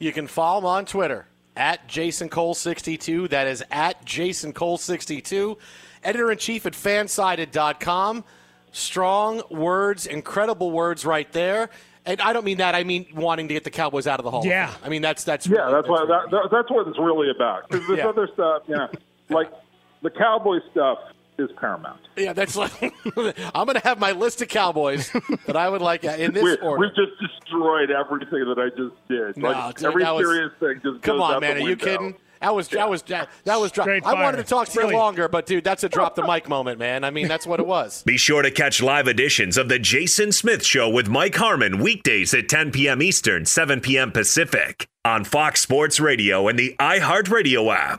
You 0.01 0.13
can 0.13 0.27
follow 0.27 0.59
him 0.59 0.67
on 0.67 0.87
Twitter 0.87 1.27
at 1.57 1.87
Jason 1.87 2.29
Cole62. 2.29 3.31
That 3.31 3.47
is 3.47 3.63
at 3.71 4.05
Jason 4.05 4.53
Cole62. 4.53 5.57
Editor 6.03 6.33
in 6.33 6.39
chief 6.39 6.67
at 6.67 6.73
fansided.com. 6.73 8.25
Strong 8.73 9.43
words, 9.49 10.07
incredible 10.07 10.73
words 10.73 11.07
right 11.07 11.31
there. 11.33 11.71
And 12.05 12.21
I 12.21 12.33
don't 12.33 12.45
mean 12.45 12.59
that. 12.59 12.75
I 12.75 12.83
mean 12.83 13.07
wanting 13.15 13.47
to 13.47 13.55
get 13.55 13.63
the 13.63 13.71
Cowboys 13.71 14.09
out 14.09 14.19
of 14.19 14.25
the 14.25 14.33
Hall. 14.33 14.45
Yeah. 14.45 14.75
I 14.85 14.89
mean 14.89 15.01
that's 15.01 15.23
that's 15.23 15.47
yeah. 15.47 15.61
Really, 15.61 15.73
that's, 15.75 15.89
what 15.89 16.09
that, 16.09 16.31
that, 16.31 16.49
that's 16.51 16.71
what 16.73 16.89
it's 16.89 16.99
really 16.99 17.31
about. 17.31 17.69
Because 17.69 17.87
this 17.87 17.99
yeah. 17.99 18.09
other 18.09 18.29
stuff, 18.35 18.63
you 18.67 18.75
know, 18.75 18.89
like 19.29 19.53
the 20.03 20.11
Cowboy 20.11 20.59
stuff 20.73 20.99
is 21.39 21.51
paramount. 21.61 22.01
Yeah, 22.17 22.33
that's 22.33 22.57
like 22.57 22.73
I'm 22.83 23.67
going 23.67 23.75
to 23.75 23.81
have 23.85 23.99
my 23.99 24.13
list 24.13 24.43
of 24.43 24.49
Cowboys 24.49 25.11
that 25.47 25.57
I 25.57 25.69
would 25.69 25.83
like 25.83 26.05
in 26.05 26.33
this 26.33 26.43
we, 26.43 26.57
order. 26.59 26.81
We 26.81 26.89
just 26.89 27.19
destroyed 27.21 27.91
everything 27.91 28.45
that 28.47 28.59
I 28.59 28.69
just 28.71 28.95
did. 29.09 29.37
No, 29.37 29.51
like, 29.51 29.77
dude, 29.77 29.87
every 29.87 30.05
was, 30.05 30.27
serious 30.27 30.53
thing 30.61 30.81
just 30.83 31.03
come 31.03 31.21
on, 31.21 31.41
man. 31.41 31.57
Are 31.57 31.61
you 31.61 31.77
kidding? 31.77 32.17
That 32.41 32.55
was 32.55 32.69
that 32.69 32.89
was 32.89 33.03
that 33.03 33.29
was 33.45 33.73
drop. 33.73 33.89
I 33.89 34.15
wanted 34.15 34.39
to 34.39 34.45
talk 34.45 34.69
to 34.69 34.75
Brilliant. 34.75 34.93
you 34.93 34.99
longer, 34.99 35.29
but 35.29 35.47
dude, 35.47 35.65
that's 35.65 35.85
a 35.85 35.89
drop 35.89 36.15
the 36.15 36.27
mic 36.27 36.49
moment, 36.49 36.79
man. 36.79 37.03
I 37.03 37.11
mean, 37.11 37.29
that's 37.29 37.47
what 37.47 37.61
it 37.61 37.67
was. 37.67 38.03
Be 38.03 38.19
sure 38.19 38.43
to 38.43 38.51
catch 38.51 38.83
live 38.83 39.09
editions 39.09 39.57
of 39.57 39.69
the 39.69 39.79
Jason 39.79 40.33
Smith 40.33 40.65
Show 40.65 40.89
with 40.89 41.09
Mike 41.09 41.35
Harmon 41.35 41.79
weekdays 41.79 42.35
at 42.35 42.49
10 42.49 42.73
p.m. 42.73 43.01
Eastern, 43.03 43.47
7 43.47 43.81
p.m. 43.81 44.13
Pacific 44.13 44.87
on 45.05 45.25
Fox 45.25 45.61
Sports 45.61 45.99
Radio 45.99 46.47
and 46.49 46.59
the 46.59 46.77
iHeartRadio 46.79 47.75
app. 47.75 47.99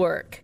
Network. 0.01 0.43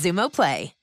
Xumo 0.01 0.31
Play. 0.31 0.80